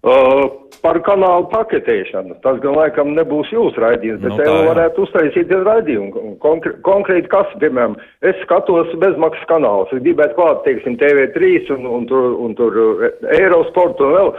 Uh, 0.03 0.49
par 0.83 0.97
kanālu 1.05 1.45
paketēšanu. 1.51 2.35
Tas 2.43 2.57
gan 2.63 2.75
laikam 2.75 3.13
nebūs 3.15 3.51
jūsu 3.53 3.79
raidījums, 3.79 4.19
bet 4.23 4.33
nu, 4.33 4.39
te 4.41 4.55
varētu 4.67 5.05
uztaisīt 5.05 5.53
raidījumu. 5.63 6.33
Konkr 6.43 6.81
konkrēti, 6.83 7.29
kas, 7.31 7.53
piemēram, 7.61 7.95
es 8.27 8.35
skatos 8.43 8.91
bezmaksas 8.99 9.47
kanālus, 9.51 9.93
es 9.95 10.03
gribētu 10.03 10.35
klāt, 10.39 10.59
teiksim, 10.67 10.97
TV3 10.99 11.71
un, 11.77 11.87
un 11.87 12.09
tur, 12.09 12.35
un 12.35 12.57
tur 12.59 12.75
Eirosportu 13.31 14.09
un 14.09 14.17
vēl. 14.17 14.33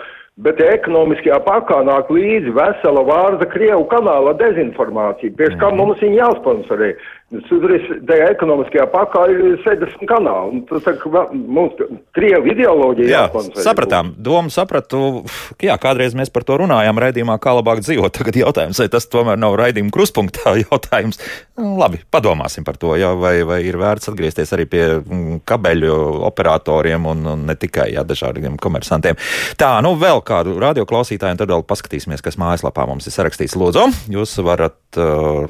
Bet 0.44 0.58
ekonomiskajā 0.58 1.36
pakā 1.46 1.76
nāk 1.86 2.08
līdzi 2.10 2.50
vesela 2.56 3.04
vārda 3.06 3.46
Krievu 3.52 3.84
kanāla 3.92 4.32
dezinformācija. 4.40 5.30
Pēc 5.38 5.54
kā 5.60 5.68
mhm. 5.70 5.78
mums 5.78 6.02
viņa 6.02 6.18
jāsponsorē. 6.24 6.88
Tajā 7.32 8.26
ekonomiskajā 8.34 8.84
pakā 8.92 9.24
ir 9.32 9.56
70 9.64 10.04
kanāli. 10.06 10.60
Tas 10.68 11.06
mums 11.32 11.78
Krievu 12.14 12.50
ideoloģija. 12.52 13.08
Jā, 13.08 13.22
sapratām. 13.64 14.12
Domu 14.20 14.52
sapratu. 14.54 15.24
Jā, 15.62 15.74
kādreiz 15.80 16.14
mēs 16.14 16.30
par 16.34 16.44
to 16.46 16.58
runājām 16.60 17.00
raidījumā, 17.00 17.38
kā 17.42 17.56
labāk 17.56 17.80
dzīvot. 17.82 18.12
Tagad 18.14 18.38
jautājums, 18.38 18.78
vai 18.82 18.88
tas 18.92 19.08
tomēr 19.10 19.40
nav 19.40 19.56
raidījuma 19.58 19.94
kruspunktā 19.94 20.54
jautājums. 20.66 21.18
Labi, 21.56 22.02
padomāsim 22.12 22.66
par 22.66 22.78
to, 22.78 22.92
jā, 23.00 23.14
vai, 23.18 23.38
vai 23.46 23.62
ir 23.66 23.80
vērts 23.80 24.12
atgriezties 24.12 24.54
arī 24.54 24.68
pie 24.70 24.84
mm, 25.00 25.42
kabeļu 25.48 25.96
operatoriem 26.28 27.08
un, 27.10 27.26
un 27.34 27.44
ne 27.48 27.58
tikai 27.58 27.88
jā, 27.96 28.04
dažādiem 28.06 28.60
komersantiem. 28.60 29.18
Tā, 29.58 29.72
nu 29.86 29.94
vēl 29.98 30.22
kādu 30.26 30.58
radioklausītāju, 30.62 31.38
un 31.38 31.42
tad 31.42 31.56
vēl 31.56 31.66
paskatīsimies, 31.66 32.22
kas 32.22 32.38
mājaslapā 32.42 32.86
mums 32.90 33.08
ir 33.08 33.16
sarakstīts. 33.16 33.58
Lūdzu, 33.58 33.88
jūs 34.12 34.38
varat 34.44 35.00
uh, 35.00 35.46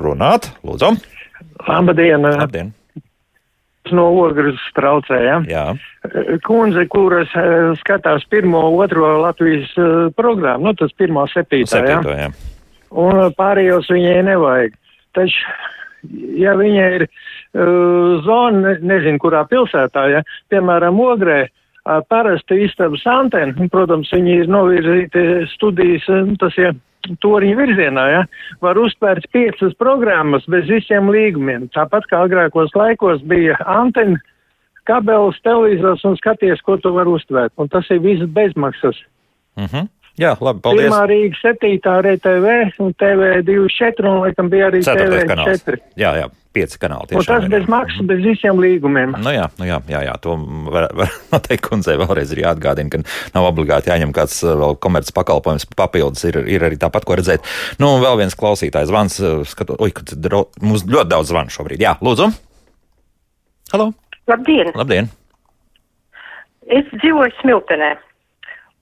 runāt. 0.00 0.54
Lūdzu. 0.66 0.94
Labdien! 1.68 2.26
Labdien. 2.26 2.74
No 3.90 4.06
ogres 4.22 4.60
traucēja. 4.76 5.40
Jā. 5.50 5.64
Kundze, 6.46 6.84
kuras 6.92 7.32
uh, 7.38 7.72
skatās 7.80 8.26
pirmo, 8.30 8.62
otro 8.78 9.16
Latvijas 9.24 9.72
uh, 9.80 10.10
programmu, 10.16 10.70
nu 10.70 10.76
tas 10.78 10.92
pirmā 11.00 11.24
septītā. 11.32 11.80
septītā 11.80 12.18
jā. 12.18 12.28
Un 12.90 13.22
pārējos 13.38 13.88
viņai 13.90 14.18
nevajag. 14.28 14.76
Taču, 15.16 15.54
ja 16.38 16.54
viņai 16.58 16.90
ir 17.00 17.06
uh, 17.08 18.20
zona, 18.26 18.60
ne, 18.60 18.76
nezinu, 18.92 19.18
kurā 19.22 19.42
pilsētā, 19.50 20.06
ja, 20.12 20.22
piemēram, 20.52 21.00
ogrē, 21.02 21.40
parasti 22.12 22.60
istabas 22.66 23.02
antena, 23.08 23.68
protams, 23.72 24.12
viņi 24.12 24.42
ir 24.42 24.52
novirzīti 24.52 25.26
studijas, 25.56 26.06
tas 26.42 26.60
ir. 26.60 26.76
Ja, 27.08 27.16
toriņa 27.20 27.56
virzienā, 27.56 28.04
ja, 28.10 28.24
var 28.60 28.78
uztvērt 28.78 29.28
piecas 29.32 29.74
programmas 29.78 30.44
bez 30.50 30.68
visiem 30.68 31.08
līgumiem. 31.12 31.68
Tāpat 31.74 32.08
kā 32.10 32.24
agrākos 32.26 32.74
laikos 32.76 33.22
bija 33.22 33.56
antena, 33.66 34.18
kabelis, 34.84 35.40
televizors 35.42 36.04
un 36.04 36.16
skaties, 36.16 36.60
ko 36.66 36.76
tu 36.76 36.92
vari 36.92 37.10
uztvērt. 37.10 37.52
Un 37.56 37.68
tas 37.68 37.88
ir 37.90 38.02
viss 38.04 38.26
bezmaksas. 38.26 39.00
Mm 39.56 39.64
-hmm. 39.66 39.88
Jā, 40.18 40.36
labi, 40.40 40.60
paldies. 40.60 40.90
Pirmā 40.90 41.06
Rīga 41.06 41.36
7. 41.40 41.80
RTV 42.02 42.46
un 42.78 42.94
TV24 42.94 44.04
un 44.04 44.20
laikam 44.20 44.50
bija 44.50 44.68
arī 44.68 44.82
TV4. 44.84 45.78
Jā, 45.96 46.14
jā 46.20 46.28
pieci 46.54 46.78
kanāli. 46.82 47.14
Un 47.18 47.26
tas 47.26 47.46
bez 47.50 47.66
maksas, 47.70 48.02
bez 48.08 48.20
visiem 48.24 48.58
līgumiem. 48.62 49.14
Nu 49.22 49.32
jā, 49.34 49.46
nu 49.60 49.68
jā, 49.68 49.78
jā, 49.90 50.02
jā, 50.08 50.16
to 50.22 50.34
var, 50.72 50.88
var 50.96 51.12
noteikti 51.34 51.66
kundzei 51.68 51.96
vēlreiz 52.00 52.34
ir 52.34 52.42
jāatgādina, 52.44 52.90
ka 52.92 53.36
nav 53.36 53.48
obligāti 53.52 53.92
jāņem 53.92 54.14
kāds 54.16 54.40
uh, 54.44 54.56
vēl 54.58 54.76
komerces 54.82 55.14
pakalpojums 55.16 55.68
papildus, 55.78 56.26
ir, 56.28 56.40
ir 56.50 56.66
arī 56.66 56.80
tāpat, 56.80 57.06
ko 57.06 57.18
redzēt. 57.20 57.46
Nu, 57.82 57.94
vēl 58.02 58.18
viens 58.22 58.36
klausītājs 58.38 58.90
zvans, 58.90 59.20
uh, 59.22 59.40
skatot, 59.48 59.78
oi, 59.78 59.92
kad 59.94 60.14
mums 60.62 60.86
ļoti 60.88 61.12
daudz 61.14 61.32
zvanu 61.32 61.54
šobrīd. 61.54 61.86
Jā, 61.86 61.96
lūdzu. 62.02 62.30
Halo. 63.70 63.92
Labdien. 64.30 64.74
Labdien. 64.78 65.10
Es 66.70 66.86
dzīvoju 66.98 67.34
Smiltenē. 67.40 67.94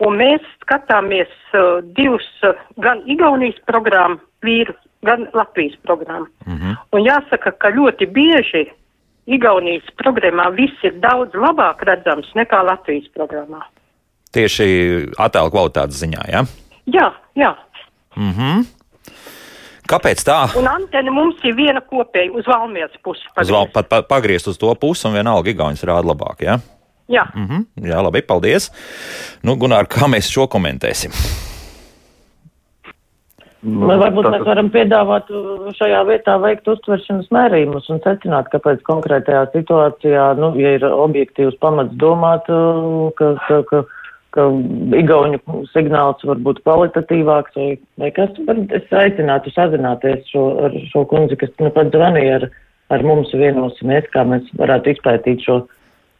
Un 0.05 0.15
mēs 0.21 0.45
skatāmies 0.63 1.31
uh, 1.53 1.81
divus, 1.97 2.27
uh, 2.47 2.57
gan 2.85 3.01
Igaunijas 3.11 3.59
programmu 3.67 4.21
vīru 4.47 4.75
gan 5.03 5.27
Latvijas 5.35 5.77
programmu. 5.83 6.27
Mm 6.47 6.59
-hmm. 6.59 6.77
Un 6.93 7.01
jāsaka, 7.01 7.53
ka 7.59 7.71
ļoti 7.71 8.07
bieži 8.07 8.71
Igaunijas 9.27 9.85
programmā 9.97 10.51
viss 10.57 10.85
ir 10.85 10.95
daudz 11.01 11.35
labāk 11.35 11.85
redzams 11.85 12.27
nekā 12.35 12.65
Latvijas 12.65 13.09
programmā. 13.15 13.61
Tieši 14.33 14.67
attēlu 15.19 15.51
kvalitātes 15.51 16.01
ziņā, 16.01 16.23
jā? 16.29 16.33
Ja? 16.33 16.45
Jā, 16.87 17.13
jā. 17.35 17.55
Mm 18.17 18.33
-hmm. 18.33 18.65
Kāpēc 19.89 20.25
tā? 20.25 20.59
Un 20.59 20.69
antena 20.69 21.11
mums 21.11 21.37
ir 21.45 21.55
viena 21.57 21.81
kopēja 21.81 22.33
uz 22.33 22.45
Valmijas 22.47 22.91
pusi. 23.03 23.25
Pagriezt. 23.35 23.51
Uz 23.51 23.57
val, 23.57 23.69
pat, 23.73 23.89
pat, 23.89 24.09
pagriezt 24.09 24.49
uz 24.49 24.59
to 24.59 24.75
pusi 24.75 25.09
un 25.09 25.15
vienalga 25.15 25.51
Igaunijas 25.51 25.85
rāda 25.85 26.09
labāk, 26.09 26.41
jā? 26.41 26.45
Ja? 26.45 26.59
Jā. 27.09 27.25
Mm 27.35 27.47
-hmm. 27.47 27.89
Jā, 27.89 28.03
labi, 28.03 28.23
paldies. 28.23 28.71
Nu, 29.43 29.57
Gunār, 29.57 29.87
kā 29.87 30.07
mēs 30.07 30.29
šo 30.31 30.47
komentēsim? 30.47 31.11
Nu, 33.67 33.89
varbūt 33.91 34.23
tas... 34.23 34.35
mēs 34.37 34.45
varam 34.47 34.69
piedāvāt 34.71 35.31
uh, 35.35 35.71
šajā 35.75 36.05
vietā 36.07 36.37
veikt 36.39 36.69
uztveršanas 36.71 37.31
mērījumus 37.35 37.89
un 37.91 37.99
secināt, 38.05 38.51
kāpēc 38.53 38.85
konkrētajā 38.87 39.49
situācijā, 39.55 40.27
nu, 40.39 40.53
ja 40.61 40.77
ir 40.77 40.87
objektīvs 40.87 41.59
pamats 41.63 41.97
domāt, 41.99 42.47
uh, 42.55 43.09
ka, 43.19 43.33
ka, 43.49 43.59
ka, 43.71 43.83
ka 44.37 44.47
igauņu 45.01 45.65
signāls 45.73 46.23
var 46.31 46.39
būt 46.47 46.63
kvalitatīvāks 46.63 47.59
vai, 47.59 47.73
vai 47.99 48.13
kas, 48.15 48.39
es 48.79 48.95
aicinātu 48.95 49.51
sazināties 49.57 50.31
šo, 50.31 50.45
ar 50.69 50.79
šo 50.93 51.03
kundzi, 51.11 51.41
kas 51.43 51.51
nu 51.59 51.75
pat 51.75 51.91
zvanīja 51.97 52.39
ar, 52.39 52.47
ar 52.95 53.07
mums 53.11 53.35
vienosimies, 53.35 54.07
kā 54.15 54.23
mēs 54.29 54.47
varētu 54.61 54.95
izpētīt 54.95 55.43
šo 55.49 55.65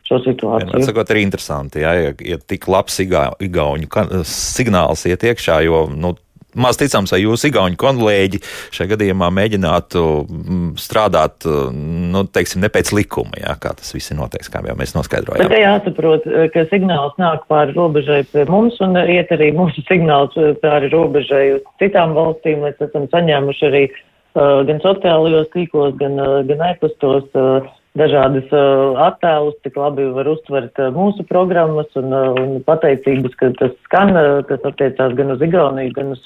šo 0.09 0.19
situāciju. 0.25 0.73
Vienmēr 0.73 0.89
sakot, 0.89 1.11
ir 1.13 1.21
interesanti, 1.21 1.83
ja, 1.85 1.93
ja, 1.93 2.13
ja 2.25 2.39
tik 2.41 2.65
labs 2.71 2.97
igauņu 3.05 3.91
signāls 4.25 5.05
iet 5.05 5.27
iekšā, 5.29 5.61
jo 5.67 5.83
nu, 5.93 6.15
maz 6.61 6.79
ticams, 6.81 7.13
vai 7.15 7.23
jūsu 7.23 7.51
igauņu 7.51 7.79
kolēģi 7.81 8.41
šajā 8.75 8.93
gadījumā 8.95 9.31
mēģinātu 9.35 10.05
mm, 10.25 10.69
strādāt, 10.81 11.47
nu, 11.75 12.25
teiksim, 12.33 12.63
ne 12.65 12.73
pēc 12.73 12.93
likuma, 12.97 13.39
jā, 13.41 13.55
kā 13.63 13.75
tas 13.79 13.95
viss 13.95 14.13
ir 14.13 14.19
noteikts, 14.21 14.51
kā 14.53 14.63
jau 14.67 14.77
mēs 14.79 14.95
noskaidrojām. 14.97 15.49
Bet 15.49 15.63
jāsaprot, 15.63 16.29
ka 16.55 16.67
signāls 16.73 17.17
nāk 17.21 17.47
pāri 17.51 17.77
robežai 17.77 18.23
pie 18.33 18.45
mums 18.51 18.79
un 18.85 18.99
iet 19.05 19.33
arī 19.35 19.51
mūsu 19.57 19.85
signāls 19.89 20.37
pāri 20.63 20.91
robežai 20.93 21.45
uz 21.57 21.65
citām 21.83 22.15
valstīm. 22.19 22.65
Mēs 22.67 22.81
esam 22.85 23.07
saņēmuši 23.13 23.67
arī 23.71 23.85
uh, 23.89 24.63
gan 24.69 24.81
sociālajos 24.85 25.51
tīklos, 25.55 25.97
gan, 26.01 26.19
uh, 26.23 26.41
gan 26.49 26.65
e-pastos. 26.71 27.29
Uh, 27.35 27.67
dažādas 27.99 28.47
uh, 28.55 28.99
attēlus, 29.09 29.57
cik 29.65 29.77
labi 29.79 30.07
var 30.15 30.29
uztvert 30.31 30.79
uh, 30.81 30.93
mūsu 30.95 31.25
programmas 31.29 31.91
un, 31.99 32.13
uh, 32.15 32.39
un 32.39 32.63
pateicības, 32.67 33.35
ka 33.41 33.51
tas 33.59 33.75
skan, 33.89 34.15
kas 34.49 34.65
attiecās 34.71 35.17
gan 35.19 35.35
uz 35.35 35.45
Igauniju, 35.45 35.95
gan 35.99 36.15
uz 36.17 36.25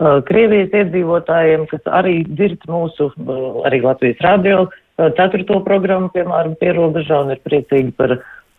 Krievijas 0.00 0.72
iedzīvotājiem, 0.72 1.66
kas 1.68 1.88
arī 1.92 2.22
dzird 2.24 2.62
mūsu, 2.72 3.10
arī 3.68 3.82
Latvijas 3.84 4.22
radio 4.24 4.62
ceturto 4.96 5.58
programmu, 5.66 6.08
piemēram, 6.14 6.54
pierobežā 6.56 7.18
un 7.26 7.34
ir 7.34 7.42
priecīgi 7.44 7.92
par, 7.98 8.14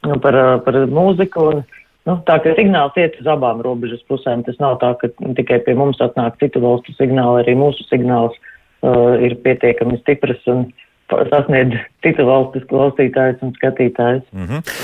nu, 0.06 0.20
par, 0.22 0.38
par 0.62 0.78
mūziku. 0.86 1.48
Un, 1.50 1.64
nu, 2.06 2.16
tā 2.30 2.38
kā 2.44 2.54
signāls 2.60 2.94
iet 3.02 3.18
uz 3.18 3.32
abām 3.34 3.64
robežas 3.66 4.06
pusēm, 4.06 4.46
tas 4.46 4.62
nav 4.62 4.78
tā, 4.86 4.94
ka 5.02 5.10
tikai 5.40 5.64
pie 5.66 5.74
mums 5.82 5.98
atnāk 6.06 6.38
citu 6.44 6.62
valstu 6.62 6.94
signāli, 7.00 7.42
arī 7.42 7.58
mūsu 7.58 7.90
signāls 7.90 8.38
uh, 8.38 9.18
ir 9.18 9.34
pietiekami 9.42 9.98
stiprs 10.04 10.46
un 10.54 10.68
uh, 10.68 10.91
sasniedz 11.32 11.80
citu 12.06 12.26
valstu 12.28 12.64
klausītājus 12.70 13.42
un 13.46 13.56
skatītājus. 13.60 14.28
Mm 14.32 14.48
-hmm. 14.48 14.78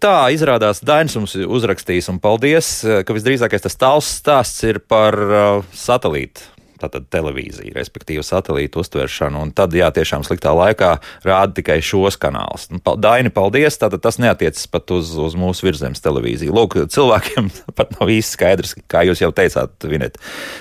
Tā 0.00 0.32
izrādās 0.32 0.80
Dainis 0.80 1.16
mums 1.16 1.34
uzrakstījis, 1.36 2.08
un 2.08 2.18
paldies, 2.18 2.86
ka 3.04 3.16
visdrīzākais 3.16 3.66
tas 3.66 3.76
tāls 3.76 4.08
stāsts 4.20 4.64
ir 4.64 4.80
par 4.80 5.14
uh, 5.14 5.64
satelītu 5.72 6.53
tātad 6.80 7.06
televīzija, 7.12 7.74
respektīvi 7.76 8.24
satelītu 8.24 8.82
uztveršanu, 8.82 9.42
un 9.46 9.52
tad, 9.56 9.74
jā, 9.76 9.90
tiešām 9.94 10.24
sliktā 10.26 10.54
laikā 10.56 10.94
rāda 11.26 11.56
tikai 11.58 11.78
šos 11.84 12.18
kanālus. 12.20 12.68
Nu, 12.72 12.80
Daini, 13.00 13.32
paldies, 13.34 13.78
tātad 13.80 14.02
tas 14.04 14.20
neatiecas 14.22 14.66
pat 14.72 14.94
uz, 14.94 15.12
uz 15.20 15.36
mūsu 15.38 15.68
virzemes 15.68 16.02
televīziju. 16.04 16.54
Lūk, 16.54 16.78
cilvēkiem 16.94 17.50
pat 17.78 17.94
nav 17.98 18.12
īsti 18.14 18.38
skaidrs, 18.38 18.76
kā 18.90 19.04
jūs 19.08 19.24
jau 19.24 19.32
teicāt, 19.34 19.88
Vinet, 19.90 20.18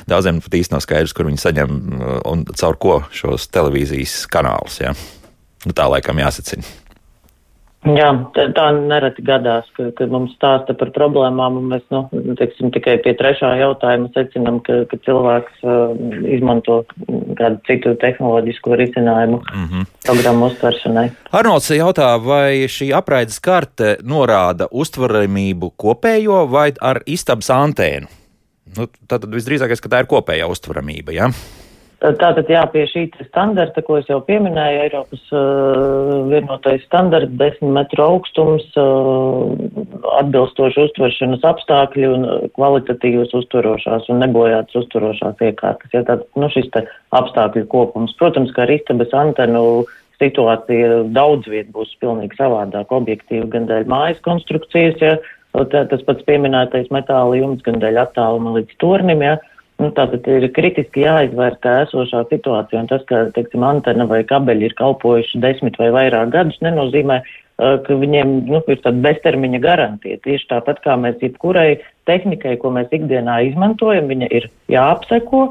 daudziem 0.09 0.41
pat 0.43 0.59
īsti 0.61 0.75
nav 0.75 0.85
skaidrs, 0.85 1.15
kur 1.17 1.29
viņi 1.29 1.43
saņem 1.43 1.81
un 2.29 2.47
caur 2.53 2.79
ko 2.81 3.01
šos 3.15 3.49
televīzijas 3.53 4.23
kanālus, 4.31 4.81
jā. 4.83 4.95
Nu, 5.63 5.71
tā 5.71 5.87
laikam 5.87 6.19
jāsacina. 6.19 6.65
Jā, 7.83 8.09
tā, 8.31 8.65
nereti 8.77 9.25
gadās, 9.27 9.65
ka, 9.75 9.89
ka 9.97 10.05
mums 10.07 10.31
stāsta 10.37 10.71
par 10.79 10.93
problēmām, 10.95 11.57
un 11.59 11.65
mēs, 11.73 11.83
nu, 11.91 12.05
teiksim, 12.39 12.71
tikai 12.71 12.95
pie 13.03 13.11
trešā 13.19 13.49
jautājuma 13.59 14.07
secinam, 14.15 14.61
ka, 14.63 14.85
ka 14.87 14.99
cilvēks 15.03 15.65
uh, 15.67 15.91
izmanto 16.31 16.77
kādu 17.39 17.59
citu 17.67 17.95
tehnoloģisku 17.99 18.77
risinājumu 18.79 19.41
mm 19.41 19.65
-hmm. 19.65 19.89
programmu 20.07 20.47
uztveršanai. 20.51 21.09
Arnolds 21.31 21.71
jautā, 21.75 22.13
vai 22.23 22.71
šī 22.71 22.93
apraides 22.95 23.39
karte 23.39 23.97
norāda 24.03 24.69
uztveramību 24.71 25.73
kopējo 25.77 26.45
vai 26.47 26.71
ar 26.81 27.01
istabas 27.05 27.49
antēnu? 27.49 28.07
Nu, 28.77 28.87
tad 29.07 29.27
visdrīzākais, 29.27 29.83
ka 29.83 29.89
tā 29.89 29.99
ir 29.99 30.07
kopējā 30.07 30.47
uztveramība, 30.47 31.11
jā? 31.11 31.27
Ja? 31.27 31.62
Tātad, 32.03 32.49
jā, 32.51 32.61
pie 32.67 32.81
šī 32.91 33.01
standarta, 33.29 33.79
ko 33.85 33.95
es 33.95 34.09
jau 34.11 34.17
pieminēju, 34.27 34.79
Eiropas 34.83 35.21
uh, 35.31 36.25
vienotais 36.27 36.83
standarts, 36.83 37.31
10 37.39 37.71
metru 37.77 38.03
augstums, 38.03 38.65
uh, 38.75 39.53
atbilstoši 40.19 40.81
uztveršanas 40.83 41.45
apstākļi 41.47 42.09
un 42.09 42.25
kvalitatīvas 42.57 43.31
uztverošās 43.39 44.09
un 44.11 44.19
nebojātas 44.25 44.81
uztverošās 44.81 45.45
iekārtas. 45.47 45.93
Ja, 45.95 46.03
tad, 46.09 46.25
nu, 46.35 46.49
šis 46.51 46.67
te 46.75 46.83
apstākļu 47.15 47.69
kopums. 47.71 48.17
Protams, 48.19 48.51
ka 48.51 48.65
ar 48.65 48.75
istabas 48.75 49.15
antenu 49.15 49.63
situācija 50.19 51.05
daudz 51.15 51.47
viet 51.51 51.71
būs 51.71 51.95
pilnīgi 52.03 52.35
savādāk, 52.35 52.91
objektīvi 52.91 53.47
gan 53.55 53.71
dēļ 53.71 53.87
mājas 53.91 54.19
konstrukcijas, 54.27 54.99
ja, 54.99 55.15
tā, 55.71 55.87
tas 55.87 56.03
pats 56.03 56.27
pieminētais 56.27 56.91
metāla 56.91 57.39
jumts, 57.39 57.63
gan 57.63 57.79
dēļ 57.79 58.03
attāluma 58.09 58.57
līdz 58.59 58.79
tornim, 58.83 59.23
ja. 59.23 59.39
Nu, 59.81 59.89
tātad 59.95 60.27
ir 60.29 60.45
kritiski 60.53 61.03
jāizvērtē 61.03 61.71
esošā 61.87 62.23
situācija, 62.29 62.83
un 62.83 62.89
tas, 62.91 63.01
ka, 63.09 63.25
teiksim, 63.35 63.65
antena 63.65 64.05
vai 64.09 64.21
kabeļi 64.27 64.69
ir 64.69 64.75
kalpojuši 64.79 65.41
desmit 65.43 65.79
vai 65.81 65.89
vairāk 65.95 66.31
gadus, 66.35 66.59
nenozīmē, 66.63 67.19
ka 67.57 67.97
viņiem 67.97 68.35
nu, 68.49 68.61
ir 68.69 68.79
tāda 68.83 69.01
beztermiņa 69.03 69.59
garantija. 69.63 70.21
Tieši 70.25 70.49
tāpat 70.53 70.81
kā 70.85 70.95
mēs 70.99 71.19
jebkurai 71.21 71.81
tehnikai, 72.09 72.55
ko 72.61 72.73
mēs 72.77 72.93
ikdienā 72.95 73.39
izmantojam, 73.49 74.09
viņa 74.13 74.29
ir 74.33 74.49
jāapseko 74.73 75.43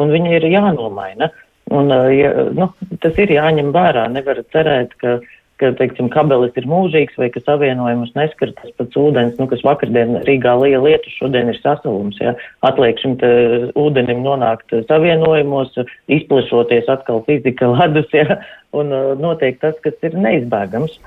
un 0.00 0.14
viņa 0.14 0.36
ir 0.38 0.48
jānomaina. 0.52 1.30
Un, 1.70 1.92
ja, 2.14 2.30
nu, 2.56 2.70
tas 3.02 3.18
ir 3.20 3.30
jāņem 3.30 3.68
vērā. 3.74 4.08
Nevar 4.10 4.40
cerēt, 4.50 4.96
ka 4.98 5.18
uh, 5.20 5.28
ka, 5.60 5.72
teiksim, 5.78 6.08
kabelis 6.12 6.56
ir 6.58 6.66
mūžīgs 6.70 7.18
vai 7.20 7.28
ka 7.32 7.42
savienojumus 7.44 8.14
neskar 8.16 8.52
tas 8.58 8.72
pats 8.78 8.98
ūdens, 8.98 9.36
nu, 9.40 9.46
kas 9.50 9.64
vakardien 9.66 10.18
Rīgā 10.26 10.56
lija 10.62 10.80
lietu, 10.84 11.12
šodien 11.18 11.52
ir 11.52 11.60
sasalums, 11.60 12.18
ja. 12.22 12.34
Atliek 12.66 13.00
šim 13.02 13.18
te 13.20 13.30
ūdenim 13.78 14.24
nonākt 14.26 14.74
savienojumos, 14.88 15.76
izplešoties 16.10 16.90
atkal 16.92 17.22
fizika 17.28 17.70
ledus, 17.74 18.10
ja, 18.16 18.40
un 18.76 18.94
uh, 18.94 19.12
notiek 19.20 19.60
tas, 19.62 19.76
kas 19.84 19.96
ir 20.06 20.16
neizbēgams. 20.18 20.98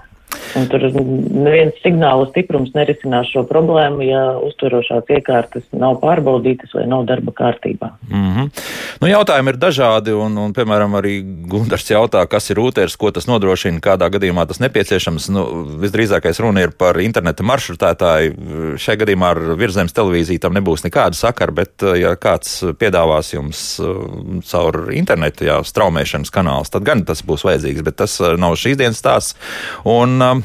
Un 0.58 0.68
tur 0.70 0.84
neviens 0.94 1.78
signāla 1.82 2.28
stiprums 2.30 2.74
nerisinās 2.76 3.30
šo 3.34 3.44
problēmu, 3.50 4.04
ja 4.06 4.22
uzturošās 4.44 5.10
iekārtas 5.16 5.66
nav 5.78 6.00
pārbaudītas 6.02 6.74
vai 6.78 6.86
nav 6.90 7.06
darba 7.10 7.34
kārtībā. 7.36 7.90
Mm 8.10 8.32
-hmm. 8.34 8.50
nu, 9.02 9.08
jautājumi 9.08 9.54
ir 9.54 9.58
dažādi, 9.62 10.14
un, 10.14 10.38
un 10.38 10.54
piemēram, 10.54 10.98
arī 11.00 11.14
Gunārs 11.50 11.90
jautā, 11.90 12.26
kas 12.30 12.50
ir 12.50 12.58
rūters, 12.58 12.98
ko 12.98 13.12
tas 13.12 13.28
nodrošina, 13.28 13.80
kādā 13.80 14.10
gadījumā 14.10 14.46
tas 14.48 14.60
nepieciešams. 14.60 15.30
Nu, 15.30 15.46
visdrīzākais 15.82 16.40
runa 16.40 16.68
ir 16.68 16.76
par 16.78 17.00
interneta 17.02 17.44
maršrutētāju. 17.44 18.78
Šajā 18.78 19.00
gadījumā 19.06 19.32
ar 19.34 19.42
virszemes 19.58 19.94
televīziju 19.94 20.40
tam 20.40 20.54
nebūs 20.54 20.86
nekāda 20.86 21.18
sakara, 21.18 21.52
bet, 21.52 21.82
ja 21.98 22.16
kāds 22.16 22.62
piedāvās 22.80 23.34
jums 23.34 23.80
uh, 23.80 24.06
caur 24.46 24.94
internetu 24.94 25.46
jā, 25.46 25.64
straumēšanas 25.64 26.32
kanālus, 26.32 26.70
tad 26.70 26.84
gan 26.84 27.06
tas 27.06 27.24
būs 27.26 27.46
vajadzīgs, 27.46 27.82
bet 27.82 27.96
tas 27.96 28.20
uh, 28.22 28.38
nav 28.38 28.56
šīs 28.56 28.78
dienas 28.78 29.02
stāsts. 29.02 29.36
Un, 29.86 30.22
Um, 30.34 30.43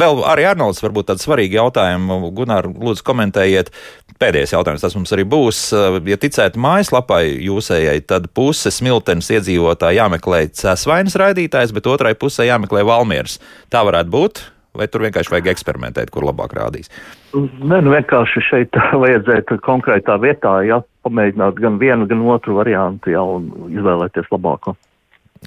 vēl 0.00 0.22
arī 0.30 0.46
Arnolds, 0.48 0.82
varbūt 0.84 1.10
tāds 1.10 1.26
svarīgi 1.26 1.58
jautājumi. 1.58 2.18
Gunār, 2.36 2.68
lūdzu, 2.70 3.04
komentējiet. 3.06 3.72
Pēdējais 4.20 4.54
jautājums, 4.54 4.84
tas 4.84 4.94
mums 4.94 5.12
arī 5.14 5.24
būs. 5.26 5.60
Uh, 5.74 5.98
ja 6.08 6.18
ticētu 6.20 6.60
mājaslapai 6.62 7.22
jūsējai, 7.44 8.04
tad 8.08 8.30
puse 8.36 8.70
smiltenes 8.72 9.32
iedzīvotāji 9.34 9.98
jāmeklē 9.98 10.44
cēsvainas 10.54 11.18
raidītājs, 11.20 11.74
bet 11.74 11.90
otrai 11.90 12.14
pusē 12.18 12.46
jāmeklē 12.46 12.84
Valmieras. 12.86 13.40
Tā 13.74 13.84
varētu 13.86 14.14
būt. 14.14 14.44
Vai 14.74 14.88
tur 14.90 15.04
vienkārši 15.04 15.30
vajag 15.30 15.52
eksperimentēt, 15.52 16.10
kur 16.10 16.24
labāk 16.26 16.56
rādīs? 16.58 16.88
Nē, 17.34 17.78
nu 17.86 17.92
vienkārši 17.92 18.42
šeit 18.42 18.78
vajadzētu 19.04 19.60
konkrētā 19.62 20.16
vietā, 20.22 20.56
jā, 20.66 20.80
pamēģināt 21.06 21.60
gan 21.62 21.78
vienu, 21.78 22.08
gan 22.10 22.24
otru 22.34 22.56
variantu, 22.58 23.12
jā, 23.14 23.22
un 23.22 23.70
izvēlēties 23.70 24.32
labāko 24.34 24.74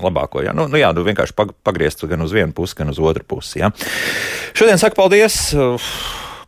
labāko. 0.04 0.44
Jā, 0.46 0.54
nu, 0.58 0.68
nu, 0.72 0.80
jā, 0.80 0.94
nu 0.96 1.06
vienkārši 1.08 1.36
pagriezt 1.66 2.06
gan 2.10 2.24
uz 2.26 2.36
vienu 2.36 2.56
pusi, 2.56 2.78
gan 2.78 2.94
uz 2.94 3.02
otru 3.02 3.26
pusi. 3.28 3.62
Jā. 3.64 3.74
Šodien 4.58 4.82
saku 4.82 5.00
paldies! 5.00 5.42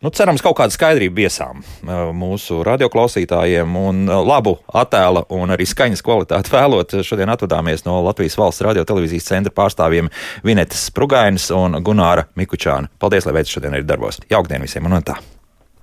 Nu, 0.00 0.08
cerams, 0.16 0.40
kaut 0.40 0.54
kāda 0.56 0.72
skaidrība 0.72 1.26
viesām 1.26 1.58
uh, 1.60 2.06
mūsu 2.16 2.62
radioklausītājiem 2.64 3.74
un 3.76 4.06
uh, 4.08 4.22
labu 4.24 4.54
attēla 4.80 5.26
un 5.36 5.52
arī 5.52 5.66
skaņas 5.68 6.00
kvalitāti 6.06 6.54
vēlot. 6.54 6.94
Šodien 7.04 7.28
atvadāmies 7.28 7.84
no 7.84 7.98
Latvijas 8.06 8.38
valsts 8.40 8.64
radio 8.64 8.86
televīzijas 8.88 9.28
centra 9.28 9.52
pārstāvjiem 9.52 10.08
Vinetas 10.46 10.86
Prugainas 10.96 11.50
un 11.52 11.76
Gunāra 11.84 12.30
Mikučāna. 12.40 12.88
Paldies, 12.96 13.28
lai 13.28 13.36
veids 13.42 13.52
šodien 13.52 13.76
ir 13.76 13.84
darbos. 13.84 14.22
Jaukdien 14.32 14.64
visiem 14.64 14.88
un 14.88 14.96
tā! 15.04 15.18